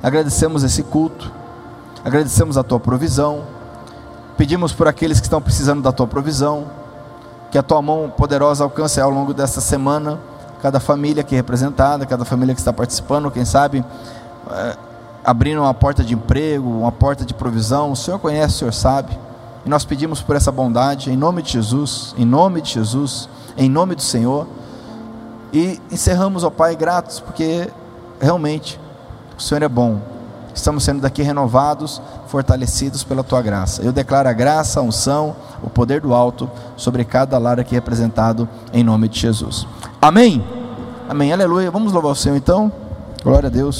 Agradecemos 0.02 0.64
esse 0.64 0.84
culto. 0.84 1.32
Agradecemos 2.04 2.58
a 2.58 2.64
tua 2.64 2.80
provisão. 2.80 3.44
Pedimos 4.36 4.74
por 4.74 4.88
aqueles 4.88 5.20
que 5.20 5.28
estão 5.28 5.42
precisando 5.42 5.82
da 5.82 5.92
tua 5.92 6.08
provisão. 6.08 6.83
Que 7.54 7.58
a 7.60 7.62
tua 7.62 7.84
mão 7.84 8.10
poderosa 8.10 8.64
alcance 8.64 9.00
ao 9.00 9.12
longo 9.12 9.32
desta 9.32 9.62
semana 9.62 10.20
cada 10.60 10.80
família 10.80 11.22
aqui 11.22 11.36
representada, 11.36 12.04
cada 12.04 12.26
família 12.26 12.56
que 12.56 12.60
está 12.60 12.74
participando, 12.74 13.30
quem 13.30 13.46
sabe 13.46 13.86
é, 14.50 14.76
abrindo 15.24 15.62
uma 15.62 15.74
porta 15.76 16.04
de 16.04 16.16
emprego, 16.16 16.68
uma 16.68 16.92
porta 16.92 17.24
de 17.24 17.32
provisão. 17.32 17.92
O 17.92 17.96
Senhor 17.96 18.18
conhece, 18.18 18.56
o 18.56 18.58
Senhor 18.58 18.74
sabe. 18.74 19.16
E 19.64 19.70
nós 19.70 19.86
pedimos 19.86 20.20
por 20.20 20.36
essa 20.36 20.52
bondade, 20.52 21.12
em 21.12 21.16
nome 21.16 21.44
de 21.44 21.52
Jesus, 21.52 22.16
em 22.18 22.26
nome 22.26 22.60
de 22.60 22.72
Jesus, 22.72 23.30
em 23.56 23.70
nome 23.70 23.94
do 23.94 24.02
Senhor. 24.02 24.48
E 25.54 25.80
encerramos, 25.92 26.44
ó 26.44 26.50
Pai, 26.50 26.76
gratos, 26.76 27.20
porque 27.20 27.70
realmente 28.20 28.80
o 29.38 29.42
Senhor 29.44 29.62
é 29.62 29.70
bom. 29.70 30.02
Estamos 30.56 30.84
sendo 30.84 31.02
daqui 31.02 31.22
renovados, 31.22 32.02
fortalecidos 32.34 33.04
pela 33.04 33.24
tua 33.24 33.44
graça. 33.44 33.84
Eu 33.84 33.92
declaro 33.92 34.28
a 34.28 34.34
graça, 34.34 34.80
a 34.80 34.84
unção, 34.84 35.36
o 35.62 35.70
poder 35.70 36.02
do 36.02 36.16
alto 36.16 36.50
sobre 36.76 37.06
cada 37.06 37.38
lar 37.38 37.60
aqui 37.60 37.76
representado, 37.76 38.50
em 38.74 38.84
nome 38.84 39.08
de 39.08 39.20
Jesus. 39.20 39.68
Amém? 40.02 40.44
Amém. 41.08 41.32
Aleluia. 41.32 41.70
Vamos 41.70 41.94
louvar 41.94 42.12
o 42.12 42.16
Senhor 42.16 42.36
então. 42.36 42.72
Glória 43.24 43.50
a 43.50 43.52
Deus. 43.52 43.78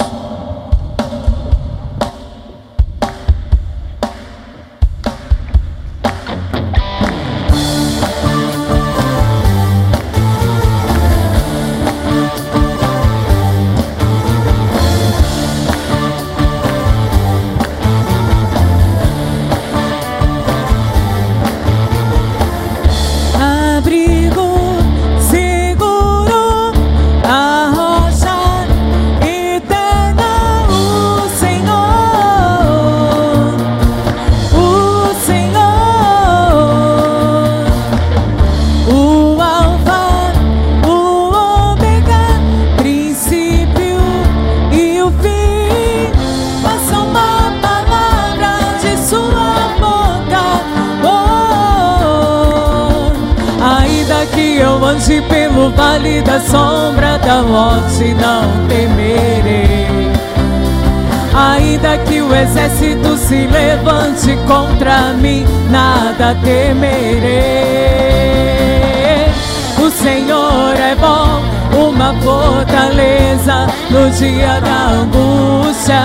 Dia 74.14 74.60
da 74.60 74.90
angústia. 75.00 76.02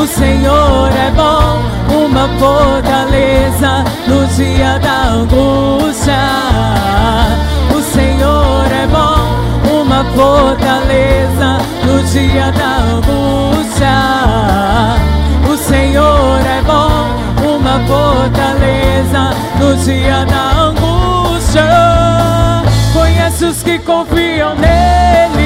O 0.00 0.06
Senhor 0.06 0.90
é 0.92 1.10
bom, 1.10 1.62
uma 2.04 2.28
fortaleza 2.38 3.84
no 4.06 4.26
dia 4.36 4.78
da 4.78 5.08
angústia. 5.14 6.14
O 7.74 7.82
Senhor 7.82 8.66
é 8.72 8.86
bom, 8.86 9.80
uma 9.80 10.04
fortaleza 10.16 11.58
no 11.84 12.02
dia 12.04 12.52
da 12.52 12.76
angústia. 12.94 13.94
O 15.52 15.56
Senhor 15.56 16.40
é 16.40 16.62
bom 16.62 17.24
uma 17.44 17.78
fortaleza 17.86 19.30
no 19.58 19.76
dia 19.76 20.24
da 20.26 20.62
angústia. 20.62 21.64
Conhece 22.92 23.44
os 23.44 23.62
que 23.62 23.78
confiam 23.80 24.54
nele. 24.54 25.43